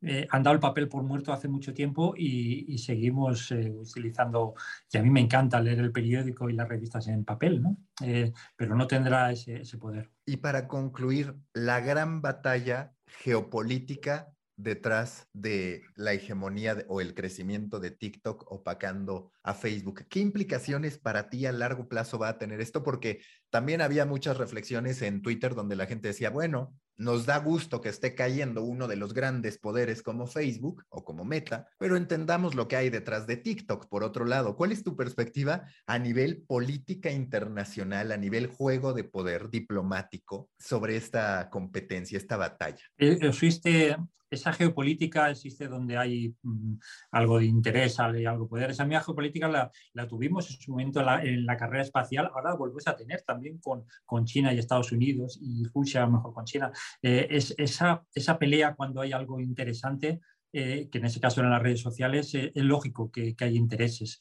eh, 0.06 0.26
han 0.30 0.42
dado 0.42 0.54
el 0.54 0.60
papel 0.60 0.88
por 0.88 1.02
muerto 1.02 1.32
hace 1.32 1.48
mucho 1.48 1.72
tiempo 1.72 2.14
y, 2.16 2.76
seguimos 2.78 3.50
eh, 3.52 3.70
utilizando, 3.70 4.54
y 4.92 4.98
a 4.98 5.02
mí 5.02 5.08
me 5.08 5.20
encanta 5.20 5.60
leer 5.60 5.78
el 5.78 5.92
periódico 5.92 6.50
y 6.50 6.52
las 6.52 6.68
revistas 6.68 7.08
en 7.08 7.24
papel, 7.24 7.62
¿no? 7.62 7.78
Eh, 8.02 8.32
pero 8.54 8.74
no 8.76 8.86
tendrá 8.86 9.32
ese, 9.32 9.62
ese 9.62 9.78
poder. 9.78 10.10
Y 10.26 10.36
para 10.36 10.68
concluir, 10.68 11.34
la 11.54 11.80
gran 11.80 12.20
batalla 12.20 12.92
geopolítica 13.06 14.33
detrás 14.56 15.28
de 15.32 15.82
la 15.96 16.12
hegemonía 16.12 16.84
o 16.88 17.00
el 17.00 17.14
crecimiento 17.14 17.80
de 17.80 17.90
TikTok 17.90 18.50
opacando 18.50 19.30
a 19.42 19.54
Facebook. 19.54 20.06
¿Qué 20.08 20.20
implicaciones 20.20 20.98
para 20.98 21.28
ti 21.28 21.46
a 21.46 21.52
largo 21.52 21.88
plazo 21.88 22.18
va 22.18 22.28
a 22.28 22.38
tener 22.38 22.60
esto? 22.60 22.82
Porque 22.82 23.20
también 23.50 23.80
había 23.80 24.06
muchas 24.06 24.38
reflexiones 24.38 25.02
en 25.02 25.22
Twitter 25.22 25.54
donde 25.54 25.76
la 25.76 25.86
gente 25.86 26.08
decía, 26.08 26.30
bueno, 26.30 26.74
nos 26.96 27.26
da 27.26 27.38
gusto 27.38 27.80
que 27.80 27.88
esté 27.88 28.14
cayendo 28.14 28.62
uno 28.62 28.86
de 28.86 28.96
los 28.96 29.14
grandes 29.14 29.58
poderes 29.58 30.02
como 30.02 30.26
Facebook 30.26 30.84
o 30.88 31.04
como 31.04 31.24
Meta, 31.24 31.68
pero 31.78 31.96
entendamos 31.96 32.54
lo 32.54 32.68
que 32.68 32.76
hay 32.76 32.90
detrás 32.90 33.26
de 33.26 33.36
TikTok. 33.36 33.88
Por 33.88 34.04
otro 34.04 34.24
lado, 34.24 34.56
¿cuál 34.56 34.72
es 34.72 34.84
tu 34.84 34.96
perspectiva 34.96 35.66
a 35.86 35.98
nivel 35.98 36.44
política 36.46 37.10
internacional, 37.10 38.12
a 38.12 38.16
nivel 38.16 38.46
juego 38.46 38.92
de 38.92 39.04
poder 39.04 39.50
diplomático 39.50 40.50
sobre 40.58 40.96
esta 40.96 41.50
competencia, 41.50 42.16
esta 42.16 42.36
batalla? 42.36 42.84
Eh, 42.98 43.18
existe 43.20 43.96
esa 44.34 44.52
geopolítica, 44.52 45.30
existe 45.30 45.68
donde 45.68 45.96
hay 45.96 46.34
mm, 46.42 46.74
algo 47.12 47.38
de 47.38 47.46
interés, 47.46 47.98
hay 48.00 48.26
algo 48.26 48.44
de 48.44 48.48
poder. 48.48 48.70
Esa 48.70 48.84
misma 48.84 49.02
geopolítica 49.02 49.48
la, 49.48 50.08
tuvimos 50.08 50.50
en 50.50 50.60
su 50.60 50.70
momento 50.70 51.00
en 51.00 51.46
la, 51.46 51.56
carrera 51.56 51.82
espacial, 51.82 52.26
ahora 52.26 52.50
la 52.50 52.56
vuelves 52.56 52.86
a 52.86 52.96
tener 52.96 53.22
también 53.22 53.58
con, 53.58 53.84
China 54.24 54.52
y 54.52 54.58
Estados 54.58 54.92
Unidos 54.92 55.38
y 55.42 55.64
Rusia, 55.74 56.06
mejor 56.06 56.32
con 56.32 56.44
China. 56.44 56.70
Eh, 57.02 57.26
es, 57.30 57.54
esa, 57.58 58.38
pelea 58.38 58.74
cuando 58.74 59.00
hay 59.00 59.12
algo 59.12 59.40
interesante, 59.40 60.20
eh, 60.52 60.88
que 60.90 60.98
en 60.98 61.06
ese 61.06 61.20
caso 61.20 61.40
en 61.40 61.50
las 61.50 61.62
redes 61.62 61.80
sociales, 61.80 62.34
eh, 62.34 62.52
es 62.54 62.64
lógico 62.64 63.10
que, 63.10 63.34
que 63.34 63.44
hay 63.44 63.56
intereses. 63.56 64.20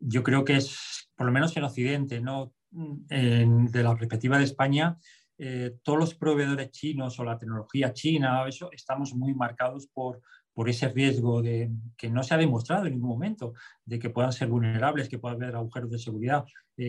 yo 0.00 0.22
creo 0.22 0.44
que 0.44 0.56
es, 0.56 1.10
por 1.16 1.26
lo 1.26 1.32
menos 1.32 1.56
en 1.56 1.64
Occidente, 1.64 2.20
¿no? 2.20 2.52
de 2.70 3.82
la 3.82 3.96
perspectiva 3.96 4.36
de 4.36 4.44
España, 4.44 4.98
todos 5.82 5.98
los 5.98 6.14
proveedores 6.14 6.70
chinos 6.70 7.18
o 7.18 7.24
la 7.24 7.38
tecnología 7.38 7.92
china, 7.92 8.44
eso, 8.48 8.70
estamos 8.72 9.14
muy 9.14 9.34
marcados 9.34 9.86
por, 9.86 10.20
por 10.52 10.68
ese 10.68 10.88
riesgo 10.88 11.42
de, 11.42 11.70
que 11.96 12.10
no 12.10 12.22
se 12.24 12.34
ha 12.34 12.38
demostrado 12.38 12.86
en 12.86 12.94
ningún 12.94 13.10
momento, 13.10 13.54
de 13.84 13.98
que 13.98 14.10
puedan 14.10 14.32
ser 14.32 14.48
vulnerables, 14.48 15.08
que 15.08 15.18
puedan 15.18 15.40
haber 15.42 15.54
agujeros 15.54 15.90
de 15.90 15.98
seguridad. 15.98 16.44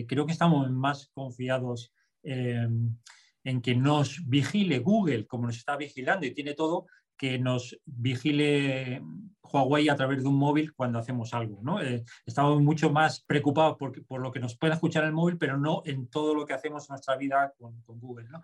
creo 0.08 0.26
que 0.26 0.32
estamos 0.32 0.68
más 0.70 1.10
confiados 1.14 1.92
en 2.22 3.62
que 3.62 3.74
nos 3.74 4.28
vigile 4.28 4.80
Google 4.80 5.26
como 5.26 5.46
nos 5.46 5.56
está 5.56 5.76
vigilando 5.76 6.26
y 6.26 6.34
tiene 6.34 6.54
todo, 6.54 6.86
que 7.20 7.38
nos 7.38 7.78
vigile 7.84 9.02
Huawei 9.42 9.90
a 9.90 9.94
través 9.94 10.22
de 10.22 10.28
un 10.30 10.36
móvil 10.36 10.72
cuando 10.72 10.98
hacemos 10.98 11.34
algo. 11.34 11.60
¿no? 11.62 11.78
Eh, 11.82 12.02
estamos 12.24 12.62
mucho 12.62 12.88
más 12.88 13.20
preocupados 13.20 13.76
por, 13.76 14.06
por, 14.06 14.22
lo 14.22 14.32
que 14.32 14.40
nos 14.40 14.56
pueda 14.56 14.72
escuchar 14.72 15.04
el 15.04 15.12
móvil, 15.12 15.36
pero 15.36 15.58
no 15.58 15.82
en 15.84 16.08
todo 16.08 16.34
lo 16.34 16.46
que 16.46 16.54
hacemos 16.54 16.88
en 16.88 16.94
nuestra 16.94 17.18
vida 17.18 17.52
con, 17.58 17.82
con 17.82 18.00
Google. 18.00 18.26
¿no? 18.30 18.40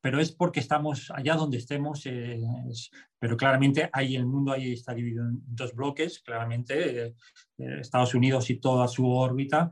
Pero 0.00 0.18
es 0.18 0.32
porque 0.32 0.58
estamos 0.58 1.12
allá 1.12 1.36
donde 1.36 1.58
estemos, 1.58 2.04
eh, 2.06 2.42
pero 3.16 3.36
claramente 3.36 3.88
ahí 3.92 4.16
el 4.16 4.26
mundo 4.26 4.50
ahí 4.50 4.72
está 4.72 4.92
dividido 4.92 5.28
en 5.28 5.40
dos 5.46 5.72
bloques, 5.72 6.18
claramente 6.18 7.06
eh, 7.06 7.14
Estados 7.78 8.12
Unidos 8.12 8.50
y 8.50 8.58
toda 8.58 8.88
su 8.88 9.08
órbita 9.08 9.70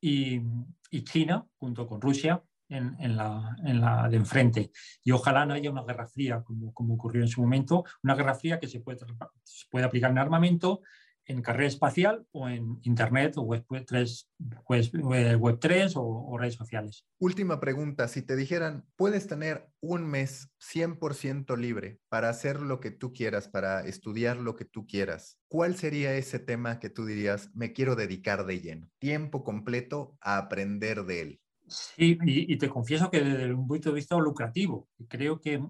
y, 0.00 0.40
y 0.88 1.02
China 1.02 1.44
junto 1.58 1.84
con 1.88 2.00
Rusia 2.00 2.40
en, 2.72 3.16
la, 3.16 3.56
en, 3.64 3.80
la, 3.80 4.08
de 4.08 4.16
enfrente. 4.16 4.70
Y 5.04 5.12
ojalá 5.12 5.46
no 5.46 5.54
haya 5.54 5.70
una 5.70 5.84
guerra 5.84 6.06
fría, 6.06 6.42
como, 6.42 6.72
como 6.72 6.94
ocurrió 6.94 7.22
en 7.22 7.28
su 7.28 7.40
momento, 7.40 7.84
una 8.02 8.14
guerra 8.14 8.34
fría 8.34 8.58
que 8.58 8.68
se 8.68 8.80
puede, 8.80 8.98
se 9.44 9.66
puede 9.70 9.84
aplicar 9.84 10.10
en 10.10 10.18
armamento, 10.18 10.80
en 11.26 11.42
carrera 11.42 11.68
espacial 11.68 12.26
o 12.32 12.48
en 12.48 12.78
Internet 12.82 13.34
o 13.36 13.42
Web 13.42 13.64
3, 13.86 14.30
web 14.68 15.58
3 15.60 15.96
o, 15.96 16.02
o, 16.02 16.38
redes 16.38 16.54
sociales. 16.54 17.06
Última 17.18 17.60
pregunta, 17.60 18.08
si 18.08 18.22
te 18.22 18.36
dijeran, 18.36 18.84
puedes 18.96 19.26
tener 19.26 19.68
un 19.80 20.06
mes 20.06 20.50
100% 20.60 21.56
libre 21.56 22.00
para 22.08 22.28
hacer 22.28 22.60
lo 22.60 22.80
que 22.80 22.90
tú 22.90 23.12
quieras, 23.12 23.48
para 23.48 23.80
estudiar 23.84 24.36
lo 24.36 24.56
que 24.56 24.64
tú 24.64 24.86
quieras, 24.86 25.38
¿cuál 25.48 25.76
sería 25.76 26.14
ese 26.14 26.38
tema 26.38 26.80
que 26.80 26.90
tú 26.90 27.04
dirías, 27.04 27.50
me 27.54 27.72
quiero 27.72 27.94
dedicar 27.94 28.44
de 28.44 28.60
lleno, 28.60 28.90
tiempo 28.98 29.44
completo 29.44 30.16
a 30.20 30.38
aprender 30.38 31.04
de 31.04 31.20
él? 31.20 31.41
Sí, 31.72 32.18
y, 32.26 32.56
te 32.56 32.68
confieso 32.68 33.10
que 33.10 33.20
desde 33.22 33.54
un 33.54 33.66
punto 33.66 33.88
de 33.88 33.94
vista 33.94 34.16
lucrativo, 34.16 34.88
creo 35.08 35.40
que 35.40 35.64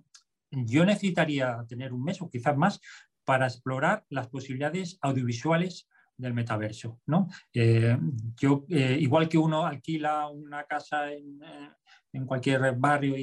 yo 0.50 0.84
necesitaría 0.84 1.64
tener 1.68 1.92
un 1.92 2.02
mes 2.02 2.20
o 2.20 2.28
quizás 2.28 2.56
más 2.56 2.80
para 3.24 3.46
explorar 3.46 4.04
las 4.08 4.28
posibilidades 4.28 4.98
audiovisuales 5.00 5.88
del 6.16 6.34
metaverso. 6.34 7.00
¿no? 7.06 7.28
Eh, 7.54 7.96
yo, 8.36 8.64
eh, 8.68 8.98
igual 9.00 9.28
que 9.28 9.38
uno 9.38 9.64
alquila 9.64 10.28
una 10.28 10.64
casa 10.64 11.12
en, 11.12 11.40
eh, 11.42 11.70
en, 12.12 12.26
cualquier 12.26 12.74
barrio, 12.76 13.14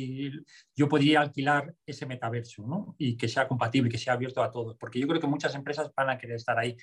yo 0.76 0.88
podría 0.88 1.22
alquilar 1.22 1.74
ese 1.86 2.06
metaverso 2.06 2.96
y 2.98 3.18
que 3.18 3.28
sea 3.28 3.48
compatible, 3.48 3.90
que 3.90 3.98
sea 3.98 4.14
abierto 4.14 4.42
a 4.42 4.52
todos, 4.52 4.78
porque 4.80 5.00
yo 5.00 5.08
creo 5.08 5.22
que 5.22 5.28
muchas 5.28 5.54
empresas 5.54 5.92
van 5.96 6.10
a 6.10 6.18
querer 6.18 6.38
estar 6.38 6.58
ahí. 6.58 6.78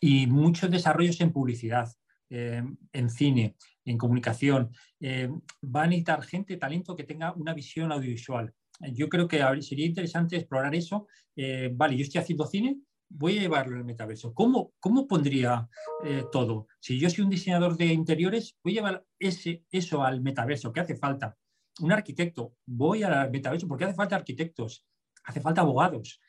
Y 0.00 0.26
muchos 0.26 0.70
desarrollos 0.70 1.20
en 1.20 1.32
publicidad, 1.32 1.88
en 2.30 3.10
cine, 3.10 3.56
en 3.84 3.98
comunicación. 3.98 4.70
Eh, 5.00 5.28
va 5.64 5.84
a 5.84 5.86
necesitar 5.86 6.22
gente, 6.22 6.56
talento 6.56 6.96
que 6.96 7.04
tenga 7.04 7.32
una 7.32 7.54
visión 7.54 7.92
audiovisual. 7.92 8.52
Yo 8.92 9.08
creo 9.08 9.26
que 9.26 9.42
sería 9.62 9.86
interesante 9.86 10.36
explorar 10.36 10.74
eso. 10.74 11.06
Eh, 11.34 11.70
vale, 11.72 11.96
yo 11.96 12.02
estoy 12.02 12.20
haciendo 12.20 12.46
cine, 12.46 12.78
voy 13.08 13.38
a 13.38 13.40
llevarlo 13.42 13.76
al 13.76 13.84
metaverso. 13.84 14.32
¿Cómo, 14.34 14.72
cómo 14.78 15.06
pondría 15.06 15.68
eh, 16.04 16.24
todo? 16.30 16.68
Si 16.80 16.98
yo 16.98 17.10
soy 17.10 17.24
un 17.24 17.30
diseñador 17.30 17.76
de 17.76 17.86
interiores, 17.86 18.56
voy 18.62 18.72
a 18.72 18.76
llevar 18.76 19.04
ese, 19.18 19.64
eso 19.70 20.04
al 20.04 20.20
metaverso. 20.20 20.72
¿Qué 20.72 20.80
hace 20.80 20.96
falta? 20.96 21.36
Un 21.80 21.92
arquitecto, 21.92 22.54
voy 22.66 23.02
al 23.02 23.30
metaverso 23.30 23.68
porque 23.68 23.84
hace 23.84 23.94
falta 23.94 24.16
arquitectos, 24.16 24.84
hace 25.24 25.40
falta 25.40 25.60
abogados. 25.60 26.20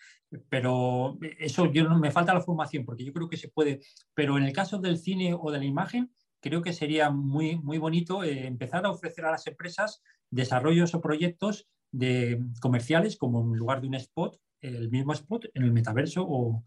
Pero 0.49 1.17
eso 1.39 1.71
yo 1.71 1.87
no 1.87 1.97
me 1.97 2.11
falta 2.11 2.33
la 2.33 2.41
formación 2.41 2.85
porque 2.85 3.03
yo 3.03 3.13
creo 3.13 3.29
que 3.29 3.37
se 3.37 3.49
puede. 3.49 3.81
Pero 4.13 4.37
en 4.37 4.43
el 4.43 4.53
caso 4.53 4.77
del 4.77 4.97
cine 4.97 5.35
o 5.39 5.51
de 5.51 5.59
la 5.59 5.65
imagen, 5.65 6.11
creo 6.39 6.61
que 6.61 6.73
sería 6.73 7.09
muy, 7.09 7.57
muy 7.57 7.77
bonito 7.77 8.23
eh, 8.23 8.47
empezar 8.47 8.85
a 8.85 8.91
ofrecer 8.91 9.25
a 9.25 9.31
las 9.31 9.45
empresas 9.47 10.01
desarrollos 10.29 10.93
o 10.93 11.01
proyectos 11.01 11.67
de 11.91 12.43
comerciales 12.61 13.17
como 13.17 13.41
en 13.41 13.57
lugar 13.57 13.81
de 13.81 13.87
un 13.87 13.95
spot, 13.95 14.39
el 14.61 14.89
mismo 14.89 15.13
spot 15.13 15.45
en 15.53 15.63
el 15.63 15.71
metaverso 15.71 16.25
o 16.27 16.63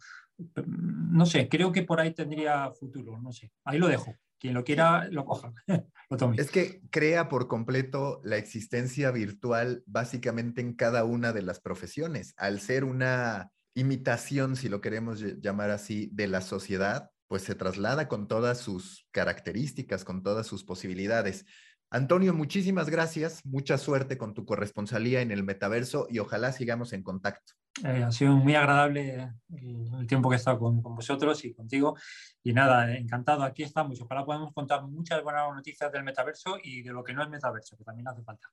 no 0.56 1.26
sé, 1.26 1.48
creo 1.48 1.72
que 1.72 1.82
por 1.82 2.00
ahí 2.00 2.12
tendría 2.12 2.70
futuro, 2.72 3.20
no 3.20 3.32
sé, 3.32 3.52
ahí 3.64 3.78
lo 3.78 3.86
dejo. 3.86 4.14
Quien 4.43 4.55
lo 4.55 4.64
quiera, 4.64 5.07
lo 5.09 5.24
coja, 5.24 5.55
lo 6.11 6.16
tome. 6.16 6.34
Es 6.36 6.51
que 6.51 6.80
crea 6.90 7.28
por 7.28 7.47
completo 7.47 8.20
la 8.24 8.38
existencia 8.38 9.12
virtual 9.12 9.84
básicamente 9.86 10.61
en 10.61 10.74
cada 10.74 11.05
una 11.05 11.32
de 11.32 11.43
las 11.43 11.61
profesiones. 11.61 12.34
Al 12.36 12.59
ser 12.59 12.82
una 12.82 13.53
imitación, 13.74 14.57
si 14.57 14.68
lo 14.68 14.80
queremos 14.80 15.22
llamar 15.40 15.70
así, 15.70 16.11
de 16.12 16.26
la 16.26 16.40
sociedad, 16.40 17.11
pues 17.28 17.43
se 17.43 17.55
traslada 17.55 18.09
con 18.09 18.26
todas 18.26 18.59
sus 18.59 19.07
características, 19.12 20.05
con 20.05 20.24
todas 20.24 20.45
sus 20.45 20.64
posibilidades. 20.64 21.47
Antonio, 21.88 22.34
muchísimas 22.34 22.90
gracias, 22.90 23.47
mucha 23.47 23.78
suerte 23.78 24.18
con 24.18 24.34
tu 24.34 24.45
corresponsalía 24.45 25.20
en 25.20 25.30
el 25.30 25.45
metaverso 25.45 26.09
y 26.11 26.18
ojalá 26.18 26.51
sigamos 26.51 26.93
en 26.93 27.05
contacto. 27.05 27.53
Eh, 27.84 28.04
ha 28.04 28.12
sido 28.12 28.32
muy 28.32 28.54
agradable 28.54 29.32
el, 29.48 30.06
tiempo 30.06 30.28
que 30.28 30.36
he 30.36 30.38
estado 30.38 30.58
con, 30.58 30.82
con, 30.82 30.94
vosotros 30.94 31.44
y 31.44 31.54
contigo. 31.54 31.96
Y 32.42 32.52
nada, 32.52 32.94
encantado, 32.96 33.42
aquí 33.44 33.62
estamos. 33.62 34.00
Ojalá 34.00 34.24
podamos 34.24 34.52
contar 34.52 34.82
muchas 34.82 35.22
buenas 35.22 35.52
noticias 35.54 35.90
del 35.90 36.04
metaverso 36.04 36.58
y 36.62 36.82
de 36.82 36.92
lo 36.92 37.02
que 37.02 37.14
no 37.14 37.22
es 37.22 37.30
metaverso, 37.30 37.76
que 37.76 37.84
también 37.84 38.08
hace 38.08 38.22
falta. 38.22 38.48